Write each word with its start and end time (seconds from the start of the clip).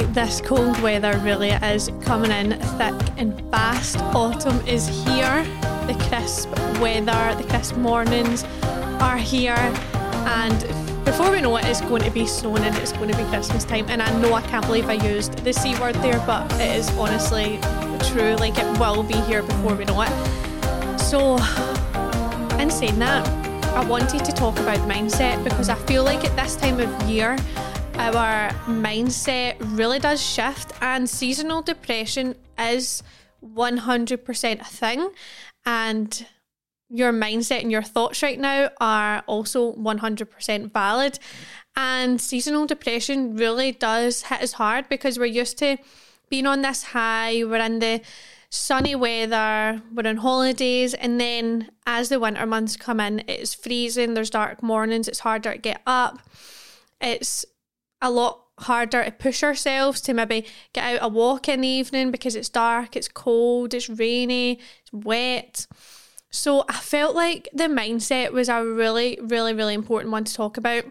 this 0.00 0.40
cold 0.40 0.80
weather 0.80 1.18
really 1.18 1.50
is 1.50 1.90
coming 2.02 2.30
in 2.30 2.58
thick 2.78 2.94
and 3.16 3.38
fast. 3.50 3.98
Autumn 4.14 4.60
is 4.66 4.88
here. 5.04 5.44
The 5.86 5.94
crisp 6.08 6.50
weather, 6.80 7.34
the 7.40 7.46
crisp 7.48 7.76
mornings 7.76 8.44
are 9.00 9.16
here. 9.16 9.54
And 10.26 11.04
before 11.04 11.30
we 11.30 11.40
know 11.40 11.56
it, 11.56 11.64
it's 11.66 11.80
going 11.82 12.02
to 12.02 12.10
be 12.10 12.26
snowing 12.26 12.64
and 12.64 12.76
it's 12.78 12.92
going 12.92 13.10
to 13.10 13.16
be 13.16 13.24
Christmas 13.24 13.64
time. 13.64 13.86
And 13.88 14.02
I 14.02 14.20
know 14.20 14.34
I 14.34 14.42
can't 14.42 14.66
believe 14.66 14.88
I 14.88 14.94
used 14.94 15.38
the 15.44 15.52
C 15.52 15.78
word 15.78 15.94
there, 15.96 16.22
but 16.26 16.50
it 16.54 16.76
is 16.76 16.90
honestly 16.98 17.58
true. 18.10 18.36
Like 18.36 18.58
it 18.58 18.78
will 18.78 19.02
be 19.02 19.20
here 19.22 19.42
before 19.42 19.74
we 19.74 19.84
know 19.84 20.02
it. 20.02 20.98
So, 20.98 21.36
in 22.58 22.70
saying 22.70 22.98
that, 22.98 23.26
I 23.74 23.84
wanted 23.84 24.24
to 24.24 24.32
talk 24.32 24.58
about 24.58 24.78
mindset 24.88 25.42
because 25.44 25.68
I 25.68 25.74
feel 25.74 26.04
like 26.04 26.24
at 26.24 26.34
this 26.36 26.56
time 26.56 26.80
of 26.80 27.10
year, 27.10 27.36
our 27.96 28.50
mindset 28.66 29.56
really 29.76 29.98
does 29.98 30.22
shift, 30.22 30.72
and 30.80 31.08
seasonal 31.08 31.62
depression 31.62 32.34
is 32.58 33.02
100% 33.44 34.60
a 34.60 34.64
thing. 34.64 35.10
And 35.66 36.26
your 36.88 37.12
mindset 37.12 37.62
and 37.62 37.72
your 37.72 37.82
thoughts 37.82 38.22
right 38.22 38.38
now 38.38 38.70
are 38.80 39.22
also 39.26 39.72
100% 39.72 40.72
valid. 40.72 41.18
And 41.76 42.20
seasonal 42.20 42.66
depression 42.66 43.36
really 43.36 43.72
does 43.72 44.24
hit 44.24 44.42
us 44.42 44.52
hard 44.52 44.88
because 44.88 45.18
we're 45.18 45.26
used 45.26 45.58
to 45.58 45.76
being 46.28 46.46
on 46.46 46.62
this 46.62 46.84
high, 46.84 47.42
we're 47.44 47.56
in 47.56 47.80
the 47.80 48.00
sunny 48.50 48.94
weather, 48.94 49.82
we're 49.92 50.08
on 50.08 50.18
holidays, 50.18 50.94
and 50.94 51.20
then 51.20 51.70
as 51.86 52.08
the 52.08 52.20
winter 52.20 52.46
months 52.46 52.76
come 52.76 53.00
in, 53.00 53.24
it's 53.26 53.54
freezing, 53.54 54.14
there's 54.14 54.30
dark 54.30 54.62
mornings, 54.62 55.08
it's 55.08 55.18
harder 55.20 55.52
to 55.52 55.58
get 55.58 55.82
up. 55.86 56.20
It's 57.00 57.44
a 58.04 58.10
lot 58.10 58.40
harder 58.58 59.02
to 59.02 59.10
push 59.10 59.42
ourselves 59.42 60.00
to 60.02 60.14
maybe 60.14 60.46
get 60.72 60.84
out 60.84 61.06
a 61.06 61.08
walk 61.08 61.48
in 61.48 61.62
the 61.62 61.68
evening 61.68 62.10
because 62.10 62.36
it's 62.36 62.48
dark, 62.48 62.94
it's 62.94 63.08
cold, 63.08 63.74
it's 63.74 63.88
rainy, 63.88 64.60
it's 64.82 64.92
wet. 64.92 65.66
So 66.30 66.64
I 66.68 66.74
felt 66.74 67.16
like 67.16 67.48
the 67.52 67.64
mindset 67.64 68.32
was 68.32 68.48
a 68.48 68.64
really, 68.64 69.18
really, 69.22 69.54
really 69.54 69.74
important 69.74 70.12
one 70.12 70.24
to 70.24 70.34
talk 70.34 70.56
about. 70.56 70.84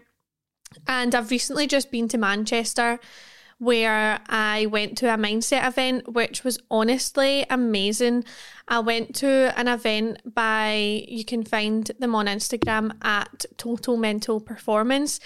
And 0.88 1.14
I've 1.14 1.30
recently 1.30 1.66
just 1.66 1.90
been 1.90 2.08
to 2.08 2.18
Manchester 2.18 2.98
where 3.58 4.20
I 4.28 4.66
went 4.66 4.98
to 4.98 5.12
a 5.12 5.16
mindset 5.16 5.66
event, 5.66 6.12
which 6.12 6.44
was 6.44 6.58
honestly 6.70 7.46
amazing. 7.48 8.24
I 8.68 8.80
went 8.80 9.14
to 9.16 9.52
an 9.58 9.68
event 9.68 10.34
by, 10.34 11.04
you 11.08 11.24
can 11.24 11.44
find 11.44 11.90
them 11.98 12.14
on 12.14 12.26
Instagram 12.26 12.96
at 13.02 13.44
Total 13.56 13.96
Mental 13.96 14.40
Performance. 14.40 15.20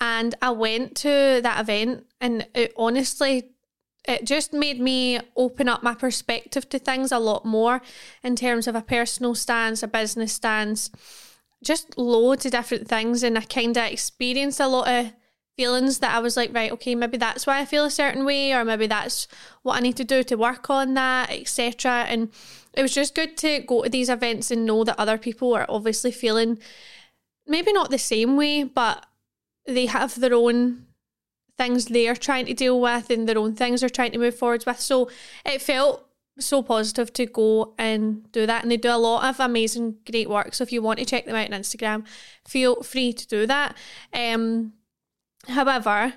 And 0.00 0.34
I 0.42 0.50
went 0.50 0.96
to 0.96 1.40
that 1.42 1.60
event, 1.60 2.06
and 2.20 2.46
it 2.54 2.72
honestly, 2.76 3.50
it 4.06 4.24
just 4.24 4.52
made 4.52 4.80
me 4.80 5.20
open 5.36 5.68
up 5.68 5.82
my 5.82 5.94
perspective 5.94 6.68
to 6.70 6.78
things 6.78 7.12
a 7.12 7.18
lot 7.18 7.44
more 7.44 7.80
in 8.22 8.34
terms 8.34 8.66
of 8.66 8.74
a 8.74 8.82
personal 8.82 9.34
stance, 9.34 9.82
a 9.82 9.88
business 9.88 10.32
stance, 10.32 10.90
just 11.62 11.96
loads 11.96 12.44
of 12.44 12.50
different 12.52 12.88
things. 12.88 13.22
And 13.22 13.38
I 13.38 13.42
kind 13.42 13.76
of 13.76 13.84
experienced 13.84 14.58
a 14.58 14.66
lot 14.66 14.88
of 14.88 15.12
feelings 15.56 15.98
that 15.98 16.14
I 16.14 16.18
was 16.18 16.36
like, 16.36 16.54
right, 16.54 16.72
okay, 16.72 16.94
maybe 16.94 17.16
that's 17.16 17.46
why 17.46 17.58
I 17.58 17.64
feel 17.64 17.84
a 17.84 17.90
certain 17.90 18.24
way, 18.24 18.52
or 18.52 18.64
maybe 18.64 18.86
that's 18.86 19.28
what 19.62 19.76
I 19.76 19.80
need 19.80 19.96
to 19.96 20.04
do 20.04 20.22
to 20.24 20.36
work 20.36 20.70
on 20.70 20.94
that, 20.94 21.30
etc. 21.30 22.06
And 22.08 22.30
it 22.74 22.82
was 22.82 22.94
just 22.94 23.14
good 23.14 23.36
to 23.38 23.60
go 23.60 23.82
to 23.82 23.88
these 23.88 24.08
events 24.08 24.50
and 24.50 24.64
know 24.64 24.84
that 24.84 24.98
other 24.98 25.18
people 25.18 25.54
are 25.54 25.66
obviously 25.68 26.10
feeling 26.10 26.58
maybe 27.46 27.72
not 27.72 27.90
the 27.90 27.98
same 27.98 28.36
way, 28.36 28.64
but 28.64 29.06
they 29.66 29.86
have 29.86 30.18
their 30.18 30.34
own 30.34 30.86
things 31.58 31.86
they're 31.86 32.16
trying 32.16 32.46
to 32.46 32.54
deal 32.54 32.80
with 32.80 33.10
and 33.10 33.28
their 33.28 33.38
own 33.38 33.54
things 33.54 33.80
they're 33.80 33.90
trying 33.90 34.12
to 34.12 34.18
move 34.18 34.36
forwards 34.36 34.66
with. 34.66 34.80
So 34.80 35.10
it 35.44 35.60
felt 35.60 36.08
so 36.38 36.62
positive 36.62 37.12
to 37.12 37.26
go 37.26 37.74
and 37.78 38.30
do 38.32 38.46
that. 38.46 38.62
And 38.62 38.70
they 38.70 38.76
do 38.76 38.90
a 38.90 38.96
lot 38.96 39.28
of 39.28 39.38
amazing, 39.38 39.96
great 40.10 40.30
work. 40.30 40.54
So 40.54 40.62
if 40.62 40.72
you 40.72 40.82
want 40.82 40.98
to 40.98 41.04
check 41.04 41.26
them 41.26 41.36
out 41.36 41.52
on 41.52 41.60
Instagram, 41.60 42.06
feel 42.46 42.82
free 42.82 43.12
to 43.12 43.26
do 43.26 43.46
that. 43.46 43.76
Um, 44.14 44.72
However, 45.48 46.14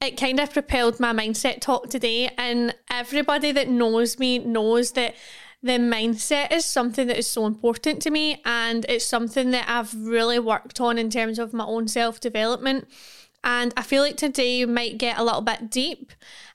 it 0.00 0.16
kind 0.16 0.40
of 0.40 0.52
propelled 0.52 1.00
my 1.00 1.12
mindset 1.12 1.60
talk 1.60 1.88
today, 1.88 2.30
and 2.36 2.74
everybody 2.90 3.52
that 3.52 3.68
knows 3.68 4.18
me 4.18 4.38
knows 4.38 4.92
that 4.92 5.14
the 5.62 5.78
mindset 5.78 6.50
is 6.50 6.64
something 6.64 7.06
that 7.06 7.18
is 7.18 7.26
so 7.28 7.46
important 7.46 8.02
to 8.02 8.10
me, 8.10 8.42
and 8.44 8.84
it's 8.88 9.06
something 9.06 9.52
that 9.52 9.68
I've 9.68 9.94
really 9.94 10.38
worked 10.38 10.80
on 10.80 10.98
in 10.98 11.08
terms 11.08 11.38
of 11.38 11.52
my 11.52 11.64
own 11.64 11.86
self 11.88 12.18
development. 12.18 12.88
And 13.44 13.74
I 13.76 13.82
feel 13.82 14.02
like 14.02 14.16
today 14.16 14.64
might 14.64 14.98
get 14.98 15.18
a 15.18 15.24
little 15.24 15.40
bit 15.40 15.70
deep 15.70 16.12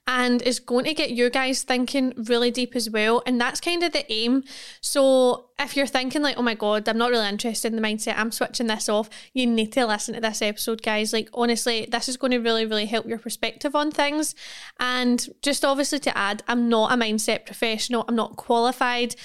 and 0.07 0.41
is 0.41 0.59
going 0.59 0.85
to 0.85 0.93
get 0.93 1.11
you 1.11 1.29
guys 1.29 1.63
thinking 1.63 2.13
really 2.15 2.49
deep 2.49 2.77
as 2.77 2.89
well. 2.89 3.21
And 3.25 3.39
that's 3.39 3.59
kind 3.59 3.83
of 3.83 3.91
the 3.91 4.09
aim. 4.11 4.45
So 4.79 5.49
if 5.59 5.75
you're 5.75 5.85
thinking, 5.85 6.21
like, 6.21 6.37
oh 6.37 6.41
my 6.41 6.53
God, 6.53 6.87
I'm 6.87 6.97
not 6.97 7.11
really 7.11 7.27
interested 7.27 7.73
in 7.73 7.81
the 7.81 7.85
mindset, 7.85 8.17
I'm 8.17 8.31
switching 8.31 8.67
this 8.67 8.87
off, 8.87 9.09
you 9.33 9.45
need 9.45 9.73
to 9.73 9.85
listen 9.85 10.15
to 10.15 10.21
this 10.21 10.41
episode, 10.41 10.81
guys. 10.81 11.11
Like, 11.11 11.29
honestly, 11.33 11.87
this 11.91 12.07
is 12.07 12.15
going 12.15 12.31
to 12.31 12.39
really, 12.39 12.65
really 12.65 12.85
help 12.85 13.05
your 13.05 13.19
perspective 13.19 13.75
on 13.75 13.91
things. 13.91 14.33
And 14.79 15.27
just 15.41 15.65
obviously 15.65 15.99
to 15.99 16.17
add, 16.17 16.41
I'm 16.47 16.69
not 16.69 16.93
a 16.93 16.95
mindset 16.95 17.45
professional, 17.45 18.05
I'm 18.07 18.15
not 18.15 18.37
qualified 18.37 19.15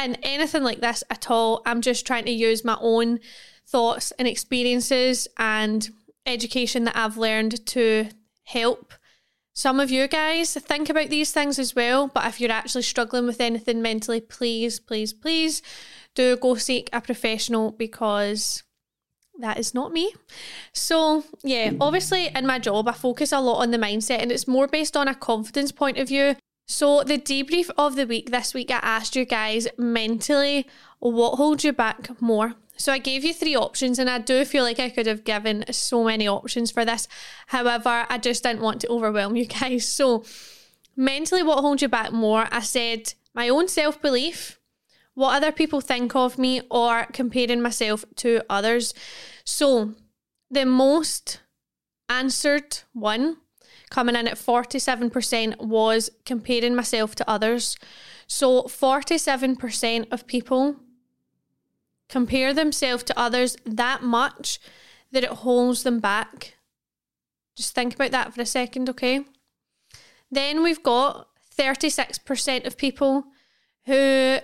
in 0.00 0.14
anything 0.22 0.62
like 0.62 0.80
this 0.80 1.02
at 1.10 1.30
all. 1.30 1.62
I'm 1.66 1.80
just 1.80 2.06
trying 2.06 2.26
to 2.26 2.32
use 2.32 2.64
my 2.64 2.78
own 2.80 3.18
thoughts 3.66 4.12
and 4.12 4.28
experiences 4.28 5.26
and 5.36 5.90
education 6.26 6.84
that 6.84 6.96
I've 6.96 7.16
learned 7.16 7.64
to 7.66 8.08
help 8.44 8.94
some 9.54 9.80
of 9.80 9.90
you 9.90 10.08
guys 10.08 10.54
think 10.54 10.88
about 10.88 11.10
these 11.10 11.30
things 11.30 11.58
as 11.58 11.74
well. 11.74 12.08
But 12.08 12.26
if 12.26 12.40
you're 12.40 12.50
actually 12.50 12.82
struggling 12.82 13.26
with 13.26 13.40
anything 13.40 13.82
mentally, 13.82 14.20
please, 14.20 14.80
please, 14.80 15.12
please 15.12 15.62
do 16.14 16.36
go 16.36 16.54
seek 16.54 16.88
a 16.92 17.00
professional 17.00 17.70
because 17.72 18.62
that 19.38 19.58
is 19.58 19.74
not 19.74 19.92
me. 19.92 20.14
So, 20.72 21.24
yeah, 21.42 21.72
obviously 21.80 22.30
in 22.34 22.46
my 22.46 22.58
job, 22.58 22.88
I 22.88 22.92
focus 22.92 23.32
a 23.32 23.40
lot 23.40 23.60
on 23.60 23.70
the 23.70 23.78
mindset 23.78 24.20
and 24.20 24.32
it's 24.32 24.48
more 24.48 24.66
based 24.66 24.96
on 24.96 25.08
a 25.08 25.14
confidence 25.14 25.72
point 25.72 25.98
of 25.98 26.08
view. 26.08 26.36
So, 26.66 27.02
the 27.02 27.18
debrief 27.18 27.70
of 27.76 27.96
the 27.96 28.06
week 28.06 28.30
this 28.30 28.54
week, 28.54 28.70
I 28.70 28.78
asked 28.82 29.16
you 29.16 29.24
guys 29.24 29.68
mentally 29.76 30.66
what 31.00 31.36
holds 31.36 31.64
you 31.64 31.72
back 31.72 32.20
more 32.22 32.54
so 32.76 32.92
I 32.92 32.98
gave 32.98 33.24
you 33.24 33.34
three 33.34 33.54
options, 33.54 33.98
and 33.98 34.08
I 34.08 34.18
do 34.18 34.44
feel 34.44 34.64
like 34.64 34.80
I 34.80 34.90
could 34.90 35.06
have 35.06 35.24
given 35.24 35.64
so 35.70 36.04
many 36.04 36.26
options 36.26 36.70
for 36.70 36.84
this. 36.84 37.06
However, 37.48 38.06
I 38.08 38.18
just 38.18 38.42
didn't 38.42 38.62
want 38.62 38.80
to 38.80 38.88
overwhelm 38.88 39.36
you 39.36 39.46
guys. 39.46 39.86
So, 39.86 40.24
mentally, 40.96 41.42
what 41.42 41.60
holds 41.60 41.82
you 41.82 41.88
back 41.88 42.12
more? 42.12 42.48
I 42.50 42.60
said 42.60 43.14
my 43.34 43.48
own 43.48 43.68
self 43.68 44.00
belief, 44.00 44.58
what 45.14 45.36
other 45.36 45.52
people 45.52 45.80
think 45.80 46.16
of 46.16 46.38
me, 46.38 46.62
or 46.70 47.06
comparing 47.12 47.60
myself 47.60 48.04
to 48.16 48.42
others. 48.48 48.94
So, 49.44 49.94
the 50.50 50.66
most 50.66 51.40
answered 52.08 52.78
one 52.92 53.38
coming 53.90 54.16
in 54.16 54.26
at 54.26 54.38
47% 54.38 55.58
was 55.60 56.10
comparing 56.24 56.74
myself 56.74 57.14
to 57.16 57.30
others. 57.30 57.76
So, 58.26 58.62
47% 58.62 60.06
of 60.10 60.26
people 60.26 60.76
compare 62.12 62.52
themselves 62.52 63.02
to 63.02 63.18
others 63.18 63.56
that 63.64 64.02
much 64.02 64.60
that 65.12 65.24
it 65.24 65.30
holds 65.30 65.82
them 65.82 65.98
back. 65.98 66.56
Just 67.56 67.74
think 67.74 67.94
about 67.94 68.10
that 68.10 68.34
for 68.34 68.42
a 68.42 68.46
second, 68.46 68.90
okay? 68.90 69.24
Then 70.30 70.62
we've 70.62 70.82
got 70.82 71.28
36% 71.56 72.66
of 72.66 72.76
people 72.76 73.24
who 73.86 74.38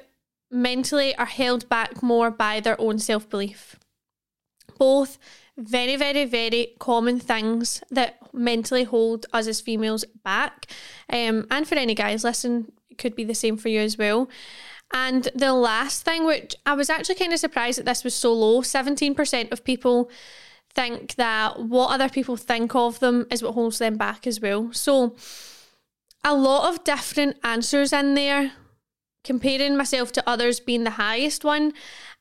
mentally 0.50 1.14
are 1.16 1.26
held 1.26 1.68
back 1.68 2.02
more 2.02 2.30
by 2.30 2.58
their 2.60 2.80
own 2.80 2.98
self 2.98 3.28
belief. 3.28 3.76
Both 4.78 5.18
very, 5.58 5.96
very, 5.96 6.24
very 6.24 6.68
common 6.78 7.20
things 7.20 7.82
that 7.90 8.16
mentally 8.32 8.84
hold 8.84 9.26
us 9.34 9.46
as 9.46 9.60
females 9.60 10.06
back. 10.24 10.66
Um, 11.12 11.46
and 11.50 11.68
for 11.68 11.74
any 11.74 11.94
guys, 11.94 12.24
listen, 12.24 12.72
it 12.88 12.96
could 12.96 13.14
be 13.14 13.24
the 13.24 13.34
same 13.34 13.58
for 13.58 13.68
you 13.68 13.80
as 13.80 13.98
well. 13.98 14.28
And 14.92 15.28
the 15.34 15.52
last 15.52 16.04
thing, 16.04 16.24
which 16.24 16.56
I 16.64 16.74
was 16.74 16.88
actually 16.88 17.16
kind 17.16 17.32
of 17.32 17.38
surprised 17.38 17.78
that 17.78 17.84
this 17.84 18.04
was 18.04 18.14
so 18.14 18.32
low 18.32 18.62
17% 18.62 19.52
of 19.52 19.64
people 19.64 20.10
think 20.74 21.14
that 21.16 21.60
what 21.60 21.90
other 21.90 22.08
people 22.08 22.36
think 22.36 22.74
of 22.74 23.00
them 23.00 23.26
is 23.30 23.42
what 23.42 23.54
holds 23.54 23.78
them 23.78 23.96
back 23.96 24.26
as 24.26 24.40
well. 24.40 24.72
So, 24.72 25.16
a 26.24 26.34
lot 26.34 26.68
of 26.68 26.84
different 26.84 27.36
answers 27.44 27.92
in 27.92 28.14
there, 28.14 28.52
comparing 29.24 29.76
myself 29.76 30.12
to 30.12 30.28
others 30.28 30.60
being 30.60 30.84
the 30.84 30.90
highest 30.92 31.44
one. 31.44 31.72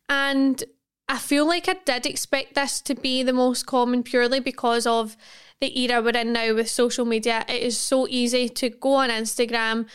And 0.10 0.64
I 1.10 1.18
feel 1.18 1.48
like 1.48 1.70
I 1.70 1.76
did 1.86 2.06
expect 2.06 2.56
this 2.56 2.82
to 2.82 2.96
be 2.96 3.24
the 3.24 3.34
most 3.34 3.66
common 3.66 4.04
purely 4.04 4.40
because 4.40 4.86
of 4.86 5.16
the 5.62 5.80
era 5.82 6.02
we're 6.02 6.18
in 6.18 6.34
now 6.34 6.54
with 6.54 6.70
social 6.70 7.06
media. 7.06 7.46
It 7.48 7.62
is 7.62 7.78
so 7.78 8.08
easy 8.08 8.50
to 8.50 8.70
go 8.70 8.96
on 8.96 9.10
Instagram 9.10 9.88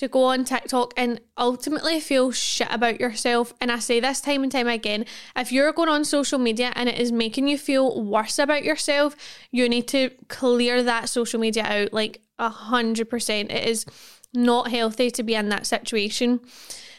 to 0.00 0.08
go 0.08 0.24
on 0.24 0.44
TikTok 0.44 0.94
and 0.96 1.20
ultimately 1.36 2.00
feel 2.00 2.32
shit 2.32 2.68
about 2.70 2.98
yourself. 2.98 3.52
And 3.60 3.70
I 3.70 3.78
say 3.80 4.00
this 4.00 4.22
time 4.22 4.42
and 4.42 4.50
time 4.50 4.66
again 4.66 5.04
if 5.36 5.52
you're 5.52 5.74
going 5.74 5.90
on 5.90 6.06
social 6.06 6.38
media 6.38 6.72
and 6.74 6.88
it 6.88 6.98
is 6.98 7.12
making 7.12 7.48
you 7.48 7.58
feel 7.58 8.02
worse 8.02 8.38
about 8.38 8.64
yourself, 8.64 9.14
you 9.50 9.68
need 9.68 9.86
to 9.88 10.08
clear 10.28 10.82
that 10.82 11.10
social 11.10 11.38
media 11.38 11.64
out. 11.64 11.92
Like, 11.92 12.22
A 12.38 12.48
hundred 12.48 13.10
percent. 13.10 13.52
It 13.52 13.68
is 13.68 13.84
not 14.32 14.70
healthy 14.70 15.10
to 15.10 15.22
be 15.22 15.34
in 15.34 15.50
that 15.50 15.66
situation. 15.66 16.40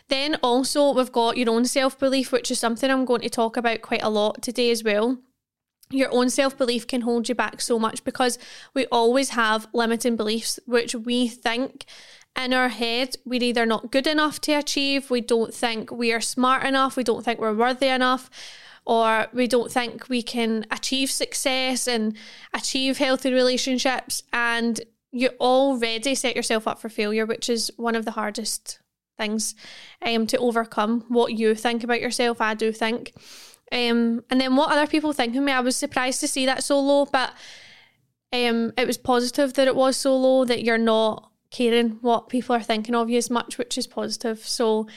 Then 0.08 0.36
also 0.44 0.94
we've 0.94 1.12
got 1.12 1.38
your 1.38 1.50
own 1.50 1.66
self 1.66 1.98
belief, 1.98 2.32
which 2.32 2.52
is 2.52 2.60
something 2.60 2.92
I'm 2.92 3.06
going 3.06 3.22
to 3.22 3.32
talk 3.32 3.58
about 3.58 3.82
quite 3.82 4.04
a 4.04 4.10
lot 4.10 4.44
today 4.44 4.70
as 4.70 4.84
well 4.84 5.18
your 5.94 6.14
own 6.14 6.30
self 6.30 6.58
belief 6.58 6.88
can 6.88 7.02
hold 7.02 7.30
you 7.30 7.36
back 7.36 7.62
so 7.62 7.78
much 7.78 8.04
because 8.04 8.40
we 8.74 8.86
always 8.88 9.30
have 9.30 9.68
limiting 9.74 10.16
beliefs 10.16 10.60
which 10.66 10.96
we 10.96 11.28
think 11.28 11.86
in 12.38 12.54
our 12.54 12.70
head 12.70 13.16
we're 13.26 13.44
either 13.44 13.66
not 13.66 13.92
good 13.92 14.08
enough 14.08 14.40
to 14.42 14.54
achieve, 14.54 15.10
we 15.10 15.22
don't 15.22 15.54
think 15.54 15.92
we 15.92 16.12
are 16.12 16.22
smart 16.22 16.66
enough, 16.66 16.96
we 16.96 17.04
don't 17.04 17.24
think 17.24 17.40
we're 17.40 17.54
worthy 17.54 17.88
enough, 17.88 18.30
or 18.86 19.28
we 19.34 19.48
don't 19.48 19.72
think 19.72 20.10
we 20.10 20.24
can 20.24 20.66
achieve 20.72 21.12
success 21.12 21.88
and 21.88 22.16
achieve 22.54 22.98
healthy 22.98 23.32
relationships. 23.32 24.24
And 24.34 24.82
you 25.12 25.30
already 25.40 26.16
set 26.16 26.36
yourself 26.36 26.68
up 26.68 26.80
for 26.80 26.90
failure, 26.90 27.26
which 27.26 27.50
is 27.50 27.72
one 27.78 27.96
of 27.96 28.06
the 28.06 28.12
hardest 28.12 28.80
things 29.18 29.54
um, 30.02 30.26
to 30.28 30.38
overcome. 30.38 31.06
What 31.10 31.34
you 31.34 31.54
think 31.54 31.84
about 31.84 32.02
yourself, 32.02 32.42
I 32.42 32.54
do 32.54 32.72
think. 32.72 33.14
Um, 33.72 34.24
and 34.30 34.42
then 34.42 34.56
what 34.56 34.72
other 34.72 34.88
people 34.88 35.14
think 35.14 35.36
of 35.36 35.44
me, 35.44 35.52
I 35.52 35.60
was 35.60 35.76
surprised 35.76 36.20
to 36.22 36.28
see 36.28 36.46
that 36.46 36.64
so 36.64 36.80
low, 36.80 37.06
but 37.06 37.34
um, 38.34 38.74
it 38.78 38.88
was 38.88 38.98
positive 38.98 39.54
that 39.54 39.68
it 39.68 39.76
was 39.76 39.98
so 39.98 40.18
low 40.18 40.46
that 40.46 40.64
you're 40.64 40.78
not 40.78 41.31
caring 41.52 42.00
what 42.02 42.30
people 42.30 42.56
are 42.56 42.64
thinking 42.64 42.96
of 42.96 43.10
you 43.10 43.18
as 43.18 43.30
much, 43.30 43.58
which 43.58 43.78
is 43.78 43.86
positive. 43.86 44.40
So, 44.48 44.88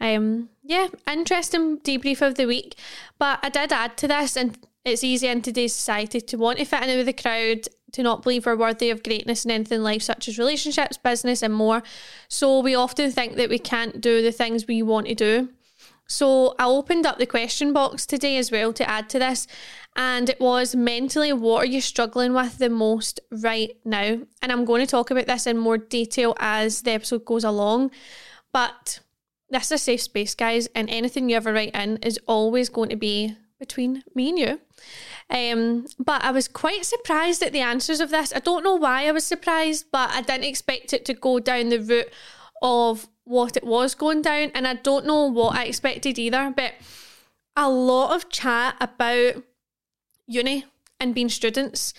um, 0.00 0.50
yeah, 0.62 0.88
interesting 1.10 1.78
debrief 1.78 2.22
of 2.22 2.36
the 2.36 2.46
week. 2.46 2.76
But 3.18 3.40
I 3.42 3.48
did 3.48 3.72
add 3.72 3.96
to 3.98 4.08
this, 4.08 4.36
and 4.36 4.58
it's 4.84 5.02
easy 5.02 5.26
in 5.26 5.42
today's 5.42 5.74
society 5.74 6.20
to 6.20 6.36
want 6.36 6.58
to 6.58 6.64
fit 6.64 6.84
in 6.84 6.96
with 6.96 7.06
the 7.06 7.12
crowd, 7.12 7.66
to 7.92 8.02
not 8.02 8.22
believe 8.22 8.46
we're 8.46 8.56
worthy 8.56 8.90
of 8.90 9.02
greatness 9.02 9.44
in 9.44 9.50
anything 9.50 9.76
in 9.76 9.84
life, 9.84 10.02
such 10.02 10.28
as 10.28 10.38
relationships, 10.38 10.96
business, 10.96 11.42
and 11.42 11.54
more. 11.54 11.82
So 12.28 12.60
we 12.60 12.74
often 12.74 13.10
think 13.10 13.36
that 13.36 13.50
we 13.50 13.58
can't 13.58 14.00
do 14.00 14.22
the 14.22 14.32
things 14.32 14.66
we 14.66 14.82
want 14.82 15.06
to 15.08 15.14
do. 15.14 15.48
So 16.12 16.54
I 16.58 16.66
opened 16.66 17.06
up 17.06 17.16
the 17.16 17.24
question 17.24 17.72
box 17.72 18.04
today 18.04 18.36
as 18.36 18.52
well 18.52 18.74
to 18.74 18.86
add 18.88 19.08
to 19.08 19.18
this, 19.18 19.46
and 19.96 20.28
it 20.28 20.38
was 20.38 20.74
mentally 20.74 21.32
what 21.32 21.62
are 21.62 21.66
you 21.66 21.80
struggling 21.80 22.34
with 22.34 22.58
the 22.58 22.68
most 22.68 23.18
right 23.30 23.70
now? 23.82 24.18
And 24.42 24.52
I'm 24.52 24.66
going 24.66 24.84
to 24.84 24.90
talk 24.90 25.10
about 25.10 25.26
this 25.26 25.46
in 25.46 25.56
more 25.56 25.78
detail 25.78 26.36
as 26.38 26.82
the 26.82 26.90
episode 26.90 27.24
goes 27.24 27.44
along, 27.44 27.92
but 28.52 29.00
this 29.48 29.64
is 29.64 29.72
a 29.72 29.78
safe 29.78 30.02
space, 30.02 30.34
guys, 30.34 30.68
and 30.74 30.90
anything 30.90 31.30
you 31.30 31.36
ever 31.36 31.50
write 31.50 31.74
in 31.74 31.96
is 32.02 32.20
always 32.26 32.68
going 32.68 32.90
to 32.90 32.96
be 32.96 33.34
between 33.58 34.04
me 34.14 34.28
and 34.28 34.38
you. 34.38 34.60
Um, 35.30 35.86
but 35.98 36.22
I 36.22 36.30
was 36.30 36.46
quite 36.46 36.84
surprised 36.84 37.42
at 37.42 37.54
the 37.54 37.60
answers 37.60 38.00
of 38.00 38.10
this. 38.10 38.34
I 38.36 38.40
don't 38.40 38.64
know 38.64 38.74
why 38.74 39.06
I 39.06 39.12
was 39.12 39.24
surprised, 39.24 39.86
but 39.90 40.10
I 40.10 40.20
didn't 40.20 40.44
expect 40.44 40.92
it 40.92 41.06
to 41.06 41.14
go 41.14 41.38
down 41.38 41.70
the 41.70 41.78
route 41.78 42.10
of 42.62 43.08
what 43.24 43.56
it 43.56 43.64
was 43.64 43.94
going 43.94 44.22
down, 44.22 44.50
and 44.54 44.66
I 44.66 44.74
don't 44.74 45.06
know 45.06 45.26
what 45.26 45.56
I 45.56 45.64
expected 45.64 46.18
either. 46.18 46.52
But 46.56 46.74
a 47.56 47.68
lot 47.68 48.14
of 48.14 48.30
chat 48.30 48.76
about 48.80 49.42
uni 50.26 50.64
and 50.98 51.14
being 51.14 51.28
students. 51.28 51.92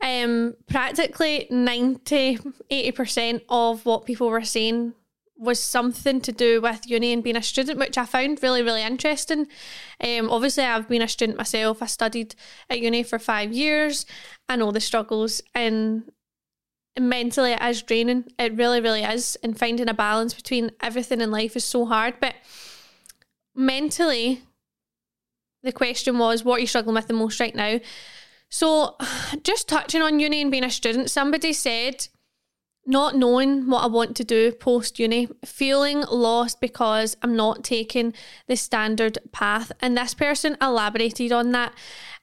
Um, 0.00 0.54
practically 0.68 1.46
90 1.50 2.38
80% 2.70 3.40
of 3.48 3.86
what 3.86 4.04
people 4.04 4.28
were 4.28 4.44
saying 4.44 4.92
was 5.38 5.58
something 5.58 6.20
to 6.20 6.32
do 6.32 6.60
with 6.60 6.88
uni 6.88 7.12
and 7.12 7.22
being 7.22 7.36
a 7.36 7.42
student, 7.42 7.78
which 7.78 7.98
I 7.98 8.06
found 8.06 8.42
really, 8.42 8.62
really 8.62 8.82
interesting. 8.82 9.46
Um, 10.02 10.30
obviously, 10.30 10.64
I've 10.64 10.88
been 10.88 11.02
a 11.02 11.08
student 11.08 11.38
myself. 11.38 11.82
I 11.82 11.86
studied 11.86 12.34
at 12.70 12.80
uni 12.80 13.02
for 13.02 13.18
five 13.18 13.52
years. 13.52 14.06
I 14.48 14.56
know 14.56 14.70
the 14.70 14.80
struggles, 14.80 15.42
and 15.54 16.10
mentally 16.98 17.52
it 17.52 17.62
is 17.62 17.82
draining. 17.82 18.24
It 18.38 18.56
really, 18.56 18.80
really 18.80 19.02
is. 19.02 19.36
And 19.42 19.58
finding 19.58 19.88
a 19.88 19.94
balance 19.94 20.34
between 20.34 20.70
everything 20.80 21.20
in 21.20 21.30
life 21.30 21.56
is 21.56 21.64
so 21.64 21.86
hard. 21.86 22.14
But 22.20 22.34
mentally, 23.54 24.42
the 25.62 25.72
question 25.72 26.18
was, 26.18 26.44
what 26.44 26.56
are 26.56 26.60
you 26.60 26.66
struggling 26.66 26.94
with 26.94 27.08
the 27.08 27.14
most 27.14 27.40
right 27.40 27.54
now? 27.54 27.80
So, 28.48 28.96
just 29.42 29.68
touching 29.68 30.02
on 30.02 30.20
uni 30.20 30.42
and 30.42 30.50
being 30.50 30.64
a 30.64 30.70
student, 30.70 31.10
somebody 31.10 31.52
said, 31.52 32.08
not 32.86 33.16
knowing 33.16 33.68
what 33.68 33.82
I 33.82 33.88
want 33.88 34.16
to 34.16 34.24
do 34.24 34.52
post 34.52 35.00
uni, 35.00 35.28
feeling 35.44 36.04
lost 36.10 36.60
because 36.60 37.16
I'm 37.20 37.34
not 37.34 37.64
taking 37.64 38.14
the 38.46 38.56
standard 38.56 39.18
path. 39.32 39.72
And 39.80 39.98
this 39.98 40.14
person 40.14 40.56
elaborated 40.62 41.32
on 41.32 41.50
that 41.52 41.74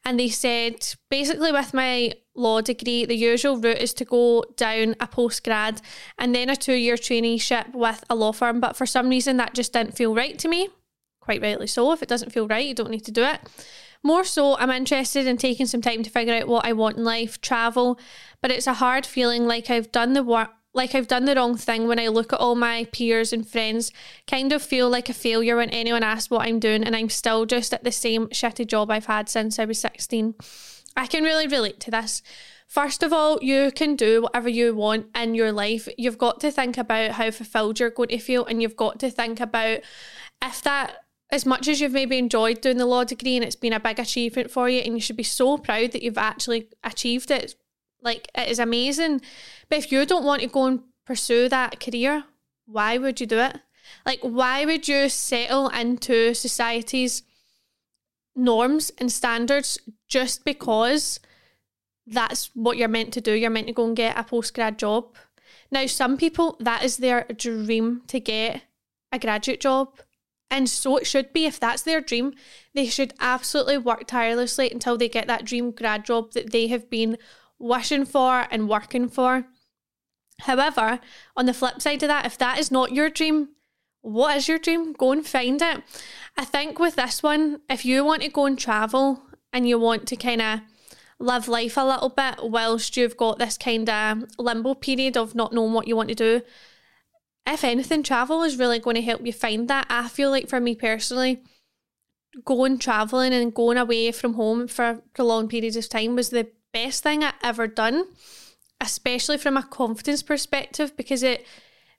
and 0.06 0.20
they 0.20 0.30
said 0.30 0.96
basically 1.10 1.52
with 1.52 1.74
my 1.74 2.14
law 2.36 2.62
degree, 2.62 3.06
the 3.06 3.16
usual 3.16 3.58
route 3.58 3.78
is 3.78 3.94
to 3.96 4.06
go 4.06 4.44
down 4.58 4.96
a 5.00 5.08
postgrad 5.08 5.82
and 6.18 6.36
then 6.36 6.50
a 6.50 6.56
two 6.56 6.74
year 6.74 6.96
traineeship 6.96 7.74
with 7.74 8.04
a 8.10 8.16
law 8.16 8.32
firm. 8.32 8.60
But 8.60 8.76
for 8.76 8.86
some 8.86 9.10
reason, 9.10 9.38
that 9.38 9.54
just 9.54 9.74
didn't 9.74 9.96
feel 9.96 10.16
right 10.16 10.38
to 10.40 10.48
me. 10.48 10.70
Quite 11.22 11.42
rightly 11.42 11.68
so. 11.68 11.92
If 11.92 12.04
it 12.04 12.10
doesn't 12.10 12.34
feel 12.34 12.48
right, 12.48 12.66
you 12.66 12.74
don't 12.74 12.92
need 12.92 13.06
to 13.06 13.12
do 13.12 13.24
it. 13.24 13.40
More 14.06 14.26
so, 14.26 14.58
I'm 14.58 14.70
interested 14.70 15.26
in 15.26 15.38
taking 15.38 15.66
some 15.66 15.82
time 15.82 16.04
to 16.04 16.10
figure 16.10 16.34
out 16.34 16.50
what 16.50 16.66
I 16.66 16.74
want 16.74 16.98
in 16.98 17.06
life, 17.06 17.40
travel, 17.40 17.98
but 18.42 18.52
it's 18.52 18.68
a 18.68 18.74
hard 18.74 19.06
feeling 19.06 19.48
like 19.48 19.70
I've 19.70 19.94
done 19.94 20.12
the 20.12 20.24
work 20.24 20.50
like 20.74 20.96
I've 20.96 21.08
done 21.08 21.26
the 21.26 21.36
wrong 21.36 21.56
thing 21.56 21.88
when 21.88 22.00
I 22.00 22.08
look 22.08 22.34
at 22.34 22.40
all 22.40 22.56
my 22.56 22.86
peers 22.92 23.32
and 23.32 23.48
friends, 23.48 23.92
kind 24.28 24.52
of 24.52 24.62
feel 24.62 24.90
like 24.90 25.10
a 25.10 25.14
failure 25.14 25.58
when 25.58 25.70
anyone 25.70 26.04
asks 26.04 26.30
what 26.30 26.48
I'm 26.48 26.60
doing 26.60 26.84
and 26.84 26.96
I'm 26.96 27.10
still 27.10 27.46
just 27.46 27.74
at 27.74 27.84
the 27.84 27.92
same 27.92 28.28
shitty 28.28 28.68
job 28.68 28.90
I've 28.90 29.06
had 29.06 29.30
since 29.30 29.60
I 29.60 29.66
was 29.66 29.80
16. 29.80 30.36
I 30.96 31.08
can 31.08 31.24
really 31.24 31.48
relate 31.48 31.80
to 31.82 31.92
this. 31.92 32.22
First 32.68 33.04
of 33.04 33.14
all, 33.14 33.38
you 33.42 33.72
can 33.72 33.96
do 33.96 34.24
whatever 34.24 34.50
you 34.50 34.74
want 34.74 35.08
in 35.16 35.36
your 35.36 35.52
life. 35.52 35.88
You've 35.96 36.18
got 36.18 36.40
to 36.40 36.50
think 36.50 36.78
about 36.78 37.12
how 37.12 37.30
fulfilled 37.30 37.80
you're 37.80 37.92
going 37.92 38.10
to 38.10 38.18
feel, 38.18 38.46
and 38.46 38.62
you've 38.62 38.76
got 38.76 39.00
to 39.02 39.12
think 39.12 39.40
about 39.40 39.82
if 40.42 40.62
that, 40.64 41.06
as 41.32 41.46
much 41.46 41.68
as 41.68 41.82
you've 41.82 41.92
maybe 41.92 42.18
enjoyed 42.18 42.62
doing 42.62 42.78
the 42.78 42.88
law 42.88 43.04
degree 43.04 43.36
and 43.36 43.46
it's 43.46 43.56
been 43.56 43.74
a 43.74 43.80
big 43.80 44.00
achievement 44.00 44.50
for 44.50 44.70
you, 44.70 44.82
and 44.82 44.96
you 44.96 45.02
should 45.02 45.18
be 45.18 45.24
so 45.24 45.58
proud 45.58 45.92
that 45.92 46.02
you've 46.02 46.18
actually 46.18 46.70
achieved 46.84 47.30
it. 47.30 47.56
Like, 48.04 48.28
it 48.36 48.50
is 48.50 48.60
amazing. 48.60 49.22
But 49.70 49.80
if 49.80 49.92
you 49.92 50.06
don't 50.06 50.26
want 50.26 50.42
to 50.42 50.48
go 50.48 50.66
and 50.66 50.82
pursue 51.06 51.50
that 51.50 51.80
career, 51.80 52.26
why 52.66 52.98
would 52.98 53.20
you 53.20 53.28
do 53.28 53.40
it? 53.40 53.58
Like, 54.06 54.20
why 54.22 54.66
would 54.66 54.88
you 54.88 55.10
settle 55.10 55.70
into 55.70 56.34
society's 56.34 57.24
norms 58.36 58.92
and 58.98 59.12
standards 59.12 59.80
just 60.08 60.44
because 60.46 61.20
that's 62.06 62.50
what 62.54 62.78
you're 62.78 62.88
meant 62.88 63.14
to 63.14 63.22
do. 63.22 63.34
You're 63.34 63.50
meant 63.50 63.68
to 63.68 63.74
go 63.74 63.86
and 63.86 63.96
get 63.96 64.18
a 64.18 64.24
post 64.24 64.54
grad 64.54 64.78
job. 64.78 65.16
Now, 65.72 65.86
some 65.86 66.18
people, 66.18 66.58
that 66.60 66.84
is 66.84 66.98
their 66.98 67.26
dream 67.36 68.02
to 68.08 68.20
get 68.20 68.64
a 69.12 69.20
graduate 69.20 69.62
job. 69.62 70.00
And 70.52 70.70
so 70.70 70.98
it 70.98 71.08
should 71.08 71.34
be. 71.34 71.46
If 71.46 71.60
that's 71.60 71.82
their 71.82 72.02
dream, 72.02 72.34
they 72.76 72.86
should 72.86 73.14
absolutely 73.20 73.78
work 73.78 74.06
tirelessly 74.06 74.70
until 74.70 74.98
they 74.98 75.10
get 75.10 75.28
that 75.28 75.46
dream 75.46 75.72
grad 75.72 76.06
job 76.06 76.34
that 76.34 76.52
they 76.52 76.68
have 76.68 76.90
been 76.90 77.18
wishing 77.60 78.06
for 78.06 78.46
and 78.52 78.70
working 78.70 79.08
for. 79.08 79.46
However, 80.42 81.00
on 81.36 81.46
the 81.46 81.54
flip 81.54 81.82
side 81.82 82.04
of 82.04 82.10
that, 82.10 82.26
if 82.26 82.38
that 82.38 82.60
is 82.60 82.72
not 82.72 82.92
your 82.92 83.10
dream, 83.10 83.50
what 84.02 84.36
is 84.36 84.48
your 84.48 84.60
dream? 84.60 84.94
Go 84.94 85.12
and 85.12 85.26
find 85.26 85.62
it. 85.62 85.82
I 86.38 86.46
think 86.46 86.80
with 86.80 86.96
this 86.96 87.24
one, 87.24 87.62
if 87.70 87.86
you 87.86 88.04
want 88.04 88.24
to 88.24 88.30
go 88.30 88.46
and 88.46 88.60
travel 88.60 89.22
and 89.54 89.68
you 89.68 89.80
want 89.80 90.08
to 90.08 90.16
kind 90.16 90.42
of 90.42 90.60
live 91.20 91.48
life 91.48 91.78
a 91.78 91.86
little 91.86 92.10
bit 92.10 92.36
whilst 92.42 92.98
you've 92.98 93.16
got 93.16 93.40
this 93.40 93.58
kind 93.58 93.90
of 93.90 94.26
limbo 94.38 94.74
period 94.74 95.16
of 95.16 95.36
not 95.36 95.54
knowing 95.54 95.74
what 95.74 95.88
you 95.88 95.96
want 95.96 96.10
to 96.10 96.16
do, 96.16 96.42
if 97.46 97.64
anything, 97.64 98.04
travel 98.04 98.44
is 98.44 98.58
really 98.58 98.80
going 98.80 98.96
to 98.96 99.02
help 99.02 99.26
you 99.26 99.34
find 99.34 99.68
that. 99.70 99.86
I 99.90 100.08
feel 100.08 100.32
like 100.32 100.50
for 100.50 100.60
me 100.60 100.76
personally, 100.76 101.44
going 102.46 102.80
traveling 102.80 103.34
and 103.34 103.54
going 103.54 103.78
away 103.78 104.12
from 104.12 104.34
home 104.34 104.68
for 104.68 105.02
prolonged 105.14 105.50
periods 105.50 105.76
of 105.76 105.88
time 105.90 106.16
was 106.16 106.30
the 106.30 106.50
best 106.74 107.04
thing 107.04 107.24
I 107.24 107.34
ever 107.42 107.68
done, 107.68 108.08
especially 108.82 109.38
from 109.38 109.56
a 109.56 109.64
confidence 109.64 110.24
perspective, 110.24 110.98
because 110.98 111.24
it 111.24 111.46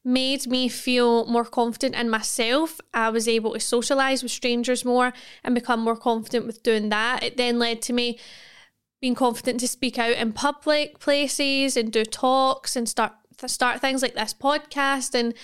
made 0.04 0.46
me 0.46 0.68
feel 0.68 1.24
more 1.26 1.44
confident 1.46 1.94
in 1.94 2.10
myself. 2.10 2.80
I 2.92 3.08
was 3.08 3.26
able 3.26 3.54
to 3.54 3.60
socialize 3.60 4.22
with 4.22 4.32
strangers 4.32 4.84
more 4.84 5.14
and 5.42 5.54
become 5.54 5.80
more 5.80 5.96
confident 5.96 6.46
with 6.46 6.62
doing 6.62 6.90
that. 6.90 7.22
It 7.22 7.38
then 7.38 7.58
led 7.58 7.80
to 7.82 7.94
me 7.94 8.18
being 9.00 9.14
confident 9.14 9.60
to 9.60 9.68
speak 9.68 9.98
out 9.98 10.12
in 10.16 10.32
public 10.32 10.98
places 10.98 11.76
and 11.76 11.90
do 11.92 12.04
talks 12.04 12.76
and 12.76 12.88
start 12.88 13.12
start 13.46 13.80
things 13.80 14.00
like 14.00 14.14
this 14.14 14.32
podcast 14.32 15.14
and 15.14 15.34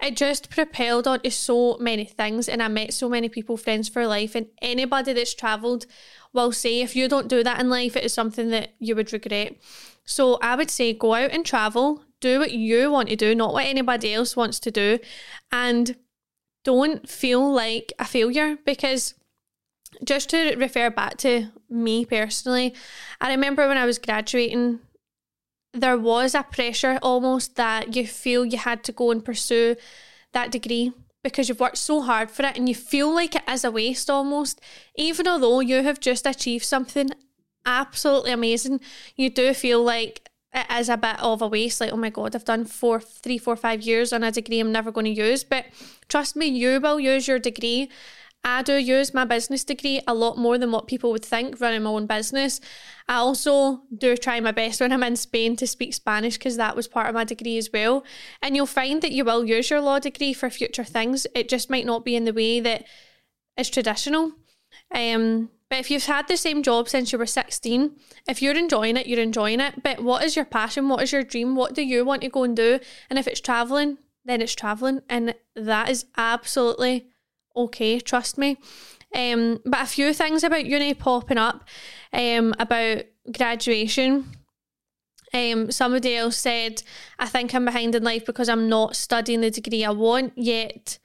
it 0.00 0.16
just 0.16 0.48
propelled 0.50 1.06
on 1.06 1.20
to 1.20 1.30
so 1.30 1.76
many 1.78 2.04
things 2.04 2.48
and 2.48 2.62
I 2.62 2.68
met 2.68 2.94
so 2.94 3.08
many 3.08 3.28
people 3.28 3.56
friends 3.56 3.88
for 3.88 4.06
life 4.06 4.34
and 4.34 4.46
anybody 4.62 5.12
that's 5.12 5.34
traveled 5.34 5.84
will 6.32 6.52
say 6.52 6.80
if 6.80 6.94
you 6.94 7.08
don't 7.08 7.28
do 7.28 7.42
that 7.42 7.60
in 7.60 7.68
life 7.68 7.96
it 7.96 8.04
is 8.04 8.14
something 8.14 8.50
that 8.50 8.74
you 8.78 8.94
would 8.94 9.12
regret. 9.12 9.56
So 10.04 10.38
I 10.42 10.56
would 10.56 10.70
say 10.70 10.92
go 10.92 11.14
out 11.14 11.30
and 11.30 11.44
travel, 11.44 12.04
do 12.20 12.38
what 12.38 12.52
you 12.52 12.90
want 12.90 13.08
to 13.08 13.16
do, 13.16 13.34
not 13.34 13.52
what 13.52 13.66
anybody 13.66 14.14
else 14.14 14.36
wants 14.36 14.58
to 14.60 14.70
do, 14.70 14.98
and 15.52 15.96
don't 16.64 17.08
feel 17.08 17.52
like 17.52 17.92
a 17.98 18.04
failure 18.04 18.56
because 18.64 19.14
just 20.04 20.30
to 20.30 20.54
refer 20.56 20.90
back 20.90 21.16
to 21.18 21.48
me 21.68 22.04
personally, 22.04 22.74
I 23.20 23.30
remember 23.30 23.66
when 23.66 23.78
I 23.78 23.86
was 23.86 23.98
graduating 23.98 24.80
there 25.72 25.98
was 25.98 26.34
a 26.34 26.42
pressure 26.42 26.98
almost 27.02 27.56
that 27.56 27.94
you 27.94 28.06
feel 28.06 28.44
you 28.44 28.58
had 28.58 28.82
to 28.84 28.92
go 28.92 29.10
and 29.10 29.24
pursue 29.24 29.76
that 30.32 30.50
degree 30.50 30.92
because 31.22 31.48
you've 31.48 31.60
worked 31.60 31.78
so 31.78 32.00
hard 32.00 32.30
for 32.30 32.44
it 32.44 32.56
and 32.56 32.68
you 32.68 32.74
feel 32.74 33.14
like 33.14 33.34
it 33.34 33.42
is 33.48 33.64
a 33.64 33.70
waste 33.70 34.08
almost. 34.08 34.60
Even 34.96 35.28
although 35.28 35.60
you 35.60 35.82
have 35.82 36.00
just 36.00 36.26
achieved 36.26 36.64
something 36.64 37.10
absolutely 37.66 38.32
amazing, 38.32 38.80
you 39.16 39.30
do 39.30 39.52
feel 39.54 39.82
like 39.82 40.28
it 40.52 40.66
is 40.72 40.88
a 40.88 40.96
bit 40.96 41.20
of 41.22 41.42
a 41.42 41.46
waste. 41.46 41.80
Like, 41.80 41.92
oh 41.92 41.96
my 41.96 42.10
God, 42.10 42.34
I've 42.34 42.44
done 42.44 42.64
four, 42.64 43.00
three, 43.00 43.38
four, 43.38 43.56
five 43.56 43.82
years 43.82 44.12
on 44.12 44.24
a 44.24 44.32
degree 44.32 44.60
I'm 44.60 44.72
never 44.72 44.90
going 44.90 45.04
to 45.04 45.10
use. 45.10 45.44
But 45.44 45.66
trust 46.08 46.36
me, 46.36 46.46
you 46.46 46.80
will 46.80 46.98
use 46.98 47.28
your 47.28 47.38
degree 47.38 47.90
I 48.42 48.62
do 48.62 48.74
use 48.74 49.12
my 49.12 49.24
business 49.24 49.64
degree 49.64 50.00
a 50.06 50.14
lot 50.14 50.38
more 50.38 50.56
than 50.56 50.72
what 50.72 50.86
people 50.86 51.12
would 51.12 51.24
think 51.24 51.60
running 51.60 51.82
my 51.82 51.90
own 51.90 52.06
business. 52.06 52.60
I 53.06 53.16
also 53.16 53.82
do 53.96 54.16
try 54.16 54.40
my 54.40 54.52
best 54.52 54.80
when 54.80 54.92
I'm 54.92 55.02
in 55.02 55.16
Spain 55.16 55.56
to 55.56 55.66
speak 55.66 55.92
Spanish 55.92 56.38
because 56.38 56.56
that 56.56 56.74
was 56.74 56.88
part 56.88 57.08
of 57.08 57.14
my 57.14 57.24
degree 57.24 57.58
as 57.58 57.70
well. 57.72 58.02
And 58.40 58.56
you'll 58.56 58.66
find 58.66 59.02
that 59.02 59.12
you 59.12 59.24
will 59.26 59.44
use 59.44 59.68
your 59.68 59.82
law 59.82 59.98
degree 59.98 60.32
for 60.32 60.48
future 60.48 60.84
things. 60.84 61.26
It 61.34 61.50
just 61.50 61.68
might 61.68 61.84
not 61.84 62.04
be 62.04 62.16
in 62.16 62.24
the 62.24 62.32
way 62.32 62.60
that 62.60 62.84
is 63.58 63.68
traditional. 63.68 64.32
Um, 64.94 65.50
but 65.68 65.78
if 65.78 65.90
you've 65.90 66.06
had 66.06 66.26
the 66.26 66.36
same 66.36 66.62
job 66.62 66.88
since 66.88 67.12
you 67.12 67.18
were 67.18 67.26
16, 67.26 67.92
if 68.26 68.40
you're 68.40 68.56
enjoying 68.56 68.96
it, 68.96 69.06
you're 69.06 69.20
enjoying 69.20 69.60
it. 69.60 69.82
But 69.82 70.00
what 70.02 70.24
is 70.24 70.34
your 70.34 70.44
passion? 70.44 70.88
What 70.88 71.02
is 71.02 71.12
your 71.12 71.22
dream? 71.22 71.56
What 71.56 71.74
do 71.74 71.82
you 71.82 72.04
want 72.04 72.22
to 72.22 72.28
go 72.28 72.42
and 72.42 72.56
do? 72.56 72.80
And 73.08 73.18
if 73.18 73.28
it's 73.28 73.40
traveling, 73.40 73.98
then 74.24 74.40
it's 74.40 74.54
traveling. 74.54 75.02
And 75.08 75.34
that 75.54 75.90
is 75.90 76.06
absolutely 76.16 77.09
okay, 77.56 78.00
trust 78.00 78.38
me. 78.38 78.56
Um, 79.14 79.60
but 79.64 79.82
a 79.82 79.86
few 79.86 80.14
things 80.14 80.44
about 80.44 80.66
uni 80.66 80.94
popping 80.94 81.38
up 81.38 81.64
um, 82.12 82.54
about 82.58 83.02
graduation. 83.32 84.32
Um, 85.32 85.70
somebody 85.70 86.16
else 86.16 86.36
said, 86.36 86.82
I 87.18 87.26
think 87.26 87.54
I'm 87.54 87.64
behind 87.64 87.94
in 87.94 88.02
life 88.02 88.26
because 88.26 88.48
I'm 88.48 88.68
not 88.68 88.96
studying 88.96 89.40
the 89.40 89.50
degree 89.50 89.84
I 89.84 89.90
want 89.90 90.32
yet, 90.36 90.98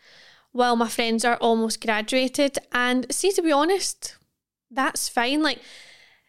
while 0.51 0.75
my 0.75 0.87
friends 0.87 1.23
are 1.25 1.37
almost 1.37 1.81
graduated. 1.81 2.57
And 2.71 3.05
see, 3.11 3.31
to 3.33 3.41
be 3.41 3.51
honest, 3.51 4.15
that's 4.71 5.09
fine. 5.09 5.43
Like, 5.43 5.59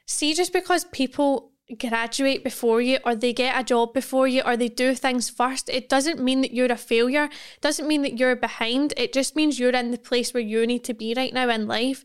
see, 0.07 0.35
just 0.35 0.53
because 0.53 0.85
people 0.85 1.53
graduate 1.75 2.45
before 2.45 2.81
you 2.81 2.99
or 3.05 3.15
they 3.15 3.33
get 3.33 3.59
a 3.59 3.65
job 3.65 3.93
before 3.93 4.29
you 4.29 4.41
or 4.43 4.57
they 4.57 4.69
do 4.69 4.95
things 4.95 5.29
first 5.29 5.69
it 5.69 5.89
doesn't 5.89 6.21
mean 6.21 6.41
that 6.41 6.55
you're 6.55 6.71
a 6.71 6.77
failure. 6.77 7.25
It 7.25 7.61
doesn't 7.61 7.89
mean 7.89 8.03
that 8.03 8.19
you're 8.19 8.37
behind. 8.37 8.95
It 8.97 9.13
just 9.13 9.35
means 9.35 9.59
you're 9.59 9.71
in 9.71 9.91
the 9.91 9.99
place 9.99 10.33
where 10.33 10.43
you 10.43 10.65
need 10.67 10.85
to 10.85 10.95
be 10.95 11.13
right 11.17 11.33
now 11.33 11.49
in 11.49 11.67
life. 11.67 12.05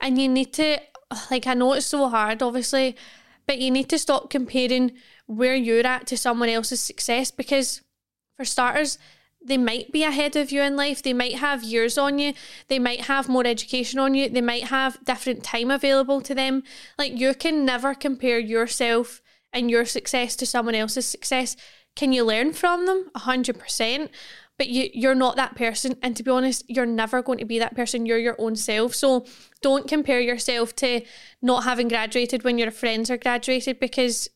And 0.00 0.16
you 0.16 0.28
need 0.28 0.52
to 0.54 0.78
like 1.30 1.46
i 1.46 1.54
know 1.54 1.72
it's 1.72 1.86
so 1.86 2.08
hard 2.08 2.42
obviously 2.42 2.96
but 3.46 3.58
you 3.58 3.70
need 3.70 3.88
to 3.88 3.98
stop 3.98 4.30
comparing 4.30 4.92
where 5.26 5.56
you're 5.56 5.86
at 5.86 6.06
to 6.06 6.16
someone 6.16 6.48
else's 6.48 6.80
success 6.80 7.30
because 7.30 7.82
for 8.36 8.44
starters 8.44 8.98
they 9.42 9.56
might 9.56 9.90
be 9.90 10.02
ahead 10.02 10.36
of 10.36 10.52
you 10.52 10.62
in 10.62 10.76
life. 10.76 11.02
They 11.02 11.12
might 11.12 11.36
have 11.36 11.64
years 11.64 11.96
on 11.96 12.18
you. 12.18 12.34
They 12.68 12.78
might 12.78 13.02
have 13.02 13.28
more 13.28 13.46
education 13.46 13.98
on 13.98 14.14
you. 14.14 14.28
They 14.28 14.42
might 14.42 14.64
have 14.64 15.02
different 15.04 15.42
time 15.42 15.70
available 15.70 16.20
to 16.22 16.34
them. 16.34 16.62
Like 16.98 17.18
you 17.18 17.34
can 17.34 17.64
never 17.64 17.94
compare 17.94 18.38
yourself 18.38 19.22
and 19.52 19.70
your 19.70 19.84
success 19.84 20.36
to 20.36 20.46
someone 20.46 20.74
else's 20.74 21.06
success. 21.06 21.56
Can 21.96 22.12
you 22.12 22.24
learn 22.24 22.52
from 22.52 22.86
them? 22.86 23.10
A 23.14 23.20
hundred 23.20 23.58
percent. 23.58 24.10
But 24.58 24.68
you 24.68 24.90
you're 24.92 25.14
not 25.14 25.36
that 25.36 25.56
person. 25.56 25.96
And 26.02 26.14
to 26.16 26.22
be 26.22 26.30
honest, 26.30 26.64
you're 26.68 26.84
never 26.84 27.22
going 27.22 27.38
to 27.38 27.46
be 27.46 27.58
that 27.58 27.74
person. 27.74 28.04
You're 28.04 28.18
your 28.18 28.36
own 28.38 28.56
self. 28.56 28.94
So 28.94 29.24
don't 29.62 29.88
compare 29.88 30.20
yourself 30.20 30.76
to 30.76 31.00
not 31.40 31.64
having 31.64 31.88
graduated 31.88 32.44
when 32.44 32.58
your 32.58 32.70
friends 32.70 33.10
are 33.10 33.16
graduated 33.16 33.80
because 33.80 34.28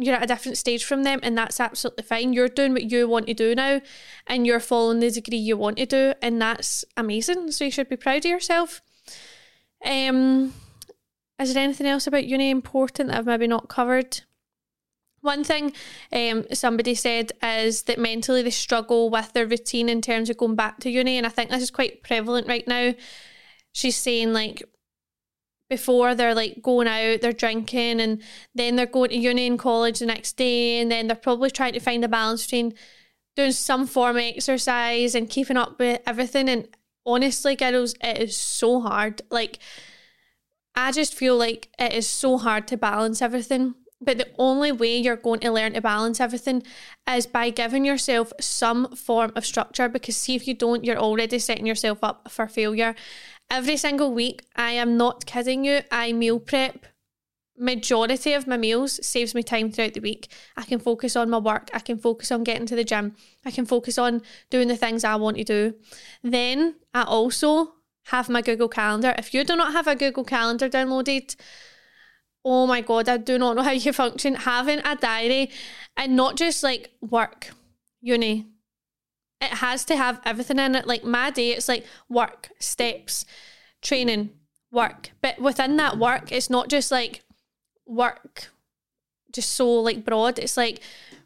you're 0.00 0.16
at 0.16 0.22
a 0.22 0.26
different 0.26 0.58
stage 0.58 0.84
from 0.84 1.02
them 1.02 1.20
and 1.22 1.36
that's 1.36 1.60
absolutely 1.60 2.04
fine. 2.04 2.32
You're 2.32 2.48
doing 2.48 2.72
what 2.72 2.90
you 2.90 3.06
want 3.06 3.26
to 3.26 3.34
do 3.34 3.54
now 3.54 3.80
and 4.26 4.46
you're 4.46 4.60
following 4.60 5.00
the 5.00 5.10
degree 5.10 5.36
you 5.36 5.56
want 5.56 5.76
to 5.76 5.86
do 5.86 6.14
and 6.22 6.40
that's 6.40 6.84
amazing. 6.96 7.52
So 7.52 7.64
you 7.64 7.70
should 7.70 7.88
be 7.88 7.96
proud 7.96 8.24
of 8.24 8.30
yourself. 8.30 8.80
Um 9.84 10.54
is 11.40 11.54
there 11.54 11.64
anything 11.64 11.86
else 11.86 12.06
about 12.06 12.26
uni 12.26 12.50
important 12.50 13.08
that 13.08 13.18
I've 13.18 13.26
maybe 13.26 13.46
not 13.46 13.68
covered? 13.68 14.20
One 15.22 15.42
thing 15.42 15.72
um, 16.12 16.44
somebody 16.52 16.94
said 16.94 17.32
is 17.42 17.82
that 17.82 17.98
mentally 17.98 18.42
they 18.42 18.50
struggle 18.50 19.10
with 19.10 19.32
their 19.32 19.46
routine 19.46 19.88
in 19.88 20.02
terms 20.02 20.30
of 20.30 20.36
going 20.36 20.54
back 20.54 20.80
to 20.80 20.90
uni, 20.90 21.16
and 21.16 21.26
I 21.26 21.30
think 21.30 21.50
this 21.50 21.62
is 21.62 21.70
quite 21.70 22.02
prevalent 22.02 22.46
right 22.46 22.66
now. 22.66 22.94
She's 23.72 23.96
saying 23.96 24.32
like 24.32 24.62
before 25.70 26.14
they're 26.14 26.34
like 26.34 26.60
going 26.60 26.88
out, 26.88 27.22
they're 27.22 27.32
drinking, 27.32 28.00
and 28.00 28.20
then 28.54 28.76
they're 28.76 28.84
going 28.84 29.10
to 29.10 29.16
uni 29.16 29.46
and 29.46 29.58
college 29.58 30.00
the 30.00 30.06
next 30.06 30.36
day, 30.36 30.80
and 30.80 30.90
then 30.90 31.06
they're 31.06 31.16
probably 31.16 31.50
trying 31.50 31.72
to 31.72 31.80
find 31.80 32.04
a 32.04 32.08
balance 32.08 32.44
between 32.44 32.74
doing 33.36 33.52
some 33.52 33.86
form 33.86 34.16
of 34.16 34.22
exercise 34.22 35.14
and 35.14 35.30
keeping 35.30 35.56
up 35.56 35.78
with 35.78 36.00
everything. 36.06 36.48
And 36.48 36.68
honestly, 37.06 37.54
girls, 37.54 37.94
it 38.02 38.18
is 38.20 38.36
so 38.36 38.80
hard. 38.80 39.22
Like, 39.30 39.60
I 40.74 40.90
just 40.92 41.14
feel 41.14 41.36
like 41.36 41.68
it 41.78 41.94
is 41.94 42.08
so 42.08 42.36
hard 42.36 42.66
to 42.68 42.76
balance 42.76 43.22
everything. 43.22 43.76
But 44.02 44.16
the 44.16 44.28
only 44.38 44.72
way 44.72 44.96
you're 44.96 45.14
going 45.14 45.40
to 45.40 45.52
learn 45.52 45.74
to 45.74 45.82
balance 45.82 46.20
everything 46.20 46.62
is 47.06 47.26
by 47.26 47.50
giving 47.50 47.84
yourself 47.84 48.32
some 48.40 48.96
form 48.96 49.30
of 49.36 49.44
structure. 49.44 49.90
Because, 49.90 50.16
see, 50.16 50.34
if 50.34 50.48
you 50.48 50.54
don't, 50.54 50.84
you're 50.84 50.96
already 50.96 51.38
setting 51.38 51.66
yourself 51.66 52.02
up 52.02 52.30
for 52.30 52.48
failure 52.48 52.94
every 53.50 53.76
single 53.76 54.12
week. 54.12 54.44
I 54.56 54.72
am 54.72 54.96
not 54.96 55.26
kidding 55.26 55.64
you. 55.64 55.80
I 55.90 56.12
meal 56.12 56.38
prep. 56.38 56.86
Majority 57.58 58.32
of 58.32 58.46
my 58.46 58.56
meals 58.56 59.04
saves 59.04 59.34
me 59.34 59.42
time 59.42 59.70
throughout 59.70 59.92
the 59.92 60.00
week. 60.00 60.28
I 60.56 60.62
can 60.62 60.78
focus 60.78 61.14
on 61.14 61.28
my 61.28 61.36
work. 61.38 61.68
I 61.74 61.80
can 61.80 61.98
focus 61.98 62.32
on 62.32 62.44
getting 62.44 62.66
to 62.66 62.76
the 62.76 62.84
gym. 62.84 63.16
I 63.44 63.50
can 63.50 63.66
focus 63.66 63.98
on 63.98 64.22
doing 64.48 64.68
the 64.68 64.76
things 64.76 65.04
I 65.04 65.16
want 65.16 65.36
to 65.36 65.44
do. 65.44 65.74
Then 66.22 66.76
I 66.94 67.02
also 67.02 67.74
have 68.04 68.30
my 68.30 68.40
Google 68.40 68.68
Calendar. 68.68 69.14
If 69.18 69.34
you 69.34 69.44
do 69.44 69.56
not 69.56 69.72
have 69.72 69.86
a 69.86 69.94
Google 69.94 70.24
Calendar 70.24 70.70
downloaded, 70.70 71.36
oh 72.44 72.66
my 72.66 72.80
god, 72.80 73.10
I 73.10 73.18
do 73.18 73.36
not 73.38 73.56
know 73.56 73.62
how 73.62 73.72
you 73.72 73.92
function. 73.92 74.36
Having 74.36 74.80
a 74.86 74.96
diary 74.96 75.50
and 75.98 76.16
not 76.16 76.36
just 76.36 76.62
like 76.62 76.92
work, 77.02 77.50
uni, 78.00 78.46
it 79.40 79.54
has 79.54 79.84
to 79.86 79.96
have 79.96 80.20
everything 80.24 80.58
in 80.58 80.74
it. 80.74 80.86
Like 80.86 81.04
my 81.04 81.30
day, 81.30 81.50
it's 81.50 81.68
like 81.68 81.86
work, 82.08 82.50
steps, 82.58 83.24
training, 83.82 84.30
work. 84.70 85.10
But 85.22 85.40
within 85.40 85.76
that 85.76 85.98
work, 85.98 86.30
it's 86.32 86.50
not 86.50 86.68
just 86.68 86.90
like 86.90 87.22
work, 87.86 88.50
just 89.32 89.52
so 89.52 89.68
like 89.68 90.04
broad. 90.04 90.38
It's 90.38 90.56
like, 90.56 90.80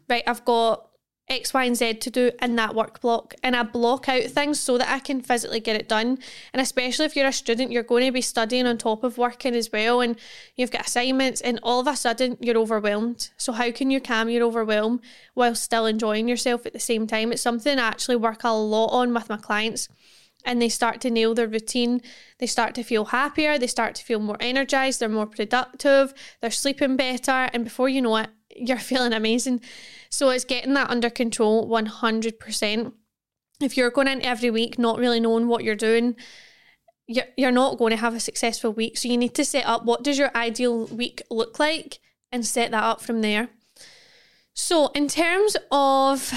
right, 0.09 0.23
I've 0.25 0.45
got 0.45 0.89
X, 1.27 1.55
Y, 1.55 1.63
and 1.63 1.75
Z 1.75 1.95
to 1.95 2.11
do 2.11 2.31
in 2.39 2.55
that 2.55 2.75
work 2.75 3.01
block. 3.01 3.33
And 3.41 3.55
I 3.55 3.63
block 3.63 4.07
out 4.07 4.25
things 4.25 4.59
so 4.59 4.77
that 4.77 4.89
I 4.89 4.99
can 4.99 5.21
physically 5.21 5.59
get 5.59 5.75
it 5.75 5.89
done. 5.89 6.19
And 6.53 6.61
especially 6.61 7.05
if 7.05 7.15
you're 7.15 7.27
a 7.27 7.33
student, 7.33 7.71
you're 7.71 7.83
going 7.83 8.05
to 8.05 8.11
be 8.11 8.21
studying 8.21 8.67
on 8.67 8.77
top 8.77 9.03
of 9.03 9.17
working 9.17 9.55
as 9.55 9.71
well. 9.71 10.01
And 10.01 10.17
you've 10.55 10.71
got 10.71 10.85
assignments, 10.85 11.41
and 11.41 11.59
all 11.63 11.79
of 11.79 11.87
a 11.87 11.95
sudden 11.95 12.37
you're 12.39 12.57
overwhelmed. 12.57 13.31
So, 13.37 13.53
how 13.53 13.71
can 13.71 13.89
you 13.89 13.99
calm 13.99 14.29
your 14.29 14.43
overwhelm 14.43 15.01
while 15.33 15.55
still 15.55 15.87
enjoying 15.87 16.27
yourself 16.27 16.65
at 16.65 16.73
the 16.73 16.79
same 16.79 17.07
time? 17.07 17.31
It's 17.31 17.41
something 17.41 17.79
I 17.79 17.87
actually 17.87 18.17
work 18.17 18.43
a 18.43 18.53
lot 18.53 18.87
on 18.87 19.13
with 19.13 19.29
my 19.29 19.37
clients. 19.37 19.89
And 20.47 20.61
they 20.61 20.69
start 20.69 21.01
to 21.01 21.09
nail 21.09 21.33
their 21.33 21.47
routine. 21.47 22.03
They 22.37 22.45
start 22.45 22.75
to 22.75 22.83
feel 22.83 23.05
happier. 23.05 23.57
They 23.57 23.65
start 23.65 23.95
to 23.95 24.03
feel 24.03 24.19
more 24.19 24.37
energized. 24.39 24.99
They're 24.99 25.09
more 25.09 25.25
productive. 25.25 26.13
They're 26.39 26.51
sleeping 26.51 26.97
better. 26.97 27.49
And 27.51 27.63
before 27.63 27.89
you 27.89 28.03
know 28.03 28.17
it, 28.17 28.29
you're 28.55 28.77
feeling 28.91 29.11
amazing. 29.11 29.61
So 30.15 30.29
it's 30.29 30.45
getting 30.45 30.75
that 30.75 30.89
under 30.89 31.09
control 31.09 31.67
100%. 31.67 32.93
If 33.59 33.75
you're 33.75 33.89
going 33.89 34.07
in 34.07 34.21
every 34.21 34.49
week 34.49 34.79
not 34.79 34.97
really 34.97 35.19
knowing 35.19 35.49
what 35.49 35.65
you're 35.65 35.75
doing, 35.75 36.15
you're, 37.05 37.51
not 37.51 37.77
going 37.77 37.91
to 37.91 37.97
have 37.97 38.15
a 38.15 38.21
successful 38.21 38.71
week. 38.71 38.97
So 38.97 39.09
you 39.09 39.17
need 39.17 39.35
to 39.35 39.43
set 39.43 39.65
up 39.65 39.83
what 39.83 40.05
does 40.05 40.17
your 40.17 40.31
ideal 40.33 40.85
week 40.85 41.21
look 41.29 41.59
like 41.59 41.99
and 42.31 42.45
set 42.45 42.71
that 42.71 42.81
up 42.81 43.01
from 43.01 43.19
there. 43.23 43.49
So 44.53 44.87
in 44.95 45.09
terms 45.09 45.57
of 45.69 46.31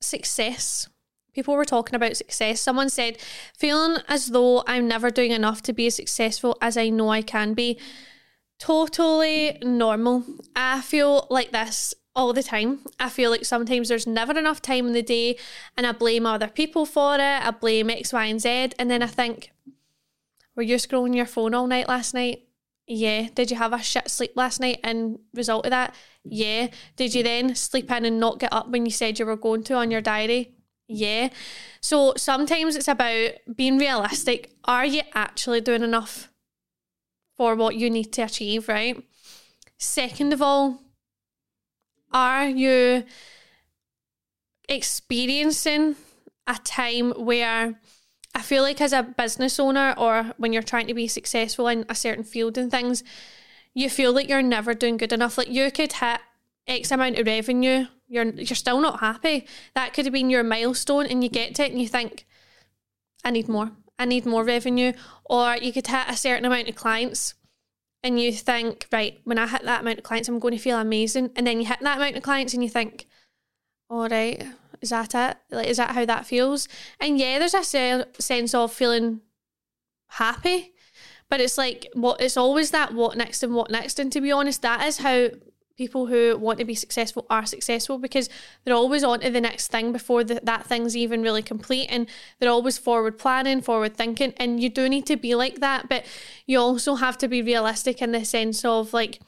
success, 0.00 0.88
people 1.32 1.54
were 1.54 1.64
talking 1.64 1.94
about 1.94 2.16
success. 2.16 2.60
Someone 2.60 2.90
said, 2.90 3.18
feeling 3.56 4.02
as 4.08 4.26
though 4.26 4.64
I'm 4.66 4.88
never 4.88 5.10
doing 5.10 5.30
enough 5.30 5.62
to 5.62 5.72
be 5.72 5.86
as 5.86 5.94
successful 5.94 6.58
as 6.60 6.76
I 6.76 6.88
know 6.88 7.10
I 7.10 7.22
can 7.22 7.54
be 7.54 7.78
totally 8.58 9.58
normal. 9.62 10.24
I 10.56 10.80
feel 10.80 11.28
like 11.30 11.52
this 11.52 11.94
all 12.14 12.32
the 12.32 12.42
time. 12.42 12.80
I 13.00 13.08
feel 13.08 13.30
like 13.30 13.44
sometimes 13.44 13.88
there's 13.88 14.06
never 14.06 14.38
enough 14.38 14.60
time 14.60 14.86
in 14.86 14.92
the 14.92 15.02
day 15.02 15.36
and 15.76 15.86
I 15.86 15.92
blame 15.92 16.26
other 16.26 16.48
people 16.48 16.86
for 16.86 17.14
it. 17.14 17.20
I 17.20 17.50
blame 17.50 17.90
X, 17.90 18.12
Y, 18.12 18.24
and 18.24 18.40
Z. 18.40 18.72
And 18.78 18.90
then 18.90 19.02
I 19.02 19.06
think, 19.06 19.52
were 20.54 20.62
you 20.62 20.76
scrolling 20.76 21.16
your 21.16 21.26
phone 21.26 21.54
all 21.54 21.66
night 21.66 21.88
last 21.88 22.14
night? 22.14 22.42
Yeah. 22.86 23.28
Did 23.34 23.50
you 23.50 23.56
have 23.56 23.72
a 23.72 23.82
shit 23.82 24.10
sleep 24.10 24.32
last 24.34 24.60
night 24.60 24.80
and 24.84 25.18
result 25.32 25.66
of 25.66 25.70
that? 25.70 25.94
Yeah. 26.24 26.68
Did 26.96 27.14
you 27.14 27.22
then 27.22 27.54
sleep 27.54 27.90
in 27.90 28.04
and 28.04 28.20
not 28.20 28.38
get 28.38 28.52
up 28.52 28.68
when 28.68 28.84
you 28.84 28.92
said 28.92 29.18
you 29.18 29.26
were 29.26 29.36
going 29.36 29.64
to 29.64 29.74
on 29.74 29.90
your 29.90 30.00
diary? 30.00 30.54
Yeah. 30.88 31.30
So 31.80 32.14
sometimes 32.16 32.76
it's 32.76 32.88
about 32.88 33.32
being 33.54 33.78
realistic. 33.78 34.52
Are 34.64 34.84
you 34.84 35.02
actually 35.14 35.60
doing 35.60 35.82
enough? 35.82 36.28
for 37.36 37.54
what 37.54 37.76
you 37.76 37.90
need 37.90 38.12
to 38.12 38.22
achieve, 38.22 38.68
right? 38.68 39.02
Second 39.78 40.32
of 40.32 40.42
all, 40.42 40.80
Are 42.12 42.48
you 42.48 43.04
experiencing 44.68 45.96
a 46.46 46.58
time 46.64 47.12
where 47.12 47.80
I 48.34 48.42
feel 48.42 48.62
like 48.62 48.80
as 48.80 48.92
a 48.92 49.02
business 49.02 49.60
owner 49.60 49.94
or 49.96 50.32
when 50.38 50.52
you're 50.52 50.62
trying 50.62 50.86
to 50.86 50.94
be 50.94 51.06
successful 51.08 51.68
in 51.68 51.84
a 51.88 51.94
certain 51.94 52.24
field 52.24 52.56
and 52.56 52.70
things, 52.70 53.04
you 53.74 53.88
feel 53.90 54.12
like 54.12 54.28
you're 54.28 54.42
never 54.42 54.74
doing 54.74 54.96
good 54.96 55.12
enough. 55.12 55.38
Like 55.38 55.48
you 55.48 55.70
could 55.70 55.92
hit 55.92 56.20
X 56.66 56.90
amount 56.90 57.18
of 57.18 57.26
revenue, 57.26 57.86
you're 58.08 58.24
you're 58.24 58.56
still 58.56 58.80
not 58.80 59.00
happy. 59.00 59.46
That 59.74 59.92
could 59.92 60.06
have 60.06 60.12
been 60.12 60.30
your 60.30 60.44
milestone 60.44 61.06
and 61.06 61.22
you 61.22 61.30
get 61.30 61.54
to 61.56 61.64
it 61.64 61.72
and 61.72 61.80
you 61.80 61.88
think, 61.88 62.26
I 63.24 63.30
need 63.30 63.48
more. 63.48 63.72
I 63.98 64.04
need 64.04 64.26
more 64.26 64.44
revenue. 64.44 64.92
Or 65.24 65.56
you 65.56 65.72
could 65.72 65.86
hit 65.86 66.08
a 66.08 66.16
certain 66.16 66.44
amount 66.44 66.68
of 66.68 66.74
clients 66.74 67.34
and 68.02 68.20
you 68.20 68.32
think, 68.32 68.86
right, 68.90 69.20
when 69.24 69.38
I 69.38 69.46
hit 69.46 69.62
that 69.62 69.82
amount 69.82 69.98
of 69.98 70.04
clients, 70.04 70.28
I'm 70.28 70.38
going 70.38 70.54
to 70.54 70.60
feel 70.60 70.78
amazing. 70.78 71.30
And 71.36 71.46
then 71.46 71.60
you 71.60 71.66
hit 71.66 71.80
that 71.80 71.98
amount 71.98 72.16
of 72.16 72.22
clients 72.22 72.52
and 72.52 72.62
you 72.62 72.68
think, 72.68 73.06
all 73.88 74.08
right, 74.08 74.44
is 74.80 74.90
that 74.90 75.14
it? 75.14 75.36
Like, 75.50 75.68
is 75.68 75.76
that 75.76 75.94
how 75.94 76.04
that 76.04 76.26
feels? 76.26 76.66
And 76.98 77.18
yeah, 77.18 77.38
there's 77.38 77.54
a 77.54 77.62
se- 77.62 78.04
sense 78.18 78.54
of 78.54 78.72
feeling 78.72 79.20
happy, 80.08 80.72
but 81.30 81.40
it's 81.40 81.56
like 81.56 81.86
what 81.94 82.20
it's 82.20 82.36
always 82.36 82.72
that 82.72 82.92
what 82.92 83.16
next 83.16 83.42
and 83.42 83.54
what 83.54 83.70
next. 83.70 83.98
And 83.98 84.10
to 84.12 84.20
be 84.20 84.32
honest, 84.32 84.62
that 84.62 84.86
is 84.86 84.98
how 84.98 85.28
people 85.76 86.06
who 86.06 86.36
want 86.36 86.58
to 86.58 86.64
be 86.64 86.74
successful 86.74 87.26
are 87.30 87.46
successful 87.46 87.98
because 87.98 88.28
they're 88.64 88.74
always 88.74 89.02
on 89.02 89.20
to 89.20 89.30
the 89.30 89.40
next 89.40 89.68
thing 89.68 89.92
before 89.92 90.24
the, 90.24 90.40
that 90.42 90.66
thing's 90.66 90.96
even 90.96 91.22
really 91.22 91.42
complete 91.42 91.86
and 91.86 92.06
they're 92.38 92.50
always 92.50 92.78
forward 92.78 93.18
planning 93.18 93.60
forward 93.60 93.96
thinking 93.96 94.32
and 94.36 94.62
you 94.62 94.68
do 94.68 94.88
need 94.88 95.06
to 95.06 95.16
be 95.16 95.34
like 95.34 95.60
that 95.60 95.88
but 95.88 96.04
you 96.46 96.58
also 96.58 96.96
have 96.96 97.16
to 97.16 97.28
be 97.28 97.42
realistic 97.42 98.02
in 98.02 98.12
the 98.12 98.24
sense 98.24 98.64
of 98.64 98.92
like 98.92 99.20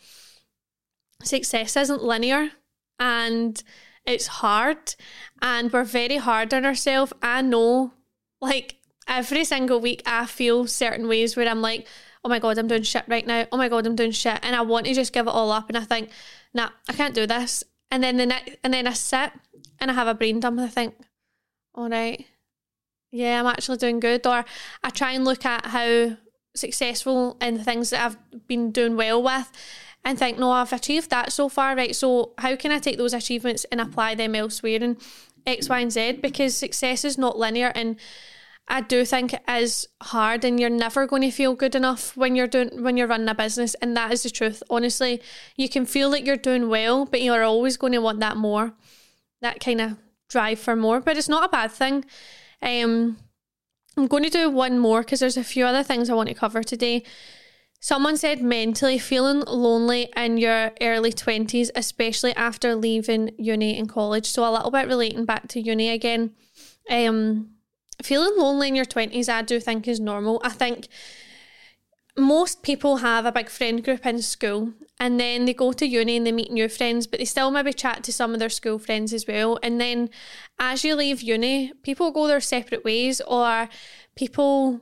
success 1.23 1.77
isn't 1.77 2.03
linear 2.03 2.51
and 2.99 3.63
it's 4.07 4.27
hard 4.27 4.95
and 5.41 5.73
we're 5.73 5.85
very 5.85 6.17
hard 6.17 6.53
on 6.53 6.65
ourselves. 6.65 7.13
I 7.23 7.43
know, 7.43 7.93
like, 8.41 8.77
every 9.09 9.45
single 9.45 9.81
week 9.81 10.03
I 10.07 10.27
feel 10.27 10.67
certain 10.67 11.09
ways 11.09 11.37
where 11.37 11.49
I'm 11.49 11.63
like, 11.63 11.87
oh 12.25 12.29
my 12.29 12.39
God, 12.39 12.59
I'm 12.59 12.69
doing 12.69 12.83
shit 12.83 13.05
right 13.07 13.27
now. 13.27 13.47
Oh 13.53 13.57
my 13.57 13.69
God, 13.69 13.87
I'm 13.87 13.97
doing 13.97 14.11
shit. 14.11 14.39
And 14.43 14.57
I 14.57 14.63
want 14.63 14.87
to 14.87 14.95
just 14.95 15.13
give 15.13 15.27
it 15.27 15.31
all 15.31 15.53
up. 15.53 15.69
And 15.69 15.77
I 15.77 15.83
think, 15.83 16.11
nah, 16.55 16.71
I 16.89 16.93
can't 16.93 17.15
do 17.15 17.27
this. 17.27 17.65
And 17.91 18.03
then 18.03 18.17
the 18.17 18.27
next, 18.27 18.57
and 18.65 18.73
then 18.73 18.87
I 18.87 18.93
sit 18.93 19.33
and 19.81 19.91
I 19.91 19.95
have 19.95 20.09
a 20.09 20.15
brain 20.15 20.41
dump 20.41 20.59
and 20.59 20.67
I 20.67 20.71
think, 20.71 20.95
all 21.75 21.89
right, 21.89 22.25
yeah, 23.11 23.41
I'm 23.41 23.47
actually 23.47 23.79
doing 23.79 24.01
good. 24.01 24.27
Or 24.27 24.45
I 24.83 24.91
try 24.91 25.13
and 25.13 25.25
look 25.25 25.45
at 25.45 25.67
how 25.67 26.17
successful 26.57 27.37
in 27.41 27.55
the 27.55 27.65
things 27.65 27.91
that 27.91 28.05
I've 28.05 28.47
been 28.47 28.71
doing 28.71 28.97
well 28.97 29.23
with 29.23 29.51
and 30.05 30.19
think, 30.19 30.39
no, 30.39 30.51
I've 30.51 30.73
achieved 30.73 31.11
that 31.11 31.33
so 31.33 31.49
far, 31.49 31.75
right? 31.77 31.95
So 31.95 32.33
how 32.39 32.57
can 32.57 32.71
I 32.71 32.79
take 32.79 32.99
those 32.99 33.15
achievements 33.15 33.65
and 33.71 33.81
apply 33.81 34.15
them 34.15 34.35
elsewhere 34.35 34.83
in 34.83 34.97
X, 35.47 35.69
Y, 35.69 35.81
and 35.81 35.93
Z? 35.93 36.13
Because 36.23 36.57
success 36.57 37.05
is 37.05 37.19
not 37.19 37.39
linear 37.39 37.73
and 37.75 37.97
I 38.67 38.81
do 38.81 39.05
think 39.05 39.35
it 39.35 39.43
is 39.49 39.87
hard 40.03 40.45
and 40.45 40.59
you're 40.59 40.71
never 40.71 41.07
going 41.07 41.23
to 41.23 41.31
feel 41.31 41.55
good 41.55 41.75
enough 41.75 42.17
when 42.17 42.35
you're 42.35 42.47
doing 42.47 42.83
when 42.83 42.97
you're 42.97 43.07
running 43.07 43.29
a 43.29 43.35
business 43.35 43.75
and 43.75 43.97
that 43.97 44.13
is 44.13 44.23
the 44.23 44.31
truth. 44.31 44.63
Honestly, 44.71 45.21
you 45.57 45.69
can 45.69 45.85
feel 45.85 46.11
like 46.11 46.25
you're 46.25 46.37
doing 46.37 46.69
well, 46.69 47.05
but 47.05 47.21
you're 47.21 47.43
always 47.43 47.77
going 47.77 47.93
to 47.93 47.99
want 47.99 48.21
that 48.21 48.37
more. 48.37 48.73
That 49.43 49.61
kind 49.61 49.81
of 49.81 49.99
drive 50.31 50.59
for 50.59 50.75
more, 50.77 51.01
but 51.01 51.17
it's 51.19 51.29
not 51.29 51.45
a 51.45 51.49
bad 51.49 51.73
thing. 51.73 52.05
Um 52.63 53.19
I'm 53.97 54.07
going 54.09 54.25
to 54.25 54.31
do 54.31 54.51
one 54.51 54.79
more 54.79 55.03
because 55.03 55.21
there's 55.21 55.37
a 55.37 55.45
few 55.45 55.65
other 55.65 55.83
things 55.83 56.11
I 56.11 56.15
want 56.15 56.29
to 56.29 56.35
cover 56.35 56.63
today. 56.63 57.05
Someone 57.81 58.17
said 58.17 58.41
mentally 58.41 58.99
feeling 58.99 59.43
lonely 59.47 60.11
in 60.17 60.39
your 60.39 60.73
early 60.81 61.13
20s, 61.13 61.71
especially 61.77 62.35
after 62.35 62.75
leaving 62.75 63.31
uni 63.39 63.79
and 63.79 63.89
college. 63.89 64.27
So, 64.27 64.43
a 64.43 64.51
little 64.51 64.71
bit 64.71 64.89
relating 64.89 65.27
back 65.27 65.49
to 65.49 65.61
uni 65.61 65.91
again. 65.91 66.33
Um, 66.91 67.54
feeling 68.03 68.35
lonely 68.37 68.69
in 68.69 68.75
your 68.75 68.85
20s, 68.85 69.29
I 69.29 69.43
do 69.43 69.61
think 69.61 69.89
is 69.89 70.01
normal. 70.01 70.41
I 70.45 70.51
think 70.51 70.89
most 72.17 72.63
people 72.63 72.99
have 72.99 73.27
a 73.27 73.33
big 73.33 73.49
friend 73.49 73.83
group 73.83 74.07
in 74.07 74.23
school 74.23 74.73
and 75.01 75.19
then 75.19 75.47
they 75.47 75.55
go 75.55 75.73
to 75.73 75.87
uni 75.87 76.17
and 76.17 76.27
they 76.27 76.33
meet 76.33 76.53
new 76.53 76.69
friends, 76.69 77.07
but 77.07 77.19
they 77.19 77.25
still 77.25 77.51
maybe 77.51 77.73
chat 77.73 78.05
to 78.05 78.13
some 78.13 78.33
of 78.33 78.39
their 78.39 78.49
school 78.49 78.79
friends 78.79 79.13
as 79.13 79.27
well. 79.27 79.59
And 79.63 79.81
then 79.81 80.11
as 80.59 80.85
you 80.85 80.95
leave 80.95 81.23
uni, 81.23 81.73
people 81.83 82.13
go 82.13 82.29
their 82.29 82.41
separate 82.41 82.85
ways 82.85 83.21
or 83.23 83.69
people 84.15 84.81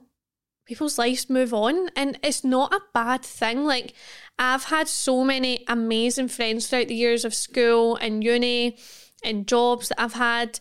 people's 0.64 0.98
lives 0.98 1.28
move 1.28 1.52
on 1.52 1.88
and 1.96 2.18
it's 2.22 2.44
not 2.44 2.72
a 2.72 2.80
bad 2.94 3.22
thing 3.22 3.64
like 3.64 3.94
i've 4.38 4.64
had 4.64 4.86
so 4.86 5.24
many 5.24 5.64
amazing 5.66 6.28
friends 6.28 6.66
throughout 6.68 6.86
the 6.86 6.94
years 6.94 7.24
of 7.24 7.34
school 7.34 7.96
and 7.96 8.22
uni 8.22 8.76
and 9.24 9.48
jobs 9.48 9.88
that 9.88 10.00
i've 10.00 10.12
had 10.12 10.60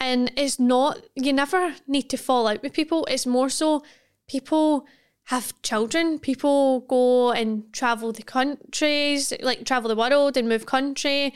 and 0.00 0.30
it's 0.36 0.58
not 0.58 1.00
you 1.14 1.32
never 1.32 1.74
need 1.86 2.08
to 2.10 2.16
fall 2.16 2.46
out 2.46 2.62
with 2.62 2.72
people 2.72 3.06
it's 3.10 3.26
more 3.26 3.48
so 3.48 3.82
people 4.28 4.86
have 5.24 5.60
children 5.62 6.18
people 6.18 6.80
go 6.80 7.32
and 7.32 7.72
travel 7.72 8.12
the 8.12 8.22
countries 8.22 9.32
like 9.40 9.64
travel 9.64 9.88
the 9.88 9.96
world 9.96 10.36
and 10.36 10.48
move 10.48 10.66
country 10.66 11.34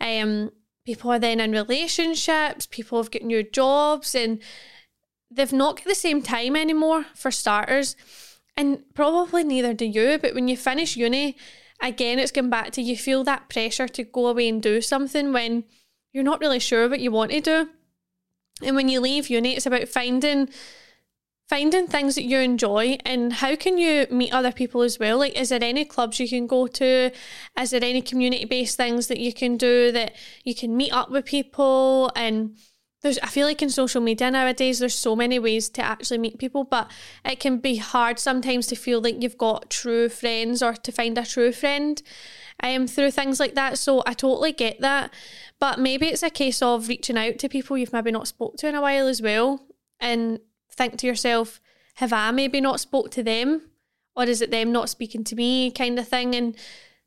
um 0.00 0.50
people 0.84 1.10
are 1.10 1.18
then 1.18 1.40
in 1.40 1.50
relationships 1.50 2.66
people 2.66 2.98
have 2.98 3.10
got 3.10 3.22
new 3.22 3.42
jobs 3.42 4.14
and 4.14 4.40
they've 5.34 5.52
not 5.52 5.76
got 5.76 5.86
the 5.86 5.94
same 5.94 6.22
time 6.22 6.56
anymore 6.56 7.06
for 7.14 7.30
starters. 7.30 7.96
And 8.56 8.84
probably 8.94 9.42
neither 9.42 9.74
do 9.74 9.84
you, 9.84 10.18
but 10.20 10.34
when 10.34 10.48
you 10.48 10.56
finish 10.56 10.96
uni, 10.96 11.36
again, 11.82 12.18
it's 12.18 12.30
going 12.30 12.50
back 12.50 12.70
to 12.72 12.82
you 12.82 12.96
feel 12.96 13.24
that 13.24 13.48
pressure 13.48 13.88
to 13.88 14.04
go 14.04 14.28
away 14.28 14.48
and 14.48 14.62
do 14.62 14.80
something 14.80 15.32
when 15.32 15.64
you're 16.12 16.22
not 16.22 16.40
really 16.40 16.60
sure 16.60 16.88
what 16.88 17.00
you 17.00 17.10
want 17.10 17.32
to 17.32 17.40
do. 17.40 17.68
And 18.62 18.76
when 18.76 18.88
you 18.88 19.00
leave 19.00 19.28
uni, 19.28 19.56
it's 19.56 19.66
about 19.66 19.88
finding 19.88 20.48
finding 21.46 21.86
things 21.86 22.14
that 22.14 22.24
you 22.24 22.38
enjoy. 22.38 22.96
And 23.04 23.32
how 23.32 23.54
can 23.54 23.76
you 23.76 24.06
meet 24.10 24.32
other 24.32 24.52
people 24.52 24.82
as 24.82 24.98
well? 24.98 25.18
Like 25.18 25.38
is 25.38 25.50
there 25.50 25.62
any 25.62 25.84
clubs 25.84 26.18
you 26.18 26.28
can 26.28 26.46
go 26.46 26.66
to? 26.66 27.10
Is 27.60 27.70
there 27.70 27.84
any 27.84 28.00
community 28.00 28.44
based 28.44 28.76
things 28.76 29.08
that 29.08 29.18
you 29.18 29.32
can 29.32 29.56
do 29.56 29.92
that 29.92 30.14
you 30.44 30.54
can 30.54 30.76
meet 30.76 30.92
up 30.92 31.10
with 31.10 31.26
people? 31.26 32.10
And 32.16 32.56
there's 33.04 33.18
I 33.18 33.26
feel 33.26 33.46
like 33.46 33.60
in 33.60 33.68
social 33.68 34.00
media 34.00 34.30
nowadays 34.30 34.78
there's 34.78 34.94
so 34.94 35.14
many 35.14 35.38
ways 35.38 35.68
to 35.68 35.82
actually 35.82 36.18
meet 36.18 36.38
people, 36.38 36.64
but 36.64 36.90
it 37.24 37.38
can 37.38 37.58
be 37.58 37.76
hard 37.76 38.18
sometimes 38.18 38.66
to 38.68 38.76
feel 38.76 39.00
like 39.00 39.22
you've 39.22 39.38
got 39.38 39.68
true 39.68 40.08
friends 40.08 40.62
or 40.62 40.72
to 40.72 40.90
find 40.90 41.16
a 41.18 41.26
true 41.26 41.52
friend 41.52 42.02
um 42.62 42.86
through 42.86 43.10
things 43.10 43.38
like 43.38 43.54
that. 43.54 43.78
So 43.78 44.02
I 44.06 44.14
totally 44.14 44.52
get 44.52 44.80
that. 44.80 45.12
But 45.60 45.78
maybe 45.78 46.06
it's 46.06 46.22
a 46.22 46.30
case 46.30 46.62
of 46.62 46.88
reaching 46.88 47.18
out 47.18 47.38
to 47.40 47.48
people 47.48 47.76
you've 47.76 47.92
maybe 47.92 48.10
not 48.10 48.26
spoke 48.26 48.56
to 48.56 48.68
in 48.68 48.74
a 48.74 48.80
while 48.80 49.06
as 49.06 49.20
well 49.20 49.66
and 50.00 50.40
think 50.72 50.96
to 50.98 51.06
yourself, 51.06 51.60
have 51.96 52.12
I 52.12 52.30
maybe 52.30 52.60
not 52.60 52.80
spoke 52.80 53.10
to 53.12 53.22
them? 53.22 53.68
Or 54.16 54.24
is 54.24 54.40
it 54.40 54.50
them 54.50 54.72
not 54.72 54.88
speaking 54.88 55.24
to 55.24 55.36
me 55.36 55.70
kind 55.70 55.98
of 55.98 56.08
thing? 56.08 56.34
And 56.34 56.56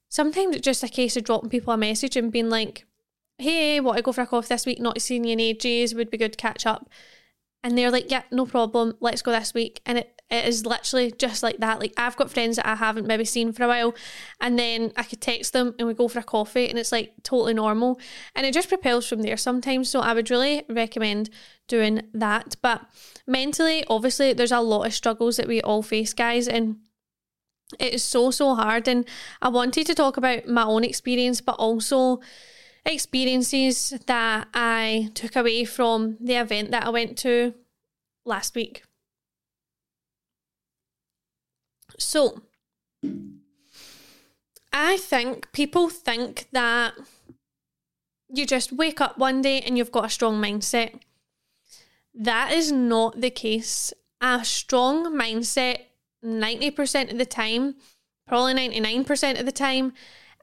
sometimes 0.10 0.56
it's 0.56 0.66
just 0.66 0.84
a 0.84 0.90
case 0.90 1.18
of 1.18 1.24
dropping 1.24 1.50
people 1.50 1.74
a 1.74 1.78
message 1.78 2.16
and 2.16 2.32
being 2.32 2.50
like, 2.50 2.86
hey, 3.38 3.80
want 3.80 3.98
to 3.98 4.04
go 4.04 4.12
for 4.12 4.22
a 4.22 4.28
coffee 4.28 4.48
this 4.48 4.66
week? 4.66 4.80
Not 4.80 5.02
seen 5.02 5.24
you 5.24 5.34
in 5.34 5.40
ages. 5.40 5.94
Would 5.94 6.10
be 6.10 6.18
good 6.18 6.34
to 6.34 6.38
catch 6.38 6.66
up. 6.66 6.90
And 7.64 7.78
they're 7.78 7.92
like, 7.92 8.10
yeah, 8.10 8.24
no 8.32 8.46
problem. 8.46 8.96
Let's 9.00 9.22
go 9.22 9.32
this 9.32 9.54
week. 9.54 9.82
And 9.86 9.98
it, 9.98 10.22
it 10.30 10.46
is 10.46 10.66
literally 10.66 11.12
just 11.12 11.42
like 11.44 11.58
that. 11.58 11.80
Like 11.80 11.94
I've 11.98 12.18
got 12.18 12.30
friends 12.30 12.58
that 12.58 12.68
I 12.68 12.76
haven't 12.76 13.08
maybe 13.08 13.26
seen 13.26 13.52
for 13.54 13.64
a 13.64 13.68
while, 13.68 13.96
and 14.42 14.60
then 14.60 14.92
I 14.96 15.04
could 15.04 15.22
text 15.22 15.54
them 15.54 15.74
and 15.80 15.88
we 15.88 15.94
go 15.94 16.08
for 16.08 16.20
a 16.20 16.24
coffee, 16.24 16.70
and 16.70 16.78
it's 16.78 16.92
like 16.92 17.14
totally 17.24 17.54
normal. 17.54 18.00
And 18.36 18.46
it 18.46 18.54
just 18.54 18.70
propels 18.70 19.08
from 19.08 19.22
there 19.22 19.38
sometimes. 19.38 19.90
So 19.90 20.02
I 20.02 20.14
would 20.14 20.30
really 20.30 20.66
recommend 20.70 21.30
doing 21.68 22.04
that. 22.14 22.58
But 22.62 22.82
mentally, 23.26 23.86
obviously, 23.90 24.34
there's 24.34 24.52
a 24.52 24.60
lot 24.60 24.86
of 24.86 24.94
struggles 24.94 25.38
that 25.38 25.48
we 25.48 25.62
all 25.62 25.82
face, 25.82 26.14
guys, 26.14 26.48
and 26.48 26.78
it 27.80 27.94
is 27.94 28.04
so 28.04 28.32
so 28.32 28.56
hard. 28.56 28.88
And 28.88 29.06
I 29.42 29.50
wanted 29.50 29.88
to 29.88 29.96
talk 29.96 30.18
about 30.18 30.48
my 30.48 30.64
own 30.64 30.84
experience, 30.84 31.42
but 31.42 31.56
also 31.56 32.20
experiences 32.94 33.94
that 34.06 34.48
I 34.54 35.12
took 35.14 35.36
away 35.36 35.66
from 35.66 36.18
the 36.20 36.36
event 36.36 36.72
that 36.72 36.86
I 36.86 36.90
went 36.90 37.18
to 37.20 37.54
last 38.26 38.56
week. 38.56 38.84
So, 42.00 42.42
I 44.72 44.98
think 44.98 45.52
people 45.52 45.90
think 45.90 46.48
that 46.52 46.94
you 48.30 48.46
just 48.46 48.72
wake 48.72 49.02
up 49.02 49.18
one 49.18 49.42
day 49.42 49.62
and 49.62 49.78
you've 49.78 49.92
got 49.92 50.06
a 50.06 50.10
strong 50.10 50.42
mindset. 50.42 51.00
That 52.14 52.52
is 52.52 52.72
not 52.72 53.22
the 53.22 53.30
case. 53.30 53.94
A 54.22 54.44
strong 54.44 55.06
mindset, 55.14 55.80
90% 56.24 57.12
of 57.12 57.18
the 57.18 57.26
time, 57.26 57.76
probably 58.28 58.54
99% 58.54 59.40
of 59.40 59.46
the 59.46 59.52
time, 59.52 59.94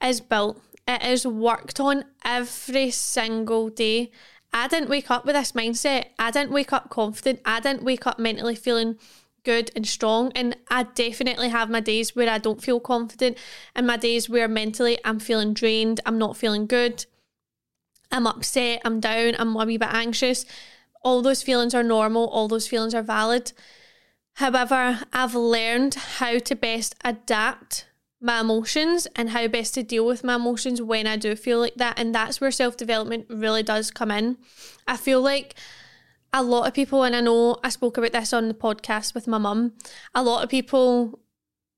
is 0.02 0.20
built 0.20 0.61
it 0.87 1.03
is 1.03 1.27
worked 1.27 1.81
on 1.81 2.05
every 2.25 2.90
single 2.90 3.68
day. 3.68 4.11
I 4.53 4.68
didn't 4.68 4.90
wake 4.90 5.11
up 5.11 5.25
with 5.25 5.35
this 5.35 5.53
mindset. 5.53 6.07
I 6.18 6.31
didn't 6.31 6.53
wake 6.53 6.73
up 6.73 6.90
confident. 6.90 7.40
I 7.44 7.61
didn't 7.61 7.83
wake 7.83 8.07
up 8.07 8.18
mentally 8.18 8.55
feeling 8.55 8.99
good 9.44 9.70
and 9.75 9.87
strong. 9.87 10.33
And 10.35 10.57
I 10.68 10.85
definitely 10.85 11.49
have 11.49 11.70
my 11.70 11.81
days 11.81 12.14
where 12.14 12.29
I 12.29 12.38
don't 12.38 12.62
feel 12.62 12.81
confident 12.81 13.38
and 13.75 13.87
my 13.87 13.97
days 13.97 14.29
where 14.29 14.49
mentally 14.49 14.99
I'm 15.05 15.18
feeling 15.18 15.55
drained, 15.55 16.01
I'm 16.07 16.18
not 16.18 16.37
feeling 16.37 16.66
good. 16.66 17.07
I'm 18.12 18.27
upset, 18.27 18.81
I'm 18.85 19.01
down, 19.01 19.35
I'm 19.38 19.57
a 19.57 19.64
wee 19.64 19.77
bit 19.77 19.92
anxious. 19.92 20.47
All 21.03 21.20
those 21.20 21.42
feelings 21.42 21.75
are 21.75 21.83
normal, 21.83 22.29
all 22.29 22.49
those 22.49 22.68
feelings 22.68 22.94
are 22.94 23.03
valid. 23.03 23.53
However, 24.35 25.01
I've 25.12 25.35
learned 25.35 25.94
how 25.94 26.38
to 26.38 26.57
best 26.57 26.94
adapt 27.05 27.87
my 28.25 28.41
emotions 28.41 29.07
and 29.15 29.29
how 29.29 29.47
best 29.49 29.75
to 29.75 29.83
deal 29.83 30.07
with 30.07 30.25
my 30.25 30.37
emotions 30.37 30.81
when 30.81 31.07
I 31.07 31.17
do 31.17 31.37
feel 31.37 31.61
like 31.61 31.75
that. 31.75 31.99
And 31.99 32.15
that's 32.15 32.41
where 32.41 32.51
self 32.51 32.75
development 32.75 33.27
really 33.29 33.63
does 33.63 33.91
come 33.91 34.11
in. 34.11 34.39
I 34.89 34.97
feel 34.97 35.21
like 35.21 35.55
a 36.33 36.43
lot 36.43 36.67
of 36.67 36.73
people, 36.73 37.03
and 37.03 37.15
I 37.15 37.21
know 37.21 37.59
I 37.63 37.69
spoke 37.69 37.99
about 37.99 38.13
this 38.13 38.33
on 38.33 38.49
the 38.49 38.55
podcast 38.55 39.15
with 39.15 39.29
my 39.29 39.37
mum, 39.37 39.75
a 40.15 40.23
lot 40.23 40.43
of 40.43 40.49
people 40.49 41.21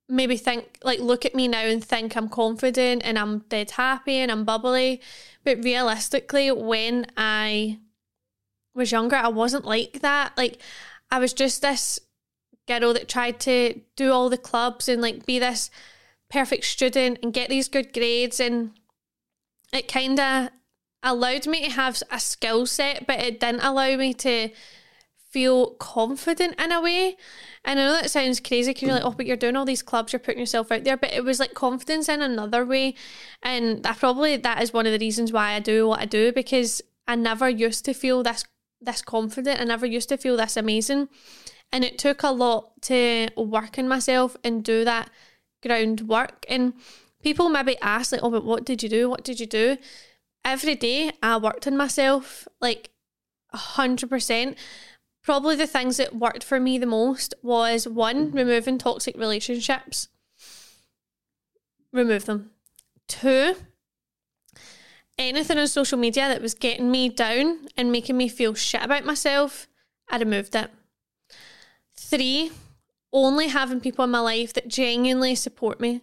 maybe 0.08 0.36
think, 0.36 0.78
like, 0.84 1.00
look 1.00 1.26
at 1.26 1.34
me 1.34 1.48
now 1.48 1.64
and 1.64 1.84
think 1.84 2.16
I'm 2.16 2.28
confident 2.28 3.02
and 3.04 3.18
I'm 3.18 3.40
dead 3.48 3.72
happy 3.72 4.18
and 4.18 4.30
I'm 4.30 4.44
bubbly. 4.44 5.02
But 5.44 5.64
realistically, 5.64 6.52
when 6.52 7.06
I 7.16 7.80
was 8.72 8.92
younger, 8.92 9.16
I 9.16 9.28
wasn't 9.28 9.64
like 9.64 9.98
that. 10.02 10.32
Like, 10.36 10.58
I 11.10 11.18
was 11.18 11.32
just 11.32 11.60
this 11.60 11.98
girl 12.68 12.92
that 12.92 13.08
tried 13.08 13.40
to 13.40 13.80
do 13.96 14.12
all 14.12 14.28
the 14.28 14.38
clubs 14.38 14.88
and 14.88 15.02
like 15.02 15.26
be 15.26 15.38
this 15.38 15.70
perfect 16.30 16.64
student 16.64 17.18
and 17.22 17.32
get 17.32 17.48
these 17.48 17.68
good 17.68 17.92
grades 17.92 18.40
and 18.40 18.72
it 19.72 19.88
kind 19.88 20.18
of 20.18 20.50
allowed 21.02 21.46
me 21.46 21.64
to 21.64 21.70
have 21.70 22.02
a 22.10 22.18
skill 22.18 22.66
set 22.66 23.06
but 23.06 23.20
it 23.20 23.38
didn't 23.38 23.60
allow 23.60 23.96
me 23.96 24.12
to 24.12 24.48
feel 25.30 25.70
confident 25.74 26.58
in 26.60 26.72
a 26.72 26.80
way 26.80 27.16
and 27.66 27.80
I 27.80 27.82
know 27.82 27.92
that 27.94 28.10
sounds 28.10 28.38
crazy 28.38 28.70
because 28.70 28.82
you're 28.84 28.94
like, 28.94 29.04
oh, 29.04 29.10
but 29.10 29.26
you're 29.26 29.36
doing 29.36 29.56
all 29.56 29.64
these 29.64 29.82
clubs, 29.82 30.12
you're 30.12 30.20
putting 30.20 30.38
yourself 30.38 30.70
out 30.70 30.84
there. 30.84 30.96
But 30.96 31.12
it 31.12 31.24
was 31.24 31.40
like 31.40 31.52
confidence 31.52 32.08
in 32.08 32.22
another 32.22 32.64
way. 32.64 32.94
And 33.42 33.84
I 33.84 33.92
probably 33.92 34.36
that 34.36 34.62
is 34.62 34.72
one 34.72 34.86
of 34.86 34.92
the 34.92 35.04
reasons 35.04 35.32
why 35.32 35.52
I 35.52 35.60
do 35.60 35.88
what 35.88 36.00
I 36.00 36.04
do 36.04 36.32
because 36.32 36.80
I 37.08 37.16
never 37.16 37.48
used 37.48 37.84
to 37.86 37.92
feel 37.92 38.22
this 38.22 38.44
this 38.80 39.02
confident. 39.02 39.60
I 39.60 39.64
never 39.64 39.84
used 39.84 40.08
to 40.10 40.16
feel 40.16 40.36
this 40.36 40.56
amazing. 40.56 41.08
And 41.72 41.82
it 41.82 41.98
took 41.98 42.22
a 42.22 42.30
lot 42.30 42.80
to 42.82 43.30
work 43.36 43.78
in 43.78 43.88
myself 43.88 44.36
and 44.44 44.62
do 44.62 44.84
that 44.84 45.10
groundwork. 45.66 46.44
And 46.48 46.74
people 47.22 47.48
maybe 47.48 47.76
ask, 47.80 48.12
like, 48.12 48.22
oh, 48.22 48.30
but 48.30 48.44
what 48.44 48.64
did 48.64 48.82
you 48.82 48.88
do? 48.88 49.08
What 49.08 49.24
did 49.24 49.40
you 49.40 49.46
do? 49.46 49.76
Every 50.44 50.74
day 50.74 51.10
I 51.22 51.36
worked 51.38 51.66
on 51.66 51.76
myself 51.76 52.46
like 52.60 52.90
a 53.52 53.56
hundred 53.56 54.10
percent. 54.10 54.56
Probably 55.22 55.56
the 55.56 55.66
things 55.66 55.96
that 55.96 56.14
worked 56.14 56.44
for 56.44 56.60
me 56.60 56.78
the 56.78 56.86
most 56.86 57.34
was 57.42 57.88
one, 57.88 58.30
removing 58.30 58.78
toxic 58.78 59.16
relationships. 59.16 60.08
Remove 61.92 62.26
them. 62.26 62.50
Two, 63.08 63.56
anything 65.18 65.58
on 65.58 65.66
social 65.68 65.98
media 65.98 66.28
that 66.28 66.42
was 66.42 66.54
getting 66.54 66.90
me 66.90 67.08
down 67.08 67.66
and 67.76 67.90
making 67.90 68.16
me 68.16 68.28
feel 68.28 68.54
shit 68.54 68.84
about 68.84 69.04
myself, 69.04 69.66
I 70.08 70.18
removed 70.18 70.54
it. 70.54 70.70
Three, 71.96 72.52
only 73.12 73.48
having 73.48 73.80
people 73.80 74.04
in 74.04 74.10
my 74.10 74.20
life 74.20 74.52
that 74.54 74.68
genuinely 74.68 75.34
support 75.34 75.80
me. 75.80 76.02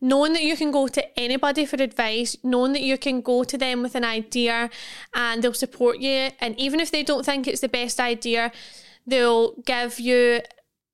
Knowing 0.00 0.32
that 0.34 0.42
you 0.42 0.56
can 0.56 0.70
go 0.70 0.86
to 0.88 1.18
anybody 1.18 1.64
for 1.64 1.76
advice, 1.76 2.36
knowing 2.42 2.72
that 2.72 2.82
you 2.82 2.98
can 2.98 3.20
go 3.20 3.42
to 3.44 3.56
them 3.56 3.82
with 3.82 3.94
an 3.94 4.04
idea 4.04 4.68
and 5.14 5.42
they'll 5.42 5.54
support 5.54 5.98
you. 5.98 6.30
And 6.40 6.58
even 6.58 6.80
if 6.80 6.90
they 6.90 7.02
don't 7.02 7.24
think 7.24 7.46
it's 7.46 7.60
the 7.60 7.68
best 7.68 7.98
idea, 8.00 8.52
they'll 9.06 9.54
give 9.62 9.98
you 9.98 10.40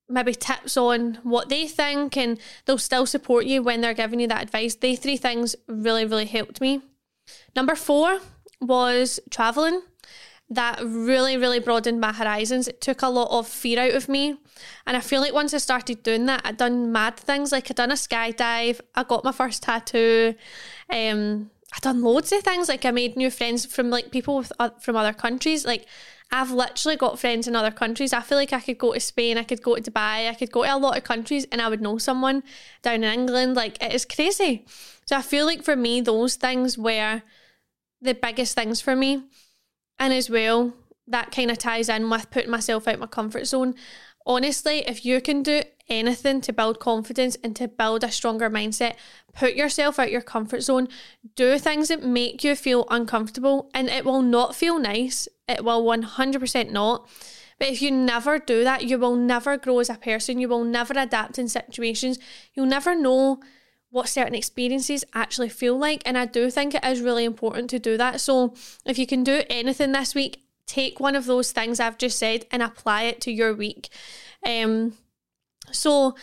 maybe 0.09 0.35
tips 0.35 0.77
on 0.77 1.18
what 1.23 1.49
they 1.49 1.66
think 1.66 2.16
and 2.16 2.38
they'll 2.64 2.79
still 2.79 3.07
support 3.07 3.46
you 3.46 3.62
when 3.62 3.81
they're 3.81 3.94
giving 3.94 4.20
you 4.20 4.29
that 4.29 4.42
advice. 4.42 4.75
They 4.75 4.96
three 4.96 5.16
things 5.16 5.57
really, 5.66 6.05
really 6.05 6.27
helped 6.27 6.61
me. 6.61 6.83
Number 7.55 7.75
four 7.75 8.20
was 8.61 9.20
traveling 9.31 9.83
that 10.51 10.81
really, 10.83 11.37
really 11.37 11.61
broadened 11.61 12.01
my 12.01 12.13
horizons. 12.13 12.67
It 12.67 12.81
took 12.81 13.03
a 13.03 13.09
lot 13.09 13.31
of 13.31 13.47
fear 13.47 13.79
out 13.79 13.95
of 13.95 14.09
me. 14.09 14.37
And 14.85 14.97
I 14.97 15.01
feel 15.01 15.21
like 15.21 15.33
once 15.33 15.55
I 15.55 15.59
started 15.59 16.03
doing 16.03 16.27
that, 16.27 16.43
I'd 16.45 16.57
done 16.57 16.91
mad 16.91 17.17
things. 17.17 17.53
Like 17.53 17.71
I'd 17.71 17.77
done 17.77 17.93
a 17.93 17.95
skydive, 17.95 18.81
I 18.97 19.05
got 19.05 19.23
my 19.23 19.31
first 19.31 19.63
tattoo, 19.63 20.35
um, 20.91 21.51
I'd 21.73 21.83
done 21.83 22.03
loads 22.03 22.33
of 22.33 22.43
things. 22.43 22.69
Like 22.69 22.85
I 22.85 22.91
made 22.91 23.17
new 23.17 23.31
friends 23.31 23.65
from 23.65 23.91
like 23.91 24.11
people 24.11 24.39
with, 24.39 24.53
uh, 24.59 24.71
from 24.81 24.97
other 24.97 25.13
countries. 25.13 25.65
Like 25.65 25.87
I've 26.33 26.51
literally 26.51 26.97
got 26.97 27.21
friends 27.21 27.47
in 27.47 27.55
other 27.55 27.71
countries. 27.71 28.13
I 28.13 28.21
feel 28.21 28.37
like 28.37 28.53
I 28.53 28.61
could 28.61 28.79
go 28.79 28.93
to 28.93 28.99
Spain, 28.99 29.39
I 29.39 29.45
could 29.45 29.63
go 29.63 29.77
to 29.77 29.91
Dubai, 29.91 30.29
I 30.29 30.35
could 30.35 30.51
go 30.51 30.65
to 30.65 30.75
a 30.75 30.79
lot 30.79 30.97
of 30.97 31.05
countries 31.05 31.47
and 31.53 31.63
I 31.63 31.69
would 31.69 31.81
know 31.81 31.99
someone 31.99 32.43
down 32.83 33.05
in 33.05 33.21
England. 33.21 33.55
Like 33.55 33.81
it 33.81 33.95
is 33.95 34.05
crazy. 34.05 34.67
So 35.07 35.17
I 35.17 35.23
feel 35.23 35.47
like 35.47 35.63
for 35.63 35.77
me, 35.77 36.01
those 36.01 36.35
things 36.35 36.77
were 36.77 37.23
the 38.03 38.15
biggest 38.15 38.57
things 38.57 38.81
for 38.81 38.97
me. 38.97 39.23
And 40.01 40.13
as 40.13 40.29
well, 40.31 40.73
that 41.07 41.31
kind 41.31 41.51
of 41.51 41.59
ties 41.59 41.89
in 41.89 42.09
with 42.09 42.31
putting 42.31 42.51
myself 42.51 42.89
out 42.89 42.99
my 42.99 43.07
comfort 43.07 43.47
zone. 43.47 43.75
Honestly, 44.27 44.79
if 44.87 45.05
you 45.05 45.21
can 45.21 45.43
do 45.43 45.63
anything 45.89 46.41
to 46.41 46.53
build 46.53 46.79
confidence 46.79 47.37
and 47.43 47.55
to 47.57 47.69
build 47.69 48.03
a 48.05 48.11
stronger 48.11 48.49
mindset, 48.49 48.95
put 49.35 49.55
yourself 49.55 49.99
out 49.99 50.11
your 50.11 50.21
comfort 50.21 50.63
zone. 50.63 50.89
Do 51.35 51.59
things 51.59 51.89
that 51.89 52.03
make 52.03 52.43
you 52.43 52.57
feel 52.57 52.87
uncomfortable, 52.91 53.71
and 53.75 53.89
it 53.89 54.05
will 54.05 54.23
not 54.23 54.55
feel 54.55 54.79
nice. 54.79 55.29
It 55.49 55.65
will 55.65 55.85
100% 55.85 56.71
not. 56.71 57.09
But 57.59 57.69
if 57.69 57.83
you 57.83 57.91
never 57.91 58.39
do 58.39 58.65
that, 58.65 58.85
you 58.85 58.99
will 58.99 59.17
never 59.17 59.59
grow 59.59 59.81
as 59.81 59.91
a 59.91 59.97
person. 59.97 60.39
You 60.39 60.49
will 60.49 60.65
never 60.65 60.95
adapt 60.97 61.39
in 61.39 61.49
situations. 61.49 62.19
You'll 62.55 62.67
never 62.67 62.95
know 62.95 63.41
what 63.90 64.09
certain 64.09 64.35
experiences 64.35 65.05
actually 65.14 65.48
feel 65.48 65.76
like. 65.76 66.03
And 66.07 66.16
I 66.16 66.24
do 66.24 66.50
think 66.50 66.74
it 66.74 66.85
is 66.85 67.00
really 67.00 67.24
important 67.24 67.70
to 67.70 67.79
do 67.79 67.96
that. 67.96 68.20
So 68.20 68.55
if 68.85 68.98
you 68.98 69.07
can 69.07 69.24
do 69.24 69.42
anything 69.50 69.92
this 69.92 70.14
week, 70.14 70.44
take 70.66 71.00
one 71.00 71.16
of 71.16 71.26
those 71.26 71.53
things 71.53 71.81
I've 71.81 71.98
just 71.98 72.18
said 72.18 72.46
and 72.50 72.62
apply 72.62 73.03
it 73.03 73.20
to 73.22 73.33
your 73.33 73.53
week. 73.55 73.88
Um, 74.46 74.94
so 75.72 76.14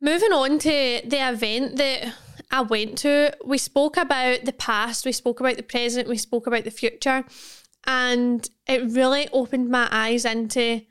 moving 0.00 0.32
on 0.32 0.58
to 0.60 1.00
the 1.04 1.28
event 1.28 1.76
that 1.76 2.14
I 2.50 2.62
went 2.62 2.98
to, 2.98 3.36
we 3.44 3.58
spoke 3.58 3.96
about 3.96 4.44
the 4.44 4.52
past, 4.52 5.04
we 5.04 5.12
spoke 5.12 5.40
about 5.40 5.56
the 5.56 5.62
present, 5.62 6.08
we 6.08 6.16
spoke 6.16 6.46
about 6.46 6.64
the 6.64 6.70
future, 6.70 7.24
and 7.86 8.48
it 8.66 8.90
really 8.90 9.28
opened 9.32 9.68
my 9.68 9.88
eyes 9.90 10.24
into 10.24 10.82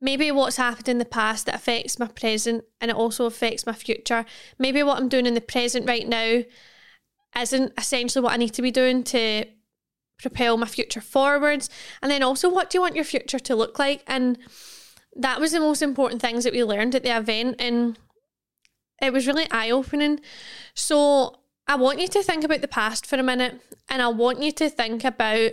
maybe 0.00 0.30
what's 0.30 0.56
happened 0.56 0.88
in 0.88 0.98
the 0.98 1.04
past 1.04 1.46
that 1.46 1.54
affects 1.54 1.98
my 1.98 2.06
present 2.06 2.64
and 2.80 2.90
it 2.90 2.96
also 2.96 3.26
affects 3.26 3.66
my 3.66 3.72
future. 3.72 4.24
Maybe 4.58 4.82
what 4.82 4.98
I'm 4.98 5.08
doing 5.08 5.26
in 5.26 5.34
the 5.34 5.40
present 5.40 5.88
right 5.88 6.06
now 6.06 6.42
isn't 7.38 7.72
essentially 7.76 8.22
what 8.22 8.32
I 8.32 8.36
need 8.36 8.54
to 8.54 8.62
be 8.62 8.70
doing 8.70 9.02
to 9.04 9.44
propel 10.18 10.56
my 10.56 10.66
future 10.66 11.00
forwards. 11.00 11.70
And 12.02 12.10
then 12.10 12.22
also, 12.22 12.52
what 12.52 12.70
do 12.70 12.78
you 12.78 12.82
want 12.82 12.96
your 12.96 13.04
future 13.04 13.38
to 13.38 13.56
look 13.56 13.78
like? 13.78 14.02
And 14.06 14.38
that 15.16 15.40
was 15.40 15.52
the 15.52 15.60
most 15.60 15.82
important 15.82 16.20
things 16.20 16.44
that 16.44 16.52
we 16.52 16.64
learned 16.64 16.94
at 16.94 17.02
the 17.02 17.16
event. 17.16 17.56
And 17.58 17.98
it 19.00 19.12
was 19.12 19.26
really 19.26 19.50
eye 19.50 19.70
opening. 19.70 20.20
So, 20.74 21.40
I 21.66 21.76
want 21.76 22.00
you 22.00 22.08
to 22.08 22.22
think 22.22 22.44
about 22.44 22.62
the 22.62 22.68
past 22.68 23.04
for 23.04 23.16
a 23.16 23.22
minute 23.22 23.60
and 23.90 24.00
I 24.00 24.08
want 24.08 24.42
you 24.42 24.52
to 24.52 24.70
think 24.70 25.04
about 25.04 25.50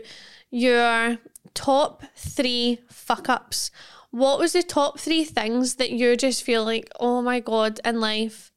your 0.50 1.18
top 1.54 2.04
three 2.16 2.80
fuck 2.90 3.28
ups 3.28 3.70
what 4.16 4.40
was 4.40 4.54
the 4.54 4.64
top 4.64 4.98
three 4.98 5.26
things 5.26 5.76
that 5.76 5.92
you 5.92 6.16
just 6.16 6.42
feel 6.42 6.64
like, 6.64 6.90
oh 7.02 7.22
my 7.22 7.42
God, 7.42 7.82
in 7.84 8.00
life, 8.00 8.54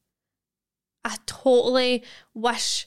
I 1.05 1.17
totally 1.27 2.05
wish 2.33 2.87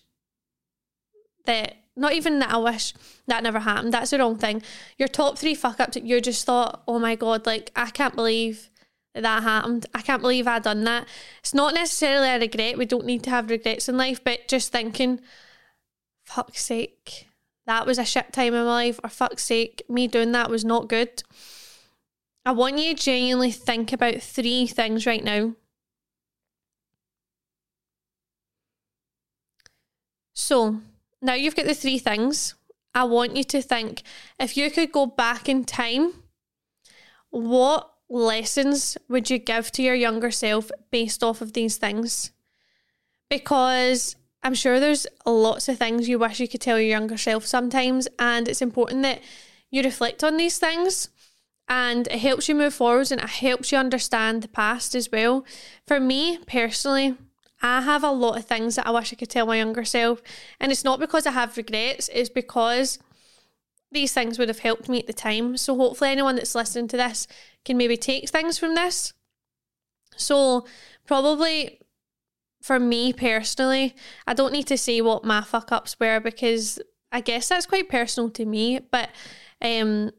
that, 1.44 1.76
not 1.98 2.14
even 2.14 2.40
that 2.40 2.54
I 2.54 2.56
wish 2.56 2.94
that 3.28 3.44
never 3.44 3.60
happened. 3.60 3.94
That's 3.94 4.12
the 4.12 4.20
wrong 4.20 4.38
thing. 4.38 4.64
Your 4.98 5.10
top 5.10 5.38
three 5.38 5.54
fuck 5.54 5.82
ups 5.82 5.96
that 5.96 6.06
you 6.06 6.22
just 6.22 6.46
thought, 6.46 6.82
oh 6.88 6.98
my 6.98 7.16
God, 7.16 7.46
like, 7.46 7.72
I 7.76 7.90
can't 7.90 8.16
believe 8.16 8.70
that, 9.16 9.44
happened. 9.44 9.86
I 9.94 10.02
can't 10.02 10.22
believe 10.22 10.48
I 10.48 10.60
done 10.60 10.86
that. 10.86 11.10
It's 11.40 11.54
not 11.54 11.74
necessarily 11.74 12.30
a 12.30 12.40
regret. 12.40 12.78
We 12.78 12.86
don't 12.86 13.06
need 13.06 13.24
to 13.24 13.32
have 13.32 13.50
regrets 13.50 13.90
in 13.90 13.98
life, 13.98 14.24
but 14.24 14.48
just 14.48 14.72
thinking, 14.72 15.20
fuck's 16.24 16.64
sake, 16.64 17.28
that 17.66 17.86
was 17.86 17.98
a 17.98 18.06
shit 18.06 18.32
time 18.32 18.54
in 18.54 18.64
my 18.64 18.64
life, 18.64 18.98
or 19.04 19.10
fuck's 19.10 19.44
sake, 19.44 19.84
me 19.90 20.08
doing 20.08 20.32
that 20.32 20.50
was 20.50 20.64
not 20.64 20.88
good. 20.88 21.22
I 22.44 22.52
want 22.52 22.80
you 22.80 22.96
to 22.96 23.02
genuinely 23.02 23.52
think 23.52 23.94
about 23.94 24.22
three 24.22 24.66
things 24.66 25.06
right 25.06 25.24
now. 25.24 25.54
So, 30.34 30.82
now 31.22 31.36
you've 31.36 31.56
got 31.56 31.68
the 31.68 31.76
three 31.76 32.00
things. 32.00 32.56
I 32.96 33.04
want 33.04 33.36
you 33.36 33.44
to 33.44 33.62
think 33.62 34.02
if 34.40 34.58
you 34.58 34.72
could 34.72 34.92
go 34.92 35.06
back 35.06 35.48
in 35.48 35.66
time, 35.66 36.14
what 37.30 37.92
lessons 38.10 38.98
would 39.08 39.30
you 39.30 39.38
give 39.38 39.72
to 39.74 39.84
your 39.84 39.96
younger 39.96 40.32
self 40.32 40.72
based 40.90 41.24
off 41.24 41.42
of 41.42 41.54
these 41.54 41.78
things? 41.78 42.32
Because 43.30 44.16
I'm 44.44 44.56
sure 44.56 44.80
there's 44.80 45.06
lots 45.28 45.70
of 45.70 45.78
things 45.78 46.10
you 46.10 46.18
wish 46.18 46.40
you 46.40 46.48
could 46.48 46.60
tell 46.60 46.80
your 46.80 46.90
younger 46.90 47.18
self 47.18 47.46
sometimes, 47.46 48.08
and 48.18 48.48
it's 48.48 48.64
important 48.64 49.04
that 49.04 49.22
you 49.70 49.84
reflect 49.84 50.24
on 50.24 50.38
these 50.38 50.58
things 50.58 51.10
and 51.72 52.08
it 52.08 52.20
helps 52.20 52.50
you 52.50 52.54
move 52.54 52.74
forwards 52.74 53.14
and 53.14 53.22
it 53.22 53.30
helps 53.30 53.72
you 53.72 53.78
understand 53.78 54.44
the 54.44 54.50
past 54.50 54.94
as 54.94 55.10
well. 55.10 55.46
For 55.88 56.02
me 56.02 56.38
personally, 56.46 57.16
I 57.62 57.80
have 57.80 58.04
a 58.04 58.12
lot 58.12 58.38
of 58.38 58.44
things 58.44 58.76
that 58.76 58.86
I 58.86 58.92
wish 58.92 59.14
I 59.14 59.16
could 59.16 59.30
tell 59.30 59.46
my 59.46 59.56
younger 59.56 59.86
self, 59.86 60.22
and 60.60 60.70
it's 60.70 60.84
not 60.84 61.00
because 61.00 61.26
I 61.26 61.32
have 61.32 61.56
regrets, 61.56 62.10
it's 62.14 62.30
because 62.30 63.00
these 63.90 64.12
things 64.12 64.38
would 64.38 64.50
have 64.50 64.60
helped 64.60 64.90
me 64.90 65.00
at 65.00 65.08
the 65.08 65.14
time. 65.14 65.56
So 65.56 65.78
hopefully 65.78 66.10
anyone 66.10 66.36
that's 66.36 66.56
listening 66.56 66.90
to 66.90 66.98
this 66.98 67.26
can 67.64 67.78
maybe 67.78 67.96
take 67.96 68.28
things 68.30 68.58
from 68.58 68.76
this. 68.76 69.14
So 70.18 70.66
probably 71.08 71.80
for 72.62 72.82
me 72.82 73.14
personally, 73.14 73.96
I 74.28 74.34
don't 74.34 74.52
need 74.52 74.68
to 74.68 74.78
say 74.78 75.00
what 75.00 75.24
my 75.24 75.40
fuck 75.40 75.72
ups 75.72 75.96
were 76.02 76.20
because 76.20 76.80
I 77.14 77.22
guess 77.22 77.48
that's 77.48 77.66
quite 77.66 77.88
personal 77.88 78.30
to 78.32 78.46
me, 78.46 78.80
but 78.92 79.10
um 79.62 80.12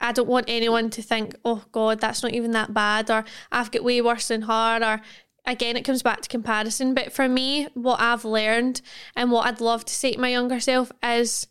I 0.00 0.12
don't 0.12 0.28
want 0.28 0.46
anyone 0.48 0.90
to 0.90 1.02
think, 1.02 1.34
oh 1.44 1.64
God, 1.72 2.00
that's 2.00 2.22
not 2.22 2.32
even 2.32 2.52
that 2.52 2.72
bad, 2.72 3.10
or 3.10 3.24
I've 3.52 3.70
got 3.70 3.84
way 3.84 4.00
worse 4.00 4.28
than 4.28 4.42
her, 4.42 4.80
or 4.82 5.00
again, 5.46 5.76
it 5.76 5.84
comes 5.84 6.02
back 6.02 6.22
to 6.22 6.28
comparison. 6.28 6.94
But 6.94 7.12
for 7.12 7.28
me, 7.28 7.68
what 7.74 8.00
I've 8.00 8.24
learned 8.24 8.80
and 9.14 9.30
what 9.30 9.46
I'd 9.46 9.60
love 9.60 9.84
to 9.84 9.94
say 9.94 10.12
to 10.12 10.20
my 10.20 10.28
younger 10.28 10.60
self 10.60 10.90
is 11.02 11.46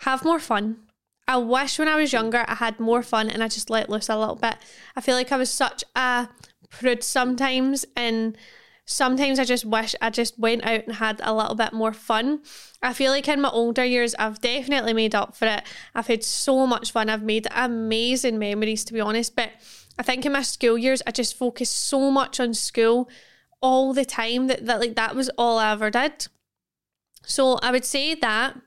have 0.00 0.24
more 0.24 0.40
fun. 0.40 0.78
I 1.28 1.36
wish 1.36 1.78
when 1.78 1.88
I 1.88 1.96
was 1.96 2.12
younger 2.12 2.44
I 2.48 2.56
had 2.56 2.80
more 2.80 3.02
fun 3.02 3.30
and 3.30 3.42
I 3.42 3.48
just 3.48 3.70
let 3.70 3.88
loose 3.88 4.08
a 4.08 4.18
little 4.18 4.34
bit. 4.34 4.56
I 4.96 5.00
feel 5.00 5.14
like 5.14 5.32
I 5.32 5.36
was 5.36 5.50
such 5.50 5.84
a 5.94 6.28
prude 6.68 7.04
sometimes 7.04 7.86
and 7.96 8.36
sometimes 8.84 9.38
I 9.38 9.44
just 9.44 9.64
wish 9.64 9.94
I 10.00 10.10
just 10.10 10.38
went 10.38 10.64
out 10.64 10.86
and 10.86 10.96
had 10.96 11.20
a 11.22 11.34
little 11.34 11.54
bit 11.54 11.72
more 11.72 11.92
fun. 11.92 12.42
I 12.82 12.92
feel 12.92 13.12
like 13.12 13.28
in 13.28 13.40
my 13.40 13.48
older 13.50 13.84
years, 13.84 14.14
I've 14.18 14.40
definitely 14.40 14.92
made 14.92 15.14
up 15.14 15.36
for 15.36 15.46
it. 15.46 15.62
I've 15.94 16.08
had 16.08 16.24
so 16.24 16.66
much 16.66 16.92
fun. 16.92 17.08
I've 17.08 17.22
made 17.22 17.46
amazing 17.54 18.38
memories, 18.38 18.84
to 18.84 18.92
be 18.92 19.00
honest. 19.00 19.36
But 19.36 19.50
I 19.98 20.02
think 20.02 20.26
in 20.26 20.32
my 20.32 20.42
school 20.42 20.76
years, 20.76 21.02
I 21.06 21.12
just 21.12 21.36
focused 21.36 21.86
so 21.86 22.10
much 22.10 22.40
on 22.40 22.54
school 22.54 23.08
all 23.60 23.92
the 23.92 24.04
time 24.04 24.48
that, 24.48 24.66
that 24.66 24.80
like 24.80 24.96
that 24.96 25.14
was 25.14 25.30
all 25.38 25.58
I 25.58 25.72
ever 25.72 25.90
did. 25.90 26.26
So 27.24 27.58
I 27.62 27.70
would 27.70 27.84
say 27.84 28.14
that. 28.16 28.58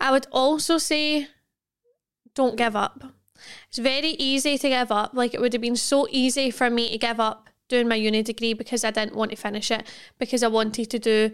I 0.00 0.10
would 0.12 0.26
also 0.30 0.78
say 0.78 1.26
don't 2.34 2.56
give 2.56 2.76
up. 2.76 3.02
It's 3.68 3.78
very 3.78 4.10
easy 4.10 4.56
to 4.56 4.68
give 4.68 4.92
up. 4.92 5.12
Like 5.12 5.34
it 5.34 5.40
would 5.40 5.52
have 5.52 5.62
been 5.62 5.76
so 5.76 6.06
easy 6.10 6.50
for 6.50 6.70
me 6.70 6.90
to 6.92 6.98
give 6.98 7.18
up 7.20 7.49
doing 7.70 7.88
my 7.88 7.94
uni 7.94 8.22
degree 8.22 8.52
because 8.52 8.84
I 8.84 8.90
didn't 8.90 9.16
want 9.16 9.30
to 9.30 9.36
finish 9.36 9.70
it 9.70 9.86
because 10.18 10.42
I 10.42 10.48
wanted 10.48 10.90
to 10.90 10.98
do 10.98 11.30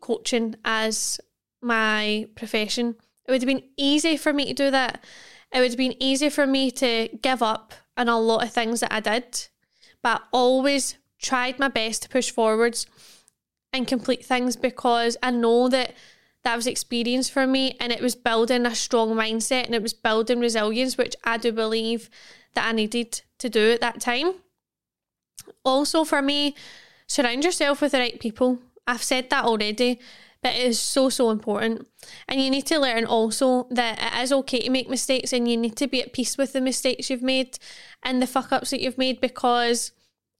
coaching 0.00 0.54
as 0.64 1.18
my 1.60 2.28
profession. 2.36 2.94
It 3.26 3.32
would 3.32 3.42
have 3.42 3.48
been 3.48 3.68
easy 3.76 4.16
for 4.16 4.32
me 4.32 4.46
to 4.46 4.54
do 4.54 4.70
that. 4.70 5.02
It 5.52 5.58
would 5.58 5.70
have 5.70 5.78
been 5.78 6.00
easy 6.00 6.28
for 6.28 6.46
me 6.46 6.70
to 6.72 7.08
give 7.20 7.42
up 7.42 7.74
on 7.96 8.08
a 8.08 8.20
lot 8.20 8.44
of 8.44 8.52
things 8.52 8.80
that 8.80 8.92
I 8.92 9.00
did, 9.00 9.48
but 10.02 10.22
I 10.22 10.24
always 10.30 10.96
tried 11.20 11.58
my 11.58 11.68
best 11.68 12.04
to 12.04 12.08
push 12.08 12.30
forwards 12.30 12.86
and 13.72 13.88
complete 13.88 14.24
things 14.24 14.56
because 14.56 15.16
I 15.22 15.30
know 15.30 15.68
that 15.68 15.94
that 16.44 16.56
was 16.56 16.66
experience 16.66 17.28
for 17.28 17.46
me 17.46 17.76
and 17.80 17.92
it 17.92 18.00
was 18.00 18.14
building 18.14 18.64
a 18.64 18.74
strong 18.74 19.10
mindset 19.10 19.66
and 19.66 19.74
it 19.74 19.82
was 19.82 19.92
building 19.92 20.40
resilience, 20.40 20.96
which 20.96 21.16
I 21.24 21.36
do 21.36 21.50
believe 21.52 22.08
that 22.54 22.66
I 22.66 22.72
needed 22.72 23.22
to 23.38 23.48
do 23.48 23.72
at 23.72 23.80
that 23.80 24.00
time. 24.00 24.34
Also, 25.64 26.04
for 26.04 26.22
me, 26.22 26.54
surround 27.06 27.44
yourself 27.44 27.80
with 27.80 27.92
the 27.92 27.98
right 27.98 28.20
people. 28.20 28.58
I've 28.86 29.02
said 29.02 29.30
that 29.30 29.44
already, 29.44 30.00
but 30.42 30.54
it 30.54 30.62
is 30.62 30.80
so, 30.80 31.08
so 31.08 31.30
important. 31.30 31.86
And 32.28 32.40
you 32.40 32.50
need 32.50 32.66
to 32.66 32.78
learn 32.78 33.04
also 33.04 33.66
that 33.70 33.98
it 34.00 34.22
is 34.22 34.32
okay 34.32 34.60
to 34.60 34.70
make 34.70 34.88
mistakes 34.88 35.32
and 35.32 35.48
you 35.50 35.56
need 35.56 35.76
to 35.76 35.86
be 35.86 36.02
at 36.02 36.12
peace 36.12 36.38
with 36.38 36.52
the 36.52 36.60
mistakes 36.60 37.10
you've 37.10 37.22
made 37.22 37.58
and 38.02 38.22
the 38.22 38.26
fuck 38.26 38.52
ups 38.52 38.70
that 38.70 38.80
you've 38.80 38.98
made 38.98 39.20
because 39.20 39.92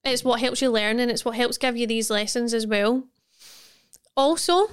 it's 0.05 0.25
what 0.25 0.41
helps 0.41 0.63
you 0.63 0.71
learn 0.71 1.01
and 1.01 1.11
it's 1.11 1.25
what 1.25 1.35
helps 1.35 1.59
give 1.59 1.77
you 1.77 1.87
these 1.87 2.11
lessons 2.11 2.55
as 2.55 2.67
well. 2.67 3.05
Also, 4.17 4.69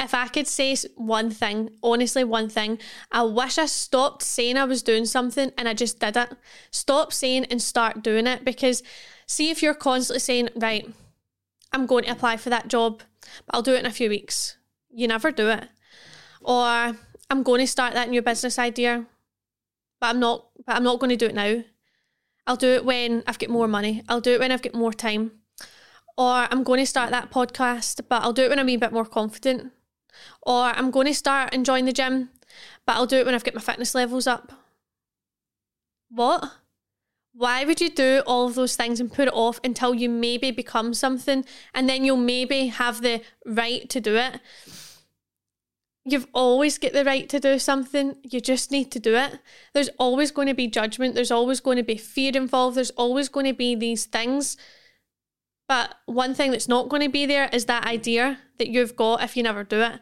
if 0.00 0.14
I 0.14 0.28
could 0.28 0.48
say 0.48 0.74
one 0.96 1.30
thing, 1.30 1.70
honestly, 1.82 2.24
one 2.24 2.48
thing, 2.48 2.78
I 3.12 3.22
wish 3.22 3.58
I 3.58 3.66
stopped 3.66 4.22
saying 4.22 4.56
I 4.56 4.64
was 4.64 4.82
doing 4.82 5.04
something 5.04 5.52
and 5.58 5.68
I 5.68 5.74
just 5.74 6.00
did 6.00 6.16
it. 6.16 6.30
Stop 6.70 7.12
saying 7.12 7.44
and 7.46 7.60
start 7.60 8.02
doing 8.02 8.26
it 8.26 8.44
because 8.44 8.82
see 9.30 9.50
if 9.50 9.62
you're 9.62 9.74
constantly 9.74 10.18
saying, 10.18 10.48
right, 10.56 10.92
I'm 11.72 11.86
going 11.86 12.04
to 12.04 12.10
apply 12.10 12.36
for 12.36 12.50
that 12.50 12.66
job, 12.66 13.02
but 13.46 13.54
I'll 13.54 13.62
do 13.62 13.74
it 13.74 13.78
in 13.78 13.86
a 13.86 13.92
few 13.92 14.08
weeks. 14.08 14.56
You 14.90 15.06
never 15.06 15.30
do 15.30 15.48
it. 15.48 15.68
Or 16.40 16.96
I'm 17.30 17.42
going 17.44 17.60
to 17.60 17.66
start 17.66 17.94
that 17.94 18.08
new 18.08 18.22
business 18.22 18.58
idea, 18.58 19.06
but 20.00 20.08
I'm 20.08 20.18
not 20.18 20.48
but 20.66 20.74
I'm 20.74 20.82
not 20.82 20.98
going 20.98 21.10
to 21.10 21.16
do 21.16 21.26
it 21.26 21.34
now. 21.34 21.62
I'll 22.46 22.56
do 22.56 22.74
it 22.74 22.84
when 22.84 23.22
I've 23.26 23.38
got 23.38 23.50
more 23.50 23.68
money. 23.68 24.02
I'll 24.08 24.20
do 24.20 24.32
it 24.32 24.40
when 24.40 24.50
I've 24.50 24.62
got 24.62 24.74
more 24.74 24.92
time. 24.92 25.30
Or 26.18 26.48
I'm 26.50 26.64
going 26.64 26.80
to 26.80 26.86
start 26.86 27.10
that 27.10 27.30
podcast, 27.30 28.00
but 28.08 28.22
I'll 28.22 28.32
do 28.32 28.42
it 28.42 28.50
when 28.50 28.58
I'm 28.58 28.68
a 28.68 28.76
bit 28.76 28.92
more 28.92 29.06
confident 29.06 29.72
or 30.42 30.64
I'm 30.64 30.90
going 30.90 31.06
to 31.06 31.14
start 31.14 31.54
enjoying 31.54 31.84
the 31.84 31.92
gym, 31.92 32.30
but 32.84 32.96
I'll 32.96 33.06
do 33.06 33.18
it 33.18 33.26
when 33.26 33.34
I've 33.34 33.44
got 33.44 33.54
my 33.54 33.60
fitness 33.60 33.94
levels 33.94 34.26
up. 34.26 34.52
What? 36.10 36.52
Why 37.32 37.64
would 37.64 37.80
you 37.80 37.90
do 37.90 38.22
all 38.26 38.46
of 38.46 38.54
those 38.54 38.76
things 38.76 39.00
and 39.00 39.12
put 39.12 39.28
it 39.28 39.34
off 39.34 39.60
until 39.62 39.94
you 39.94 40.08
maybe 40.08 40.50
become 40.50 40.94
something 40.94 41.44
and 41.72 41.88
then 41.88 42.04
you'll 42.04 42.16
maybe 42.16 42.66
have 42.66 43.02
the 43.02 43.22
right 43.46 43.88
to 43.88 44.00
do 44.00 44.16
it? 44.16 44.40
You've 46.04 46.26
always 46.32 46.78
got 46.78 46.92
the 46.92 47.04
right 47.04 47.28
to 47.28 47.38
do 47.38 47.58
something, 47.58 48.16
you 48.22 48.40
just 48.40 48.70
need 48.70 48.90
to 48.92 48.98
do 48.98 49.14
it. 49.14 49.38
There's 49.74 49.90
always 49.98 50.30
going 50.30 50.48
to 50.48 50.54
be 50.54 50.66
judgment, 50.66 51.14
there's 51.14 51.30
always 51.30 51.60
going 51.60 51.76
to 51.76 51.82
be 51.82 51.96
fear 51.96 52.32
involved, 52.34 52.76
there's 52.76 52.90
always 52.90 53.28
going 53.28 53.46
to 53.46 53.52
be 53.52 53.74
these 53.74 54.06
things 54.06 54.56
but 55.70 55.94
one 56.06 56.34
thing 56.34 56.50
that's 56.50 56.66
not 56.66 56.88
going 56.88 57.00
to 57.00 57.08
be 57.08 57.26
there 57.26 57.48
is 57.52 57.66
that 57.66 57.86
idea 57.86 58.40
that 58.58 58.70
you've 58.70 58.96
got 58.96 59.22
if 59.22 59.36
you 59.36 59.44
never 59.44 59.62
do 59.62 59.80
it. 59.80 60.00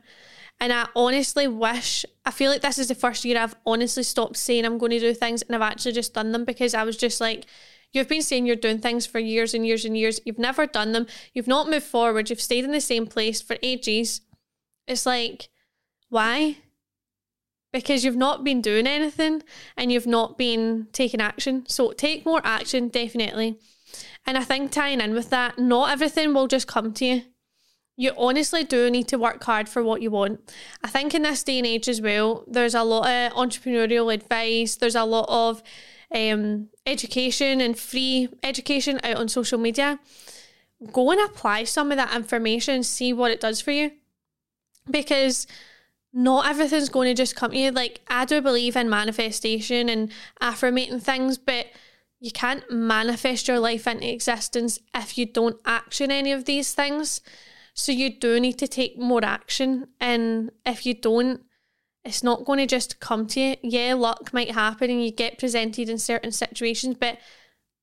And 0.60 0.72
I 0.72 0.88
honestly 0.96 1.46
wish, 1.46 2.04
I 2.24 2.30
feel 2.30 2.50
like 2.50 2.62
this 2.62 2.78
is 2.78 2.88
the 2.88 2.94
first 2.94 3.24
year 3.24 3.38
I've 3.38 3.54
honestly 3.64 4.02
stopped 4.02 4.36
saying 4.36 4.64
I'm 4.64 4.78
going 4.78 4.90
to 4.90 4.98
do 4.98 5.14
things 5.14 5.42
and 5.42 5.54
I've 5.54 5.62
actually 5.62 5.92
just 5.92 6.14
done 6.14 6.32
them 6.32 6.44
because 6.44 6.74
I 6.74 6.82
was 6.82 6.96
just 6.96 7.20
like, 7.20 7.46
you've 7.92 8.08
been 8.08 8.22
saying 8.22 8.44
you're 8.44 8.56
doing 8.56 8.80
things 8.80 9.06
for 9.06 9.20
years 9.20 9.54
and 9.54 9.64
years 9.64 9.84
and 9.84 9.96
years. 9.96 10.20
You've 10.24 10.38
never 10.38 10.66
done 10.66 10.92
them. 10.92 11.06
You've 11.32 11.46
not 11.46 11.70
moved 11.70 11.86
forward. 11.86 12.28
You've 12.28 12.40
stayed 12.40 12.64
in 12.64 12.72
the 12.72 12.80
same 12.80 13.06
place 13.06 13.40
for 13.40 13.56
ages. 13.62 14.20
It's 14.88 15.06
like, 15.06 15.48
why? 16.08 16.56
Because 17.72 18.04
you've 18.04 18.16
not 18.16 18.42
been 18.42 18.60
doing 18.60 18.86
anything 18.86 19.42
and 19.76 19.92
you've 19.92 20.06
not 20.06 20.36
been 20.36 20.88
taking 20.92 21.20
action. 21.20 21.66
So 21.68 21.92
take 21.92 22.26
more 22.26 22.40
action, 22.42 22.88
definitely. 22.88 23.58
And 24.26 24.36
I 24.36 24.42
think 24.42 24.72
tying 24.72 25.00
in 25.00 25.14
with 25.14 25.30
that, 25.30 25.58
not 25.58 25.90
everything 25.90 26.34
will 26.34 26.48
just 26.48 26.66
come 26.66 26.92
to 26.94 27.04
you. 27.04 27.22
You 28.00 28.12
honestly 28.16 28.62
do 28.62 28.88
need 28.90 29.08
to 29.08 29.18
work 29.18 29.42
hard 29.42 29.68
for 29.68 29.82
what 29.82 30.00
you 30.00 30.12
want. 30.12 30.54
I 30.84 30.88
think 30.88 31.14
in 31.14 31.22
this 31.22 31.42
day 31.42 31.58
and 31.58 31.66
age 31.66 31.88
as 31.88 32.00
well, 32.00 32.44
there's 32.46 32.76
a 32.76 32.84
lot 32.84 33.08
of 33.08 33.32
entrepreneurial 33.32 34.14
advice, 34.14 34.76
there's 34.76 34.94
a 34.94 35.04
lot 35.04 35.26
of 35.28 35.64
um, 36.14 36.68
education 36.86 37.60
and 37.60 37.76
free 37.76 38.28
education 38.44 39.00
out 39.02 39.16
on 39.16 39.28
social 39.28 39.58
media. 39.58 39.98
Go 40.92 41.10
and 41.10 41.20
apply 41.20 41.64
some 41.64 41.90
of 41.90 41.96
that 41.96 42.14
information 42.14 42.84
see 42.84 43.12
what 43.12 43.32
it 43.32 43.40
does 43.40 43.60
for 43.60 43.72
you. 43.72 43.90
Because 44.88 45.48
not 46.12 46.46
everything's 46.48 46.88
going 46.88 47.08
to 47.08 47.20
just 47.20 47.34
come 47.34 47.50
to 47.50 47.58
you. 47.58 47.72
Like, 47.72 48.00
I 48.06 48.26
do 48.26 48.40
believe 48.40 48.76
in 48.76 48.88
manifestation 48.88 49.88
and 49.88 50.12
affirmating 50.40 51.00
things, 51.00 51.36
but 51.36 51.66
you 52.20 52.30
can't 52.30 52.62
manifest 52.70 53.48
your 53.48 53.58
life 53.58 53.88
into 53.88 54.08
existence 54.08 54.78
if 54.94 55.18
you 55.18 55.26
don't 55.26 55.60
action 55.66 56.12
any 56.12 56.30
of 56.30 56.44
these 56.44 56.72
things. 56.74 57.22
So 57.78 57.92
you 57.92 58.10
do 58.10 58.40
need 58.40 58.58
to 58.58 58.66
take 58.66 58.98
more 58.98 59.24
action. 59.24 59.86
And 60.00 60.50
if 60.66 60.84
you 60.84 60.94
don't, 60.94 61.42
it's 62.04 62.24
not 62.24 62.44
going 62.44 62.58
to 62.58 62.66
just 62.66 62.98
come 62.98 63.28
to 63.28 63.40
you. 63.40 63.56
Yeah, 63.62 63.94
luck 63.94 64.34
might 64.34 64.50
happen 64.50 64.90
and 64.90 65.02
you 65.02 65.12
get 65.12 65.38
presented 65.38 65.88
in 65.88 65.96
certain 65.96 66.32
situations, 66.32 66.96
but 66.98 67.18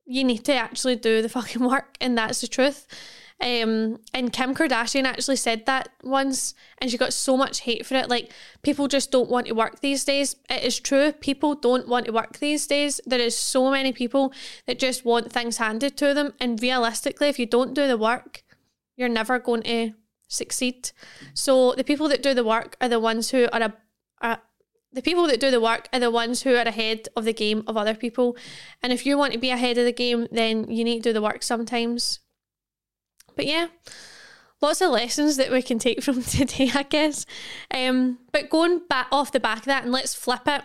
you 0.06 0.26
need 0.26 0.44
to 0.46 0.54
actually 0.54 0.98
do 0.98 1.22
the 1.22 1.30
fucking 1.38 1.64
work. 1.64 1.96
And 2.02 2.18
that's 2.18 2.42
the 2.42 2.48
truth. 2.48 2.88
Um, 3.40 4.02
and 4.14 4.34
Kim 4.34 4.54
Kardashian 4.54 5.06
actually 5.06 5.38
said 5.38 5.66
that 5.66 5.90
once, 6.04 6.56
and 6.80 6.92
she 6.92 6.98
got 6.98 7.14
so 7.14 7.38
much 7.38 7.62
hate 7.62 7.86
for 7.86 7.96
it. 7.96 8.10
Like, 8.10 8.34
people 8.64 8.90
just 8.90 9.12
don't 9.12 9.30
want 9.30 9.48
to 9.48 9.56
work 9.56 9.80
these 9.80 10.04
days. 10.04 10.36
It 10.50 10.64
is 10.64 10.78
true. 10.78 11.14
People 11.14 11.56
don't 11.56 11.88
want 11.88 12.06
to 12.08 12.12
work 12.12 12.40
these 12.40 12.68
days. 12.68 13.00
There 13.06 13.20
is 13.20 13.38
so 13.38 13.72
many 13.72 13.94
people 13.94 14.34
that 14.68 14.78
just 14.78 15.06
want 15.06 15.32
things 15.32 15.56
handed 15.56 15.96
to 15.98 16.14
them. 16.14 16.34
And 16.42 16.62
realistically, 16.62 17.30
if 17.30 17.40
you 17.40 17.46
don't 17.46 17.74
do 17.74 17.88
the 17.88 17.98
work, 17.98 18.45
you're 18.96 19.10
never 19.10 19.40
going 19.40 19.64
to 19.64 19.94
succeed. 20.28 20.92
So, 21.34 21.74
the 21.74 21.84
people 21.84 22.08
that 22.10 22.24
do 22.24 22.34
the 22.34 22.44
work 22.44 22.76
are 22.82 22.90
the 22.90 23.00
ones 23.00 23.32
who 23.32 23.48
are 23.52 23.62
a, 23.62 23.74
are, 24.22 24.42
the 24.92 25.02
people 25.02 25.28
that 25.28 25.40
do 25.40 25.52
the 25.52 25.62
work 25.62 25.90
are 25.92 26.00
the 26.00 26.12
ones 26.12 26.44
who 26.44 26.56
are 26.56 26.62
ahead 26.62 27.08
of 27.16 27.26
the 27.26 27.34
game 27.34 27.64
of 27.68 27.78
other 27.78 27.96
people. 27.96 28.38
And 28.82 28.94
if 28.94 29.06
you 29.06 29.18
want 29.18 29.34
to 29.34 29.40
be 29.40 29.50
ahead 29.50 29.78
of 29.78 29.86
the 29.86 29.92
game, 29.92 30.28
then 30.32 30.70
you 30.70 30.84
need 30.84 31.04
to 31.04 31.10
do 31.10 31.14
the 31.14 31.22
work 31.22 31.44
sometimes. 31.44 32.20
But 33.36 33.46
yeah, 33.46 33.68
lots 34.62 34.82
of 34.82 34.92
lessons 34.92 35.38
that 35.38 35.52
we 35.52 35.62
can 35.62 35.80
take 35.80 36.02
from 36.04 36.24
today, 36.24 36.72
I 36.74 36.84
guess. 36.84 37.26
Um, 37.72 38.20
but 38.32 38.50
going 38.50 38.82
back 38.90 39.08
off 39.12 39.32
the 39.32 39.40
back 39.40 39.60
of 39.60 39.66
that 39.66 39.84
and 39.84 39.92
let's 39.92 40.16
flip 40.16 40.48
it. 40.48 40.64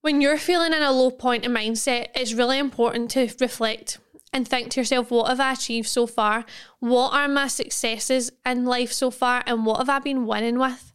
When 0.00 0.20
you're 0.20 0.38
feeling 0.38 0.72
in 0.72 0.82
a 0.82 0.90
low 0.90 1.12
point 1.12 1.44
in 1.44 1.52
mindset, 1.52 2.08
it's 2.16 2.34
really 2.34 2.58
important 2.58 3.10
to 3.12 3.32
reflect 3.40 3.98
and 4.32 4.48
think 4.48 4.70
to 4.70 4.80
yourself, 4.80 5.10
what 5.10 5.28
have 5.28 5.40
I 5.40 5.52
achieved 5.52 5.88
so 5.88 6.06
far? 6.06 6.44
What 6.80 7.12
are 7.12 7.28
my 7.28 7.48
successes 7.48 8.32
in 8.46 8.64
life 8.64 8.92
so 8.92 9.10
far? 9.10 9.42
And 9.46 9.66
what 9.66 9.78
have 9.78 9.88
I 9.88 9.98
been 9.98 10.26
winning 10.26 10.58
with? 10.58 10.92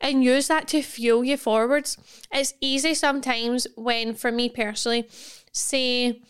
and 0.00 0.22
use 0.22 0.48
that 0.48 0.68
to 0.68 0.82
fuel 0.82 1.24
you 1.24 1.36
forwards. 1.36 1.96
It's 2.30 2.54
easy 2.60 2.94
sometimes 2.94 3.66
when, 3.76 4.14
for 4.14 4.30
me 4.30 4.48
personally, 4.48 5.08
say 5.52 6.22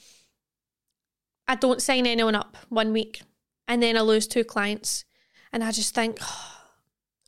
I 1.46 1.54
don't 1.54 1.82
sign 1.82 2.06
anyone 2.06 2.34
up 2.34 2.56
one 2.68 2.92
week 2.92 3.22
and 3.66 3.82
then 3.82 3.96
I 3.96 4.00
lose 4.00 4.26
two 4.26 4.44
clients 4.44 5.04
and 5.52 5.62
I 5.64 5.70
just 5.72 5.94
think, 5.94 6.18
oh, 6.20 6.52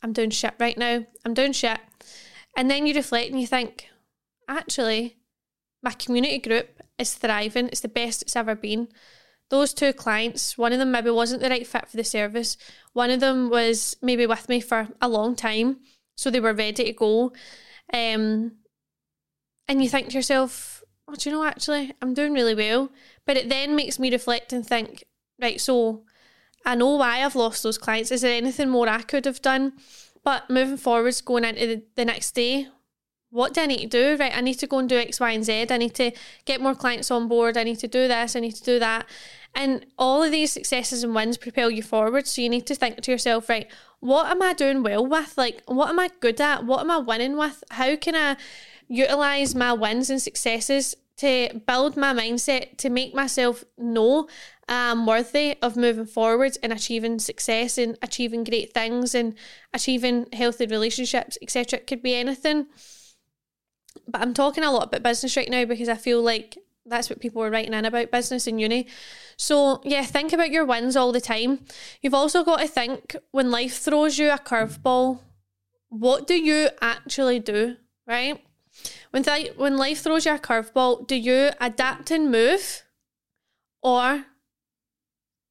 I'm 0.03 0.13
doing 0.13 0.31
shit 0.31 0.55
right 0.59 0.77
now. 0.77 1.05
I'm 1.25 1.35
doing 1.35 1.53
shit. 1.53 1.79
And 2.57 2.71
then 2.71 2.87
you 2.87 2.95
reflect 2.95 3.31
and 3.31 3.41
you 3.41 3.47
think, 3.47 3.89
actually, 4.49 5.17
my 5.83 5.93
community 5.93 6.39
group 6.39 6.83
is 6.99 7.15
thriving. 7.15 7.69
It's 7.69 7.81
the 7.81 7.89
best 7.89 8.23
it's 8.23 8.37
ever 8.37 8.55
been. 8.55 8.89
Those 9.51 9.75
two 9.75 9.93
clients, 9.93 10.57
one 10.57 10.73
of 10.73 10.79
them 10.79 10.93
maybe 10.93 11.11
wasn't 11.11 11.43
the 11.43 11.51
right 11.51 11.67
fit 11.67 11.89
for 11.89 11.97
the 11.97 12.05
service. 12.05 12.57
One 12.93 13.11
of 13.11 13.21
them 13.21 13.51
was 13.51 13.97
maybe 14.01 14.27
with 14.27 14.49
me 14.49 14.61
for 14.61 14.89
a 15.01 15.09
long 15.09 15.37
time, 15.37 15.79
so 16.17 16.31
they 16.31 16.41
were 16.41 16.55
ready 16.55 16.85
to 16.85 16.93
go. 16.93 17.33
Um, 17.93 18.53
and 19.67 19.83
you 19.83 19.89
think 19.89 20.09
to 20.09 20.15
yourself, 20.15 20.83
oh, 21.09 21.15
do 21.15 21.29
you 21.29 21.37
know, 21.37 21.45
actually, 21.45 21.93
I'm 22.01 22.15
doing 22.15 22.33
really 22.33 22.55
well. 22.55 22.91
But 23.27 23.37
it 23.37 23.49
then 23.49 23.75
makes 23.75 23.99
me 23.99 24.11
reflect 24.11 24.53
and 24.53 24.65
think, 24.65 25.05
right, 25.41 25.61
so 25.61 26.05
I 26.65 26.77
know 26.77 26.97
why 26.97 27.25
I've 27.25 27.37
lost 27.37 27.63
those 27.63 27.79
clients. 27.79 28.13
Is 28.13 28.23
there 28.23 28.37
anything 28.37 28.69
more 28.69 28.89
I 28.89 29.03
could 29.03 29.25
have 29.25 29.43
done? 29.43 29.73
But 30.23 30.49
moving 30.51 30.77
forwards, 30.77 31.21
going 31.21 31.45
into 31.45 31.67
the, 31.67 31.83
the 31.97 32.05
next 32.05 32.33
day, 32.33 32.69
what 33.31 33.55
do 33.55 33.63
I 33.63 33.67
need 33.67 33.81
to 33.81 33.87
do? 33.87 34.17
Right, 34.19 34.37
I 34.37 34.41
need 34.41 34.55
to 34.55 34.67
go 34.67 34.79
and 34.79 34.89
do 34.89 34.97
X, 34.97 35.21
Y, 35.21 35.31
and 35.31 35.45
Z. 35.45 35.67
I 35.71 35.77
need 35.77 35.95
to 35.95 36.11
get 36.45 36.61
more 36.61 36.75
clients 36.75 37.11
on 37.11 37.29
board. 37.29 37.57
I 37.57 37.65
need 37.65 37.79
to 37.79 37.89
do 37.89 38.09
this. 38.09 38.37
I 38.37 38.41
need 38.41 38.57
to 38.57 38.65
do 38.65 38.79
that. 38.79 39.07
And 39.55 39.87
all 39.99 40.23
of 40.23 40.31
these 40.31 40.53
successes 40.53 41.03
and 41.03 41.15
wins 41.15 41.37
propel 41.37 41.71
you 41.71 41.83
forward. 41.83 42.27
So 42.27 42.43
you 42.43 42.49
need 42.49 42.67
to 42.67 42.75
think 42.75 43.01
to 43.01 43.11
yourself, 43.11 43.49
right, 43.49 43.69
what 44.01 44.27
am 44.27 44.43
I 44.43 44.53
doing 44.53 44.83
well 44.83 45.07
with? 45.07 45.37
Like, 45.37 45.63
what 45.67 45.89
am 45.89 45.99
I 45.99 46.11
good 46.21 46.41
at? 46.41 46.65
What 46.65 46.81
am 46.81 46.91
I 46.91 46.99
winning 46.99 47.37
with? 47.37 47.63
How 47.71 47.97
can 47.97 48.15
I 48.15 48.37
utilize 48.89 49.55
my 49.55 49.73
wins 49.73 50.11
and 50.11 50.21
successes 50.21 50.97
to 51.19 51.61
build 51.67 51.97
my 51.97 52.15
mindset 52.15 52.79
to 52.79 52.89
make 52.89 53.15
myself 53.15 53.63
know 53.77 54.27
I'm 54.69 55.05
worthy 55.05 55.57
of 55.61 55.77
moving 55.77 56.07
forward 56.07 56.57
and 56.63 56.73
achieving 56.73 57.19
success 57.19 57.77
and 57.77 57.99
achieving 58.03 58.45
great 58.45 58.73
things 58.73 59.15
and 59.15 59.35
achieving 59.75 60.27
healthy 60.33 60.67
relationships, 60.67 61.37
etc. 61.43 61.81
It 61.81 61.87
could 61.87 62.03
be 62.03 62.15
anything. 62.15 62.67
But 64.11 64.23
I'm 64.23 64.35
talking 64.35 64.65
a 64.65 64.73
lot 64.73 64.89
about 64.89 65.03
business 65.03 65.37
right 65.37 65.49
now 65.49 65.65
because 65.65 65.89
I 65.89 65.95
feel 65.95 66.21
like 66.23 66.59
that's 66.85 67.09
what 67.09 67.21
people 67.21 67.43
are 67.43 67.51
writing 67.51 67.75
in 67.75 67.85
about 67.85 68.11
business 68.11 68.47
in 68.47 68.59
uni. 68.59 68.87
So, 69.37 69.81
yeah, 69.85 70.05
think 70.05 70.33
about 70.33 70.51
your 70.51 70.65
wins 70.65 70.97
all 70.97 71.13
the 71.13 71.21
time. 71.21 71.61
You've 72.03 72.15
also 72.15 72.43
got 72.43 72.61
to 72.61 72.67
think 72.67 73.15
when 73.31 73.51
life 73.51 73.79
throws 73.79 74.19
you 74.19 74.31
a 74.31 74.39
curveball, 74.39 75.21
what 75.89 76.27
do 76.27 76.35
you 76.35 76.71
actually 76.81 77.39
do, 77.39 77.77
right? 78.07 78.43
When, 79.11 79.23
th- 79.23 79.57
when 79.57 79.77
life 79.77 80.01
throws 80.01 80.27
you 80.27 80.35
a 80.35 80.39
curveball, 80.39 81.07
do 81.07 81.15
you 81.15 81.51
adapt 81.61 82.11
and 82.11 82.31
move? 82.31 82.83
Or 83.83 84.27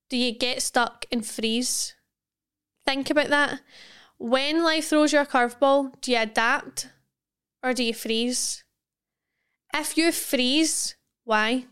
do 0.10 0.17
you 0.17 0.38
get 0.38 0.62
stuck 0.62 1.06
and 1.12 1.26
freeze? 1.26 1.95
Think 2.86 3.10
about 3.10 3.30
that. 3.30 3.62
When 4.17 4.63
life 4.63 4.89
throws 4.89 5.13
you 5.13 5.19
a 5.19 5.26
curveball, 5.26 6.02
do 6.02 6.12
you 6.12 6.17
adapt 6.17 6.89
or 7.63 7.74
do 7.74 7.84
you 7.84 7.93
freeze? 7.93 8.63
If 9.74 9.98
you 9.98 10.12
freeze, 10.12 10.95
why? 11.24 11.65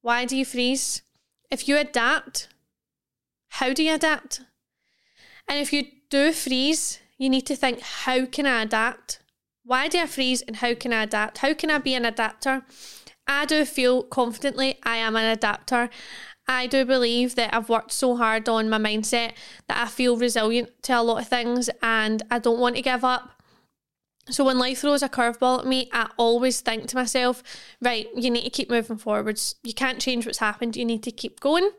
Why 0.00 0.24
do 0.24 0.36
you 0.36 0.44
freeze? 0.44 1.02
If 1.50 1.68
you 1.68 1.76
adapt, 1.76 2.48
how 3.48 3.72
do 3.72 3.82
you 3.82 3.94
adapt? 3.94 4.40
And 5.48 5.58
if 5.58 5.72
you 5.72 5.84
do 6.10 6.32
freeze, 6.32 6.98
you 7.18 7.28
need 7.28 7.46
to 7.46 7.56
think, 7.56 7.80
how 7.80 8.26
can 8.26 8.46
I 8.46 8.62
adapt? 8.62 9.20
Why 9.64 9.88
do 9.88 9.98
I 9.98 10.06
freeze 10.06 10.42
and 10.42 10.56
how 10.56 10.74
can 10.74 10.92
I 10.92 11.04
adapt? 11.04 11.38
How 11.38 11.54
can 11.54 11.70
I 11.70 11.78
be 11.78 11.94
an 11.94 12.04
adapter? 12.04 12.62
I 13.26 13.44
do 13.44 13.64
feel 13.64 14.02
confidently 14.02 14.78
I 14.82 14.96
am 14.96 15.14
an 15.14 15.24
adapter. 15.24 15.88
I 16.48 16.66
do 16.66 16.84
believe 16.84 17.36
that 17.36 17.54
I've 17.54 17.68
worked 17.68 17.92
so 17.92 18.16
hard 18.16 18.48
on 18.48 18.68
my 18.68 18.78
mindset 18.78 19.34
that 19.68 19.78
I 19.78 19.86
feel 19.86 20.16
resilient 20.16 20.70
to 20.82 20.98
a 20.98 21.02
lot 21.02 21.22
of 21.22 21.28
things 21.28 21.70
and 21.80 22.22
I 22.30 22.40
don't 22.40 22.58
want 22.58 22.76
to 22.76 22.82
give 22.82 23.04
up. 23.04 23.41
So 24.30 24.44
when 24.44 24.58
life 24.58 24.78
throws 24.78 25.02
a 25.02 25.08
curveball 25.08 25.60
at 25.60 25.66
me, 25.66 25.88
I 25.92 26.08
always 26.16 26.60
think 26.60 26.86
to 26.88 26.96
myself, 26.96 27.42
right, 27.80 28.06
you 28.14 28.30
need 28.30 28.44
to 28.44 28.50
keep 28.50 28.70
moving 28.70 28.96
forwards. 28.96 29.56
You 29.62 29.74
can't 29.74 30.00
change 30.00 30.26
what's 30.26 30.38
happened. 30.38 30.76
You 30.76 30.84
need 30.84 31.02
to 31.02 31.10
keep 31.10 31.40
going. 31.40 31.70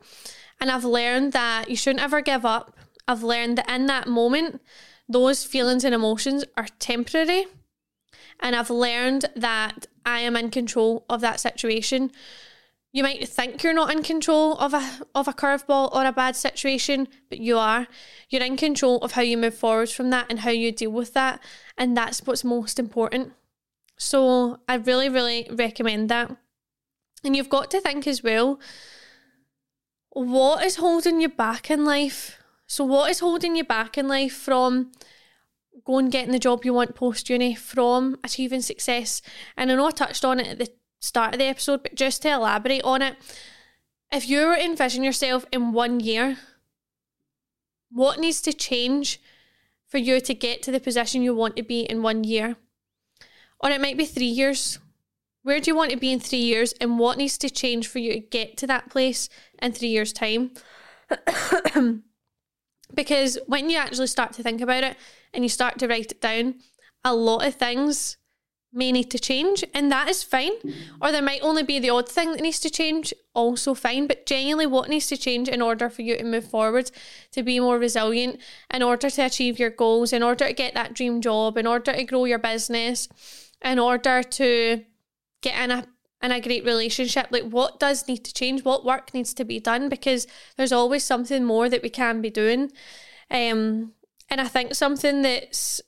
And 0.60 0.70
I've 0.70 0.84
learned 0.84 1.32
that 1.34 1.70
you 1.70 1.76
shouldn't 1.76 2.04
ever 2.04 2.22
give 2.22 2.46
up. 2.46 2.76
I've 3.08 3.24
learned 3.24 3.58
that 3.58 3.70
in 3.70 3.86
that 3.88 4.08
moment, 4.08 4.62
those 5.08 5.44
feelings 5.44 5.84
and 5.84 5.96
emotions 5.96 6.44
are 6.58 6.68
temporary 6.80 7.46
and 8.40 8.56
I've 8.56 8.70
learned 8.70 9.26
that 9.36 9.88
I 10.06 10.20
am 10.20 10.36
in 10.36 10.50
control 10.50 11.06
of 11.10 11.22
that 11.22 11.40
situation. 11.40 12.12
You 12.94 13.04
might 13.04 13.28
think 13.28 13.64
you're 13.64 13.74
not 13.74 13.92
in 13.92 14.04
control 14.04 14.56
of 14.60 14.74
a 14.74 14.88
of 15.16 15.28
a 15.28 15.34
curveball 15.34 15.94
or 15.94 16.06
a 16.06 16.12
bad 16.14 16.36
situation, 16.36 17.08
but 17.28 17.40
you 17.40 17.58
are. 17.58 17.88
You're 18.30 18.44
in 18.44 18.56
control 18.56 19.00
of 19.00 19.14
how 19.14 19.24
you 19.24 19.36
move 19.36 19.56
forward 19.56 19.90
from 19.90 20.12
that 20.12 20.28
and 20.30 20.42
how 20.42 20.52
you 20.52 20.72
deal 20.72 20.92
with 20.92 21.14
that, 21.14 21.44
and 21.78 21.98
that's 21.98 22.22
what's 22.22 22.44
most 22.44 22.78
important. 22.78 23.34
So 23.98 24.60
I 24.68 24.76
really, 24.76 25.10
really 25.10 25.48
recommend 25.52 26.10
that. 26.10 26.38
And 27.24 27.36
you've 27.36 27.50
got 27.50 27.72
to 27.72 27.82
think 27.82 28.06
as 28.06 28.22
well 28.22 28.60
what 30.14 30.64
is 30.64 30.76
holding 30.76 31.20
you 31.20 31.30
back 31.30 31.72
in 31.72 31.86
life? 31.86 32.38
So, 32.68 32.86
what 32.86 33.10
is 33.10 33.20
holding 33.20 33.56
you 33.56 33.64
back 33.64 33.98
in 33.98 34.08
life 34.08 34.34
from 34.34 34.92
going 35.86 36.10
getting 36.10 36.32
the 36.32 36.40
job 36.40 36.64
you 36.64 36.74
want 36.74 36.96
post 36.96 37.30
uni 37.30 37.56
from 37.56 38.18
achieving 38.24 38.62
success. 38.62 39.22
And 39.58 39.72
I 39.72 39.76
know 39.76 39.88
I 39.88 39.92
touched 39.92 40.24
on 40.24 40.40
it 40.40 40.48
at 40.48 40.58
the 40.60 40.72
start 41.04 41.34
of 41.34 41.40
the 41.40 41.46
episode, 41.46 41.84
but 41.84 41.96
just 41.96 42.22
to 42.22 42.30
elaborate 42.32 42.84
on 42.84 43.02
it, 43.02 43.18
if 44.12 44.30
you 44.30 44.48
were 44.48 44.56
to 44.56 44.64
envision 44.64 45.04
yourself 45.04 45.46
in 45.52 45.74
one 45.74 46.00
year, 46.00 46.38
what 47.92 48.20
needs 48.20 48.42
to 48.42 48.54
change 48.54 49.20
for 49.86 49.98
you 49.98 50.22
to 50.22 50.34
get 50.34 50.64
to 50.64 50.72
the 50.72 50.80
position 50.80 51.22
you 51.22 51.36
want 51.36 51.58
to 51.58 51.64
be 51.64 51.82
in 51.82 52.02
one 52.02 52.24
year? 52.24 52.56
Or 53.60 53.70
it 53.70 53.82
might 53.82 53.98
be 53.98 54.06
three 54.06 54.26
years. 54.26 54.80
Where 55.44 55.60
do 55.60 55.70
you 55.70 55.76
want 55.76 55.92
to 55.92 55.98
be 55.98 56.12
in 56.12 56.22
three 56.22 56.40
years, 56.40 56.74
and 56.80 56.98
what 56.98 57.18
needs 57.18 57.38
to 57.40 57.50
change 57.50 57.88
for 57.88 58.00
you 58.00 58.14
to 58.14 58.20
get 58.20 58.56
to 58.58 58.68
that 58.68 58.90
place 58.90 59.28
in 59.62 59.74
three 59.74 59.90
years' 59.90 60.14
time? 60.14 60.52
because 62.94 63.38
when 63.46 63.70
you 63.70 63.78
actually 63.78 64.08
start 64.08 64.32
to 64.34 64.44
think 64.44 64.62
about 64.62 64.86
it, 64.86 64.96
and 65.34 65.44
you 65.44 65.50
start 65.50 65.80
to 65.80 65.88
write 65.88 66.14
it 66.14 66.22
down, 66.22 66.56
a 67.04 67.14
lot 67.14 67.46
of 67.46 67.56
things 67.56 68.18
may 68.74 68.92
need 68.92 69.12
to 69.12 69.20
change, 69.20 69.64
and 69.74 69.92
that 69.92 70.10
is 70.10 70.24
fine. 70.24 70.54
Or 71.02 71.12
there 71.12 71.22
might 71.22 71.42
only 71.42 71.64
be 71.64 71.80
the 71.80 71.90
odd 71.90 72.10
thing 72.10 72.32
that 72.32 72.42
needs 72.42 72.60
to 72.62 72.70
change, 72.70 73.14
also 73.34 73.74
fine. 73.74 74.08
But 74.08 74.26
genuinely, 74.26 74.66
what 74.66 74.90
needs 74.90 75.08
to 75.08 75.18
change 75.18 75.48
in 75.48 75.62
order 75.62 75.90
for 75.90 76.02
you 76.02 76.18
to 76.18 76.24
move 76.24 76.46
forward, 76.46 76.92
to 77.32 77.44
be 77.44 77.60
more 77.60 77.78
resilient, 77.78 78.40
in 78.74 78.82
order 78.82 79.10
to 79.10 79.26
achieve 79.26 79.60
your 79.60 79.70
goals, 79.70 80.14
in 80.14 80.24
order 80.24 80.48
to 80.48 80.54
get 80.54 80.74
that 80.74 80.94
dream 80.94 81.22
job, 81.22 81.58
in 81.58 81.68
order 81.68 81.94
to 81.94 82.04
grow 82.04 82.26
your 82.26 82.40
business, 82.40 83.08
in 83.64 83.80
order 83.80 84.24
to 84.24 84.84
get 85.42 85.64
in 85.64 85.72
a 85.72 85.88
in 86.22 86.32
a 86.32 86.40
great 86.40 86.64
relationship 86.64 87.28
like 87.32 87.44
what 87.44 87.82
does 87.82 88.08
need 88.08 88.24
to 88.24 88.34
change 88.34 88.64
what 88.64 88.86
work 88.86 89.14
needs 89.14 89.34
to 89.34 89.44
be 89.44 89.60
done 89.60 89.90
because 89.90 90.26
there's 90.56 90.72
always 90.72 91.04
something 91.04 91.44
more 91.44 91.68
that 91.68 91.84
we 91.84 91.90
can 91.90 92.22
be 92.22 92.30
doing 92.30 92.72
um 93.30 93.92
and 94.30 94.40
I 94.42 94.48
think 94.48 94.74
something 94.74 95.22
that's 95.22 95.82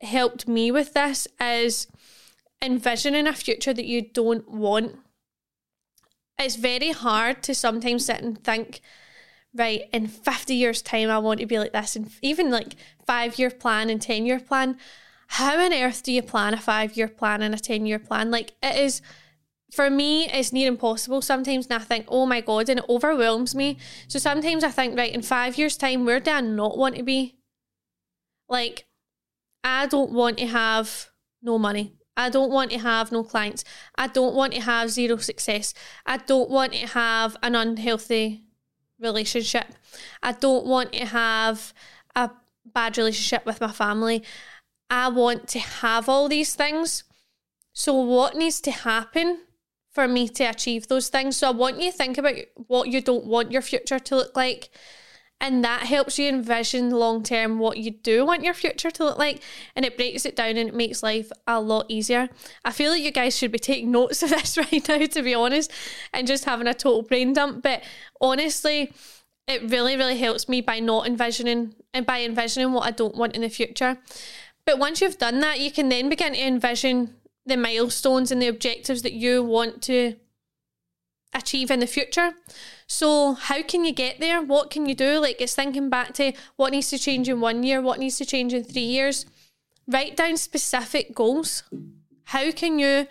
helped 0.00 0.48
me 0.48 0.70
with 0.70 0.92
this 0.92 1.28
is 1.40 1.86
envisioning 2.62 3.26
a 3.26 3.32
future 3.32 3.72
that 3.72 3.86
you 3.86 4.02
don't 4.02 4.48
want. 4.50 4.96
It's 6.38 6.56
very 6.56 6.92
hard 6.92 7.42
to 7.44 7.54
sometimes 7.54 8.06
sit 8.06 8.22
and 8.22 8.42
think, 8.42 8.80
right, 9.54 9.82
in 9.92 10.06
50 10.06 10.54
years' 10.54 10.82
time, 10.82 11.10
I 11.10 11.18
want 11.18 11.40
to 11.40 11.46
be 11.46 11.58
like 11.58 11.72
this. 11.72 11.96
And 11.96 12.10
even 12.22 12.50
like 12.50 12.76
five 13.06 13.38
year 13.38 13.50
plan 13.50 13.90
and 13.90 14.00
10 14.00 14.26
year 14.26 14.40
plan. 14.40 14.78
How 15.34 15.60
on 15.60 15.72
earth 15.72 16.02
do 16.02 16.12
you 16.12 16.22
plan 16.22 16.54
a 16.54 16.60
five 16.60 16.96
year 16.96 17.08
plan 17.08 17.42
and 17.42 17.54
a 17.54 17.58
10 17.58 17.86
year 17.86 17.98
plan? 17.98 18.30
Like, 18.30 18.52
it 18.62 18.76
is 18.76 19.00
for 19.70 19.88
me, 19.88 20.28
it's 20.28 20.52
near 20.52 20.68
impossible 20.68 21.22
sometimes, 21.22 21.66
and 21.66 21.80
I 21.80 21.84
think, 21.84 22.06
oh 22.08 22.26
my 22.26 22.40
god, 22.40 22.68
and 22.68 22.80
it 22.80 22.86
overwhelms 22.88 23.54
me. 23.54 23.78
So 24.08 24.18
sometimes 24.18 24.64
I 24.64 24.70
think, 24.70 24.98
right, 24.98 25.14
in 25.14 25.22
five 25.22 25.56
years' 25.58 25.76
time, 25.76 26.04
where 26.04 26.20
do 26.20 26.30
I 26.30 26.40
not 26.40 26.76
want 26.76 26.96
to 26.96 27.02
be? 27.02 27.36
Like, 28.48 28.86
I 29.62 29.86
don't 29.86 30.10
want 30.10 30.38
to 30.38 30.46
have 30.46 31.10
no 31.42 31.58
money. 31.58 31.94
I 32.20 32.28
don't 32.30 32.50
want 32.50 32.70
to 32.72 32.78
have 32.78 33.10
no 33.10 33.22
clients. 33.22 33.64
I 33.96 34.06
don't 34.06 34.34
want 34.34 34.52
to 34.54 34.60
have 34.60 34.90
zero 34.90 35.16
success. 35.16 35.74
I 36.06 36.18
don't 36.18 36.50
want 36.50 36.72
to 36.74 36.86
have 36.86 37.36
an 37.42 37.54
unhealthy 37.54 38.44
relationship. 38.98 39.66
I 40.22 40.32
don't 40.32 40.66
want 40.66 40.92
to 40.92 41.06
have 41.06 41.72
a 42.14 42.30
bad 42.64 42.98
relationship 42.98 43.46
with 43.46 43.60
my 43.60 43.72
family. 43.72 44.22
I 44.88 45.08
want 45.08 45.48
to 45.48 45.58
have 45.58 46.08
all 46.08 46.28
these 46.28 46.54
things. 46.54 47.04
So, 47.72 47.94
what 47.94 48.36
needs 48.36 48.60
to 48.62 48.70
happen 48.70 49.40
for 49.90 50.06
me 50.08 50.28
to 50.28 50.44
achieve 50.44 50.88
those 50.88 51.08
things? 51.08 51.36
So, 51.36 51.48
I 51.48 51.52
want 51.52 51.80
you 51.80 51.90
to 51.90 51.96
think 51.96 52.18
about 52.18 52.34
what 52.54 52.88
you 52.88 53.00
don't 53.00 53.24
want 53.24 53.52
your 53.52 53.62
future 53.62 53.98
to 53.98 54.16
look 54.16 54.36
like 54.36 54.70
And 55.40 55.64
that 55.64 55.84
helps 55.84 56.18
you 56.18 56.28
envision 56.28 56.90
long 56.90 57.22
term 57.22 57.58
what 57.58 57.78
you 57.78 57.92
do 57.92 58.26
want 58.26 58.44
your 58.44 58.52
future 58.52 58.90
to 58.90 59.04
look 59.04 59.18
like. 59.18 59.42
And 59.74 59.84
it 59.84 59.96
breaks 59.96 60.26
it 60.26 60.36
down 60.36 60.56
and 60.56 60.68
it 60.68 60.74
makes 60.74 61.02
life 61.02 61.32
a 61.46 61.60
lot 61.60 61.86
easier. 61.88 62.28
I 62.64 62.72
feel 62.72 62.90
like 62.90 63.02
you 63.02 63.10
guys 63.10 63.36
should 63.36 63.52
be 63.52 63.58
taking 63.58 63.90
notes 63.92 64.22
of 64.22 64.30
this 64.30 64.58
right 64.58 64.86
now, 64.86 65.06
to 65.06 65.22
be 65.22 65.34
honest, 65.34 65.72
and 66.12 66.26
just 66.26 66.44
having 66.44 66.66
a 66.66 66.74
total 66.74 67.02
brain 67.02 67.32
dump. 67.32 67.62
But 67.62 67.82
honestly, 68.20 68.92
it 69.48 69.62
really, 69.70 69.96
really 69.96 70.18
helps 70.18 70.48
me 70.48 70.60
by 70.60 70.78
not 70.78 71.06
envisioning 71.06 71.74
and 71.92 72.06
by 72.06 72.22
envisioning 72.22 72.72
what 72.72 72.86
I 72.86 72.90
don't 72.90 73.16
want 73.16 73.34
in 73.34 73.40
the 73.40 73.48
future. 73.48 73.98
But 74.64 74.78
once 74.78 75.00
you've 75.00 75.18
done 75.18 75.40
that, 75.40 75.58
you 75.58 75.70
can 75.72 75.88
then 75.88 76.08
begin 76.08 76.34
to 76.34 76.46
envision 76.46 77.16
the 77.46 77.56
milestones 77.56 78.30
and 78.30 78.40
the 78.40 78.46
objectives 78.46 79.02
that 79.02 79.14
you 79.14 79.42
want 79.42 79.82
to 79.82 80.14
achieve 81.50 81.70
in 81.70 81.80
the 81.80 81.86
future. 81.86 82.32
So, 82.86 83.34
how 83.34 83.62
can 83.62 83.84
you 83.84 83.92
get 83.92 84.20
there? 84.20 84.40
What 84.40 84.70
can 84.70 84.86
you 84.86 84.94
do? 84.94 85.18
Like, 85.18 85.40
it's 85.40 85.54
thinking 85.54 85.90
back 85.90 86.14
to 86.14 86.32
what 86.56 86.72
needs 86.72 86.90
to 86.90 86.98
change 86.98 87.28
in 87.28 87.40
one 87.40 87.62
year, 87.62 87.80
what 87.80 87.98
needs 87.98 88.18
to 88.18 88.24
change 88.24 88.54
in 88.54 88.64
three 88.64 88.82
years. 88.82 89.26
Write 89.86 90.16
down 90.16 90.36
specific 90.36 91.14
goals. 91.14 91.64
How 92.24 92.52
can 92.52 92.78
you 92.78 93.06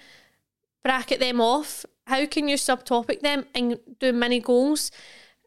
bracket 0.84 1.20
them 1.20 1.42
off? 1.42 1.86
How 2.08 2.26
can 2.26 2.48
you 2.48 2.56
subtopic 2.56 3.22
them 3.22 3.46
and 3.54 3.80
do 4.00 4.14
mini 4.14 4.40
goals 4.40 4.92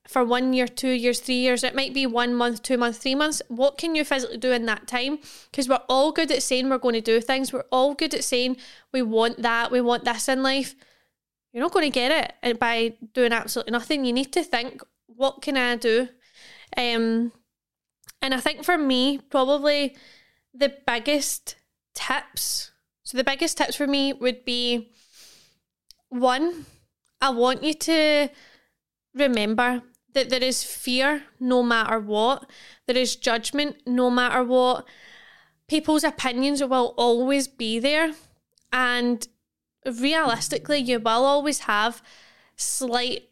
for 0.06 0.24
one 0.24 0.52
year, 0.52 0.68
two 0.68 0.90
years, 0.90 1.20
three 1.20 1.40
years? 1.46 1.64
It 1.64 1.74
might 1.74 1.94
be 1.94 2.06
one 2.06 2.34
month, 2.34 2.62
two 2.62 2.76
months, 2.76 2.98
three 2.98 3.14
months. 3.14 3.40
What 3.48 3.78
can 3.78 3.94
you 3.94 4.04
physically 4.04 4.36
do 4.36 4.52
in 4.52 4.66
that 4.66 4.86
time? 4.86 5.18
Because 5.50 5.68
we're 5.68 5.88
all 5.88 6.12
good 6.12 6.30
at 6.30 6.42
saying 6.42 6.68
we're 6.68 6.78
going 6.78 6.94
to 6.94 7.00
do 7.00 7.20
things. 7.20 7.52
We're 7.52 7.70
all 7.72 7.94
good 7.94 8.14
at 8.14 8.24
saying 8.24 8.58
we 8.92 9.00
want 9.00 9.40
that, 9.42 9.72
we 9.72 9.80
want 9.80 10.04
this 10.04 10.28
in 10.28 10.42
life 10.42 10.74
you're 11.52 11.62
not 11.62 11.72
going 11.72 11.90
to 11.90 11.94
get 11.94 12.34
it 12.42 12.58
by 12.58 12.94
doing 13.12 13.32
absolutely 13.32 13.72
nothing. 13.72 14.04
You 14.04 14.12
need 14.12 14.32
to 14.32 14.42
think, 14.42 14.82
what 15.06 15.42
can 15.42 15.56
I 15.56 15.76
do? 15.76 16.08
Um, 16.76 17.32
and 18.22 18.32
I 18.34 18.40
think 18.40 18.64
for 18.64 18.78
me, 18.78 19.18
probably 19.18 19.96
the 20.54 20.74
biggest 20.86 21.56
tips. 21.94 22.70
So 23.02 23.18
the 23.18 23.24
biggest 23.24 23.58
tips 23.58 23.76
for 23.76 23.86
me 23.86 24.12
would 24.12 24.44
be 24.44 24.92
one, 26.08 26.66
I 27.20 27.30
want 27.30 27.62
you 27.62 27.74
to 27.74 28.28
remember 29.14 29.82
that 30.14 30.30
there 30.30 30.42
is 30.42 30.64
fear 30.64 31.24
no 31.40 31.62
matter 31.62 31.98
what. 31.98 32.48
There 32.86 32.96
is 32.96 33.16
judgment 33.16 33.76
no 33.86 34.10
matter 34.10 34.42
what. 34.44 34.86
People's 35.68 36.04
opinions 36.04 36.62
will 36.62 36.94
always 36.96 37.48
be 37.48 37.78
there. 37.78 38.12
And 38.72 39.26
realistically, 39.84 40.78
you 40.78 40.98
will 40.98 41.24
always 41.24 41.60
have 41.60 42.02
slight 42.56 43.28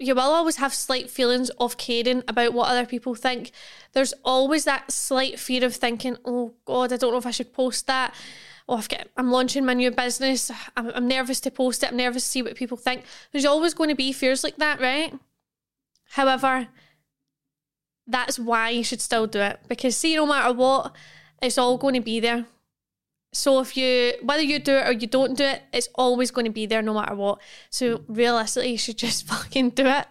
you 0.00 0.14
will 0.14 0.22
always 0.22 0.56
have 0.56 0.72
slight 0.72 1.10
feelings 1.10 1.50
of 1.60 1.76
caring 1.76 2.22
about 2.26 2.54
what 2.54 2.70
other 2.70 2.86
people 2.86 3.14
think. 3.14 3.52
There's 3.92 4.14
always 4.24 4.64
that 4.64 4.90
slight 4.90 5.38
fear 5.38 5.62
of 5.62 5.76
thinking, 5.76 6.16
oh 6.24 6.54
God, 6.64 6.90
I 6.90 6.96
don't 6.96 7.12
know 7.12 7.18
if 7.18 7.26
I 7.26 7.30
should 7.30 7.52
post 7.52 7.86
that. 7.86 8.14
Oh, 8.66 8.76
I've 8.76 8.88
got, 8.88 9.08
I'm 9.18 9.30
launching 9.30 9.66
my 9.66 9.74
new 9.74 9.90
business. 9.90 10.50
I'm, 10.74 10.90
I'm 10.94 11.06
nervous 11.06 11.38
to 11.40 11.50
post 11.50 11.82
it. 11.82 11.90
I'm 11.90 11.98
nervous 11.98 12.24
to 12.24 12.30
see 12.30 12.42
what 12.42 12.54
people 12.54 12.78
think. 12.78 13.04
There's 13.30 13.44
always 13.44 13.74
going 13.74 13.90
to 13.90 13.94
be 13.94 14.10
fears 14.12 14.42
like 14.42 14.56
that, 14.56 14.80
right? 14.80 15.12
However, 16.12 16.68
that's 18.06 18.38
why 18.38 18.70
you 18.70 18.82
should 18.82 19.02
still 19.02 19.26
do 19.26 19.40
it 19.40 19.60
because, 19.68 19.98
see, 19.98 20.16
no 20.16 20.24
matter 20.24 20.54
what, 20.54 20.96
it's 21.42 21.58
all 21.58 21.76
going 21.76 21.94
to 21.94 22.00
be 22.00 22.20
there. 22.20 22.46
So 23.32 23.60
if 23.60 23.76
you 23.76 24.14
whether 24.22 24.42
you 24.42 24.58
do 24.58 24.74
it 24.74 24.88
or 24.88 24.92
you 24.92 25.06
don't 25.06 25.36
do 25.36 25.44
it, 25.44 25.62
it's 25.72 25.88
always 25.94 26.32
going 26.32 26.46
to 26.46 26.50
be 26.50 26.66
there 26.66 26.82
no 26.82 26.94
matter 26.94 27.14
what. 27.14 27.40
So 27.70 28.02
realistically, 28.08 28.72
you 28.72 28.78
should 28.78 28.98
just 29.06 29.26
fucking 29.26 29.70
do 29.70 29.86
it. 29.86 30.06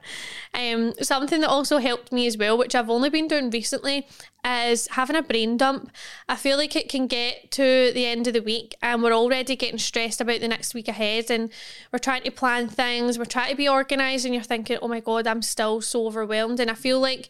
Um, 0.53 0.93
something 1.01 1.41
that 1.41 1.49
also 1.49 1.79
helped 1.79 2.11
me 2.11 2.27
as 2.27 2.37
well, 2.37 2.57
which 2.57 2.75
I've 2.75 2.89
only 2.89 3.09
been 3.09 3.27
doing 3.27 3.49
recently, 3.49 4.07
is 4.45 4.87
having 4.87 5.17
a 5.17 5.21
brain 5.21 5.57
dump. 5.57 5.91
I 6.29 6.37
feel 6.37 6.57
like 6.57 6.77
it 6.77 6.87
can 6.87 7.07
get 7.07 7.51
to 7.51 7.91
the 7.93 8.05
end 8.05 8.27
of 8.27 8.33
the 8.33 8.41
week 8.41 8.75
and 8.81 9.03
we're 9.03 9.13
already 9.13 9.57
getting 9.57 9.79
stressed 9.79 10.21
about 10.21 10.39
the 10.39 10.47
next 10.47 10.73
week 10.73 10.87
ahead 10.87 11.29
and 11.29 11.51
we're 11.91 11.99
trying 11.99 12.23
to 12.23 12.31
plan 12.31 12.69
things, 12.69 13.19
we're 13.19 13.25
trying 13.25 13.51
to 13.51 13.57
be 13.57 13.67
organised 13.67 14.25
and 14.25 14.33
you're 14.33 14.43
thinking, 14.43 14.77
oh 14.81 14.87
my 14.87 15.01
god, 15.01 15.27
I'm 15.27 15.41
still 15.41 15.81
so 15.81 16.07
overwhelmed. 16.07 16.61
And 16.61 16.71
I 16.71 16.75
feel 16.75 17.01
like 17.01 17.29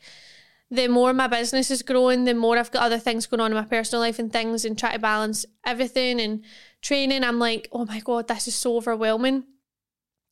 the 0.71 0.87
more 0.87 1.13
my 1.13 1.27
business 1.27 1.71
is 1.71 1.81
growing, 1.81 2.25
the 2.25 2.33
more 2.33 2.57
I've 2.57 2.71
got 2.71 2.83
other 2.83 2.99
things 2.99 3.25
going 3.25 3.41
on 3.41 3.51
in 3.51 3.57
my 3.57 3.63
personal 3.63 4.01
life 4.01 4.19
and 4.19 4.31
things 4.31 4.65
and 4.65 4.77
try 4.77 4.93
to 4.93 4.99
balance 4.99 5.45
everything 5.65 6.19
and 6.19 6.43
training. 6.81 7.23
I'm 7.23 7.39
like, 7.39 7.67
oh 7.71 7.85
my 7.85 7.99
God, 7.99 8.27
this 8.27 8.47
is 8.47 8.55
so 8.55 8.77
overwhelming. 8.77 9.45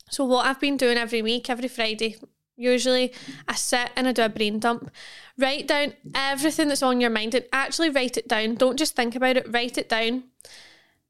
So, 0.10 0.26
what 0.26 0.46
I've 0.46 0.60
been 0.60 0.78
doing 0.78 0.98
every 0.98 1.22
week, 1.22 1.50
every 1.50 1.68
Friday, 1.68 2.18
usually 2.56 3.14
I 3.48 3.56
sit 3.56 3.90
and 3.96 4.08
I 4.08 4.12
do 4.12 4.24
a 4.24 4.30
brain 4.30 4.60
dump. 4.60 4.92
Write 5.38 5.68
down 5.68 5.94
everything 6.14 6.68
that's 6.68 6.84
on 6.84 7.02
your 7.02 7.10
mind 7.10 7.34
and 7.34 7.46
actually 7.52 7.90
write 7.90 8.18
it 8.18 8.28
down. 8.28 8.56
Don't 8.56 8.78
just 8.78 8.96
think 8.96 9.16
about 9.16 9.38
it, 9.38 9.52
write 9.52 9.78
it 9.78 9.90
down. 9.90 10.24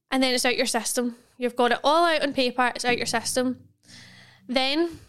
And 0.09 0.23
then 0.23 0.34
it's 0.34 0.45
out 0.45 0.57
your 0.57 0.65
system. 0.65 1.17
You've 1.38 1.55
got 1.55 1.73
it 1.73 1.80
all 1.84 2.05
out 2.05 2.23
on 2.23 2.34
paper, 2.34 2.71
it's 2.73 2.86
out 2.86 2.97
your 2.97 3.05
system. 3.05 3.57
Then 4.47 4.99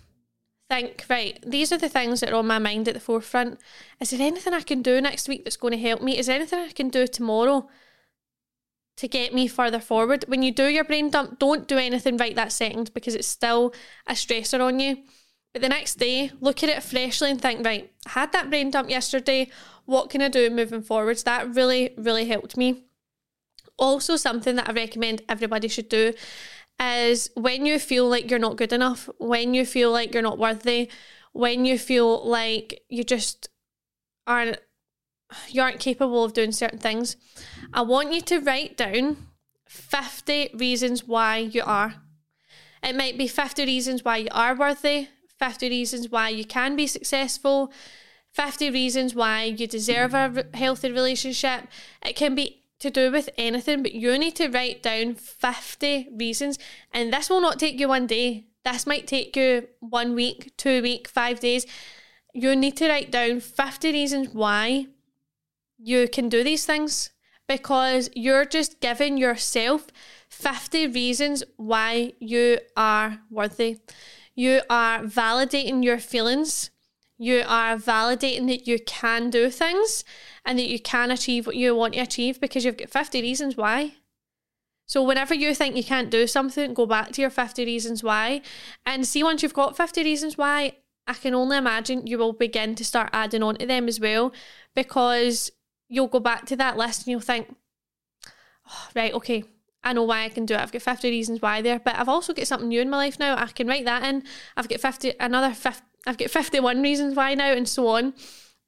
think, 0.68 1.04
right, 1.08 1.38
these 1.46 1.72
are 1.72 1.78
the 1.78 1.88
things 1.88 2.20
that 2.20 2.32
are 2.32 2.36
on 2.36 2.46
my 2.46 2.58
mind 2.58 2.88
at 2.88 2.94
the 2.94 3.00
forefront. 3.00 3.58
Is 4.00 4.10
there 4.10 4.20
anything 4.20 4.52
I 4.52 4.60
can 4.60 4.82
do 4.82 5.00
next 5.00 5.28
week 5.28 5.44
that's 5.44 5.56
going 5.56 5.72
to 5.72 5.78
help 5.78 6.02
me? 6.02 6.18
Is 6.18 6.26
there 6.26 6.36
anything 6.36 6.58
I 6.58 6.70
can 6.70 6.88
do 6.88 7.06
tomorrow 7.06 7.68
to 8.96 9.08
get 9.08 9.32
me 9.32 9.48
further 9.48 9.80
forward? 9.80 10.24
When 10.28 10.42
you 10.42 10.52
do 10.52 10.66
your 10.66 10.84
brain 10.84 11.10
dump, 11.10 11.38
don't 11.38 11.66
do 11.66 11.78
anything 11.78 12.16
right 12.16 12.34
that 12.36 12.52
second 12.52 12.92
because 12.92 13.14
it's 13.14 13.28
still 13.28 13.72
a 14.06 14.12
stressor 14.12 14.60
on 14.60 14.78
you. 14.80 14.98
But 15.52 15.62
the 15.62 15.68
next 15.70 15.94
day, 15.94 16.30
look 16.40 16.62
at 16.62 16.68
it 16.68 16.82
freshly 16.82 17.30
and 17.30 17.40
think, 17.40 17.64
right, 17.64 17.90
I 18.06 18.10
had 18.10 18.32
that 18.32 18.50
brain 18.50 18.70
dump 18.70 18.90
yesterday. 18.90 19.50
What 19.86 20.10
can 20.10 20.20
I 20.20 20.28
do 20.28 20.50
moving 20.50 20.82
forwards? 20.82 21.22
That 21.22 21.54
really, 21.54 21.94
really 21.96 22.26
helped 22.26 22.56
me. 22.56 22.84
Also, 23.78 24.16
something 24.16 24.56
that 24.56 24.68
I 24.68 24.72
recommend 24.72 25.22
everybody 25.28 25.68
should 25.68 25.88
do 25.88 26.12
is 26.80 27.30
when 27.34 27.66
you 27.66 27.78
feel 27.78 28.08
like 28.08 28.30
you're 28.30 28.38
not 28.38 28.56
good 28.56 28.72
enough, 28.72 29.08
when 29.18 29.54
you 29.54 29.66
feel 29.66 29.90
like 29.90 30.12
you're 30.14 30.22
not 30.22 30.38
worthy, 30.38 30.90
when 31.32 31.64
you 31.64 31.78
feel 31.78 32.26
like 32.26 32.82
you 32.88 33.04
just 33.04 33.48
aren't 34.26 34.58
you 35.48 35.60
aren't 35.60 35.78
capable 35.78 36.24
of 36.24 36.32
doing 36.32 36.52
certain 36.52 36.78
things, 36.78 37.16
I 37.72 37.82
want 37.82 38.14
you 38.14 38.22
to 38.22 38.38
write 38.38 38.78
down 38.78 39.28
50 39.66 40.50
reasons 40.54 41.04
why 41.04 41.36
you 41.36 41.62
are. 41.64 41.96
It 42.82 42.96
might 42.96 43.18
be 43.18 43.28
50 43.28 43.66
reasons 43.66 44.04
why 44.04 44.18
you 44.18 44.28
are 44.30 44.54
worthy, 44.54 45.08
50 45.38 45.68
reasons 45.68 46.08
why 46.08 46.30
you 46.30 46.44
can 46.44 46.76
be 46.76 46.86
successful, 46.86 47.70
50 48.32 48.70
reasons 48.70 49.14
why 49.14 49.44
you 49.44 49.66
deserve 49.66 50.14
a 50.14 50.46
healthy 50.54 50.90
relationship. 50.90 51.64
It 52.04 52.16
can 52.16 52.34
be 52.34 52.57
to 52.80 52.90
do 52.90 53.10
with 53.10 53.28
anything, 53.36 53.82
but 53.82 53.92
you 53.92 54.16
need 54.18 54.36
to 54.36 54.48
write 54.48 54.82
down 54.82 55.14
50 55.14 56.08
reasons. 56.12 56.58
And 56.92 57.12
this 57.12 57.28
will 57.28 57.40
not 57.40 57.58
take 57.58 57.78
you 57.78 57.88
one 57.88 58.06
day. 58.06 58.46
This 58.64 58.86
might 58.86 59.06
take 59.06 59.36
you 59.36 59.68
one 59.80 60.14
week, 60.14 60.52
two 60.56 60.82
week, 60.82 61.08
five 61.08 61.40
days. 61.40 61.66
You 62.32 62.54
need 62.54 62.76
to 62.76 62.88
write 62.88 63.10
down 63.10 63.40
50 63.40 63.92
reasons 63.92 64.28
why 64.32 64.86
you 65.78 66.08
can 66.08 66.28
do 66.28 66.44
these 66.44 66.66
things 66.66 67.10
because 67.46 68.10
you're 68.14 68.44
just 68.44 68.80
giving 68.80 69.16
yourself 69.16 69.86
50 70.28 70.88
reasons 70.88 71.42
why 71.56 72.12
you 72.20 72.58
are 72.76 73.20
worthy. 73.30 73.78
You 74.34 74.60
are 74.68 75.00
validating 75.00 75.82
your 75.82 75.98
feelings. 75.98 76.70
You 77.16 77.42
are 77.48 77.76
validating 77.76 78.46
that 78.48 78.68
you 78.68 78.78
can 78.78 79.30
do 79.30 79.50
things 79.50 80.04
and 80.48 80.58
that 80.58 80.66
you 80.66 80.80
can 80.80 81.10
achieve 81.10 81.46
what 81.46 81.56
you 81.56 81.74
want 81.74 81.92
to 81.92 82.00
achieve 82.00 82.40
because 82.40 82.64
you've 82.64 82.78
got 82.78 82.88
50 82.88 83.20
reasons 83.20 83.54
why. 83.54 83.92
So, 84.86 85.02
whenever 85.02 85.34
you 85.34 85.54
think 85.54 85.76
you 85.76 85.84
can't 85.84 86.10
do 86.10 86.26
something, 86.26 86.72
go 86.72 86.86
back 86.86 87.12
to 87.12 87.20
your 87.20 87.28
50 87.28 87.66
reasons 87.66 88.02
why 88.02 88.40
and 88.86 89.06
see 89.06 89.22
once 89.22 89.42
you've 89.42 89.52
got 89.52 89.76
50 89.76 90.02
reasons 90.02 90.38
why, 90.38 90.78
I 91.06 91.12
can 91.12 91.34
only 91.34 91.58
imagine 91.58 92.06
you 92.06 92.16
will 92.16 92.32
begin 92.32 92.74
to 92.76 92.84
start 92.84 93.10
adding 93.12 93.42
on 93.42 93.56
to 93.56 93.66
them 93.66 93.88
as 93.88 94.00
well 94.00 94.32
because 94.74 95.52
you'll 95.90 96.08
go 96.08 96.18
back 96.18 96.46
to 96.46 96.56
that 96.56 96.78
list 96.78 97.02
and 97.02 97.08
you'll 97.08 97.20
think, 97.20 97.54
oh, 98.70 98.88
right, 98.96 99.12
okay, 99.12 99.44
I 99.84 99.92
know 99.92 100.04
why 100.04 100.24
I 100.24 100.30
can 100.30 100.46
do 100.46 100.54
it. 100.54 100.60
I've 100.60 100.72
got 100.72 100.80
50 100.80 101.10
reasons 101.10 101.42
why 101.42 101.60
there, 101.60 101.78
but 101.78 101.96
I've 101.96 102.08
also 102.08 102.32
got 102.32 102.46
something 102.46 102.68
new 102.68 102.80
in 102.80 102.88
my 102.88 102.96
life 102.96 103.18
now. 103.18 103.36
I 103.36 103.48
can 103.48 103.66
write 103.66 103.84
that 103.84 104.02
in. 104.02 104.22
I've 104.56 104.70
got 104.70 104.80
50, 104.80 105.12
another 105.20 105.52
50, 105.52 105.82
I've 106.06 106.16
got 106.16 106.30
51 106.30 106.80
reasons 106.80 107.14
why 107.14 107.34
now, 107.34 107.52
and 107.52 107.68
so 107.68 107.88
on 107.88 108.14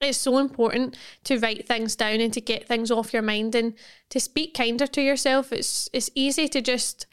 it's 0.01 0.19
so 0.19 0.39
important 0.39 0.97
to 1.25 1.39
write 1.39 1.67
things 1.67 1.95
down 1.95 2.21
and 2.21 2.33
to 2.33 2.41
get 2.41 2.67
things 2.67 2.91
off 2.91 3.13
your 3.13 3.23
mind 3.23 3.55
and 3.55 3.75
to 4.09 4.19
speak 4.19 4.55
kinder 4.55 4.87
to 4.87 5.03
yourself. 5.03 5.53
It's 5.53 5.89
it's 5.93 6.11
easy 6.15 6.49
to 6.49 6.61
just 6.61 7.07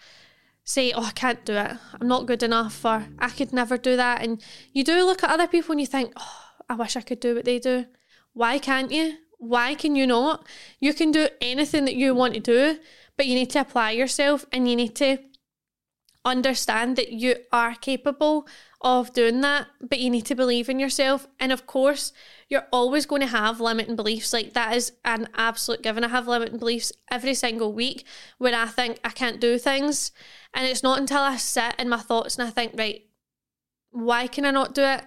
say, 0.63 0.93
"Oh, 0.93 1.05
I 1.05 1.11
can't 1.11 1.43
do 1.45 1.53
it. 1.53 1.71
I'm 1.99 2.07
not 2.07 2.25
good 2.25 2.43
enough," 2.43 2.85
or 2.85 3.07
"I 3.19 3.29
could 3.29 3.53
never 3.53 3.77
do 3.77 3.95
that." 3.97 4.21
And 4.21 4.41
you 4.71 4.83
do 4.83 5.03
look 5.05 5.23
at 5.23 5.29
other 5.29 5.47
people 5.47 5.73
and 5.73 5.81
you 5.81 5.87
think, 5.87 6.13
"Oh, 6.17 6.41
I 6.69 6.75
wish 6.75 6.95
I 6.95 7.01
could 7.01 7.19
do 7.19 7.35
what 7.35 7.45
they 7.45 7.59
do." 7.59 7.85
Why 8.33 8.59
can't 8.59 8.91
you? 8.91 9.17
Why 9.39 9.75
can 9.75 9.95
you 9.95 10.07
not? 10.07 10.47
You 10.79 10.93
can 10.93 11.11
do 11.11 11.27
anything 11.41 11.85
that 11.85 11.95
you 11.95 12.15
want 12.15 12.33
to 12.35 12.39
do, 12.39 12.79
but 13.17 13.25
you 13.27 13.35
need 13.35 13.49
to 13.51 13.61
apply 13.61 13.91
yourself 13.91 14.45
and 14.51 14.69
you 14.69 14.75
need 14.75 14.95
to 14.95 15.17
understand 16.25 16.95
that 16.97 17.11
you 17.11 17.35
are 17.51 17.73
capable 17.75 18.47
of 18.81 19.13
doing 19.13 19.41
that, 19.41 19.67
but 19.81 19.99
you 19.99 20.09
need 20.09 20.25
to 20.25 20.35
believe 20.35 20.69
in 20.69 20.79
yourself. 20.79 21.27
And 21.39 21.51
of 21.51 21.65
course, 21.65 22.13
you're 22.49 22.67
always 22.71 23.05
going 23.05 23.21
to 23.21 23.27
have 23.27 23.59
limiting 23.59 23.95
beliefs. 23.95 24.31
Like 24.31 24.53
that 24.53 24.75
is 24.75 24.93
an 25.03 25.27
absolute 25.35 25.83
given. 25.83 26.03
I 26.03 26.09
have 26.09 26.27
limiting 26.27 26.59
beliefs 26.59 26.93
every 27.11 27.33
single 27.33 27.73
week 27.73 28.05
where 28.37 28.55
I 28.55 28.67
think 28.67 28.99
I 29.03 29.09
can't 29.09 29.41
do 29.41 29.57
things. 29.57 30.11
And 30.53 30.65
it's 30.65 30.83
not 30.83 30.99
until 30.99 31.21
I 31.21 31.37
sit 31.37 31.75
in 31.77 31.89
my 31.89 31.97
thoughts 31.97 32.37
and 32.37 32.47
I 32.47 32.51
think, 32.51 32.73
right, 32.77 33.03
why 33.91 34.27
can 34.27 34.45
I 34.45 34.51
not 34.51 34.73
do 34.73 34.83
it? 34.83 35.03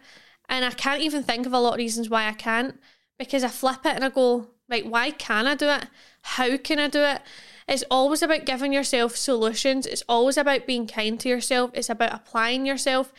And 0.48 0.64
I 0.64 0.70
can't 0.70 1.00
even 1.02 1.22
think 1.22 1.46
of 1.46 1.52
a 1.52 1.58
lot 1.58 1.74
of 1.74 1.78
reasons 1.78 2.10
why 2.10 2.26
I 2.26 2.32
can't 2.32 2.78
because 3.18 3.44
I 3.44 3.48
flip 3.48 3.86
it 3.86 3.94
and 3.94 4.04
I 4.04 4.10
go, 4.10 4.48
right, 4.68 4.86
why 4.86 5.10
can 5.10 5.46
I 5.46 5.54
do 5.54 5.68
it? 5.68 5.86
How 6.22 6.56
can 6.56 6.78
I 6.78 6.88
do 6.88 7.00
it? 7.00 7.22
It's 7.68 7.84
always 7.90 8.22
about 8.22 8.46
giving 8.46 8.72
yourself 8.72 9.16
solutions. 9.16 9.86
It's 9.86 10.02
always 10.08 10.36
about 10.36 10.66
being 10.66 10.86
kind 10.86 11.18
to 11.20 11.28
yourself. 11.28 11.70
It's 11.72 11.88
about 11.88 12.12
applying 12.12 12.66
yourself. 12.66 13.12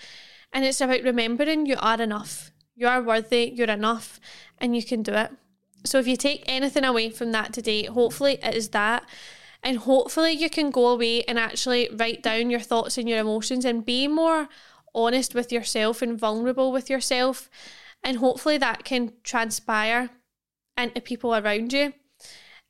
And 0.51 0.65
it's 0.65 0.81
about 0.81 1.03
remembering 1.03 1.65
you 1.65 1.77
are 1.79 2.01
enough. 2.01 2.50
You 2.81 2.87
are 2.87 3.03
worthy, 3.03 3.51
you're 3.53 3.69
enough, 3.69 4.19
and 4.57 4.75
you 4.75 4.83
can 4.83 5.03
do 5.03 5.13
it. 5.13 5.29
So 5.85 5.99
if 5.99 6.07
you 6.07 6.15
take 6.17 6.43
anything 6.47 6.83
away 6.83 7.11
from 7.11 7.31
that 7.31 7.53
today, 7.53 7.83
hopefully 7.83 8.39
it 8.41 8.55
is 8.55 8.69
that. 8.69 9.07
And 9.61 9.77
hopefully 9.77 10.31
you 10.31 10.49
can 10.49 10.71
go 10.71 10.87
away 10.87 11.21
and 11.25 11.37
actually 11.37 11.89
write 11.93 12.23
down 12.23 12.49
your 12.49 12.59
thoughts 12.59 12.97
and 12.97 13.07
your 13.07 13.19
emotions 13.19 13.65
and 13.65 13.85
be 13.85 14.07
more 14.07 14.49
honest 14.95 15.35
with 15.35 15.51
yourself 15.51 16.01
and 16.01 16.17
vulnerable 16.17 16.71
with 16.71 16.89
yourself. 16.89 17.51
And 18.03 18.17
hopefully 18.17 18.57
that 18.57 18.83
can 18.83 19.13
transpire 19.23 20.09
into 20.75 21.01
people 21.01 21.35
around 21.35 21.73
you. 21.73 21.93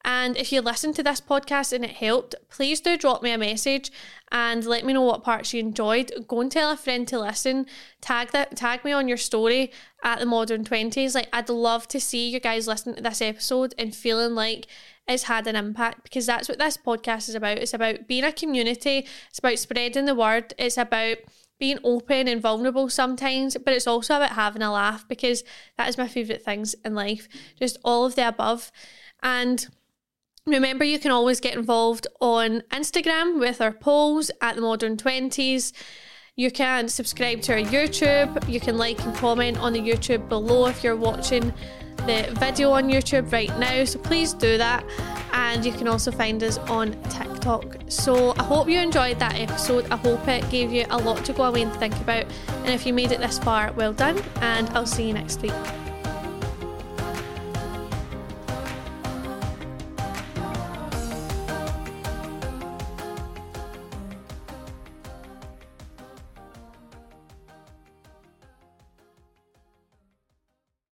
And 0.03 0.35
if 0.37 0.51
you 0.51 0.61
listen 0.61 0.93
to 0.93 1.03
this 1.03 1.21
podcast 1.21 1.73
and 1.73 1.85
it 1.85 1.91
helped, 1.91 2.35
please 2.49 2.81
do 2.81 2.97
drop 2.97 3.21
me 3.21 3.31
a 3.31 3.37
message 3.37 3.91
and 4.31 4.65
let 4.65 4.85
me 4.85 4.93
know 4.93 5.01
what 5.01 5.23
parts 5.23 5.53
you 5.53 5.59
enjoyed. 5.59 6.11
Go 6.27 6.41
and 6.41 6.51
tell 6.51 6.71
a 6.71 6.77
friend 6.77 7.07
to 7.09 7.19
listen. 7.19 7.65
Tag 8.01 8.31
that 8.31 8.55
tag 8.55 8.83
me 8.83 8.91
on 8.91 9.07
your 9.07 9.17
story 9.17 9.71
at 10.03 10.19
the 10.19 10.25
modern 10.25 10.63
twenties. 10.63 11.15
Like 11.15 11.29
I'd 11.31 11.49
love 11.49 11.87
to 11.89 11.99
see 11.99 12.29
you 12.29 12.39
guys 12.39 12.67
listen 12.67 12.95
to 12.95 13.01
this 13.01 13.21
episode 13.21 13.75
and 13.77 13.95
feeling 13.95 14.33
like 14.33 14.67
it's 15.07 15.23
had 15.23 15.47
an 15.47 15.55
impact 15.55 16.03
because 16.03 16.25
that's 16.25 16.49
what 16.49 16.59
this 16.59 16.77
podcast 16.77 17.29
is 17.29 17.35
about. 17.35 17.57
It's 17.57 17.73
about 17.73 18.07
being 18.07 18.23
a 18.23 18.31
community, 18.31 19.07
it's 19.29 19.39
about 19.39 19.59
spreading 19.59 20.05
the 20.05 20.15
word, 20.15 20.53
it's 20.57 20.77
about 20.77 21.17
being 21.59 21.79
open 21.83 22.27
and 22.27 22.41
vulnerable 22.41 22.89
sometimes, 22.89 23.55
but 23.63 23.73
it's 23.73 23.85
also 23.85 24.15
about 24.15 24.31
having 24.31 24.63
a 24.63 24.71
laugh 24.71 25.07
because 25.07 25.43
that 25.77 25.87
is 25.87 25.97
my 25.97 26.07
favourite 26.07 26.43
things 26.43 26.75
in 26.83 26.95
life. 26.95 27.27
Just 27.59 27.77
all 27.83 28.03
of 28.03 28.15
the 28.15 28.27
above. 28.27 28.71
And 29.21 29.67
remember, 30.45 30.83
you 30.83 30.99
can 30.99 31.11
always 31.11 31.39
get 31.39 31.55
involved 31.55 32.07
on 32.19 32.61
Instagram 32.71 33.39
with 33.39 33.61
our 33.61 33.71
polls 33.71 34.31
at 34.41 34.55
the 34.55 34.61
Modern 34.61 34.97
20s. 34.97 35.73
You 36.35 36.49
can 36.49 36.87
subscribe 36.87 37.41
to 37.43 37.53
our 37.53 37.59
YouTube. 37.59 38.49
You 38.49 38.59
can 38.59 38.77
like 38.77 39.03
and 39.03 39.15
comment 39.15 39.59
on 39.59 39.73
the 39.73 39.79
YouTube 39.79 40.29
below 40.29 40.67
if 40.67 40.83
you're 40.83 40.95
watching 40.95 41.53
the 42.07 42.33
video 42.39 42.71
on 42.71 42.85
YouTube 42.85 43.31
right 43.31 43.55
now. 43.59 43.83
So 43.85 43.99
please 43.99 44.33
do 44.33 44.57
that. 44.57 44.83
And 45.33 45.65
you 45.65 45.71
can 45.71 45.87
also 45.87 46.11
find 46.11 46.41
us 46.43 46.57
on 46.57 46.91
TikTok. 47.03 47.75
So 47.87 48.33
I 48.37 48.43
hope 48.43 48.69
you 48.69 48.79
enjoyed 48.79 49.19
that 49.19 49.39
episode. 49.39 49.89
I 49.91 49.97
hope 49.97 50.27
it 50.27 50.49
gave 50.49 50.71
you 50.71 50.85
a 50.89 50.97
lot 50.97 51.23
to 51.25 51.33
go 51.33 51.43
away 51.43 51.61
and 51.61 51.73
think 51.73 51.95
about. 51.97 52.25
And 52.47 52.69
if 52.69 52.85
you 52.85 52.93
made 52.93 53.11
it 53.11 53.19
this 53.19 53.37
far, 53.39 53.71
well 53.73 53.93
done. 53.93 54.21
And 54.37 54.69
I'll 54.69 54.85
see 54.85 55.07
you 55.07 55.13
next 55.13 55.41
week. 55.41 55.80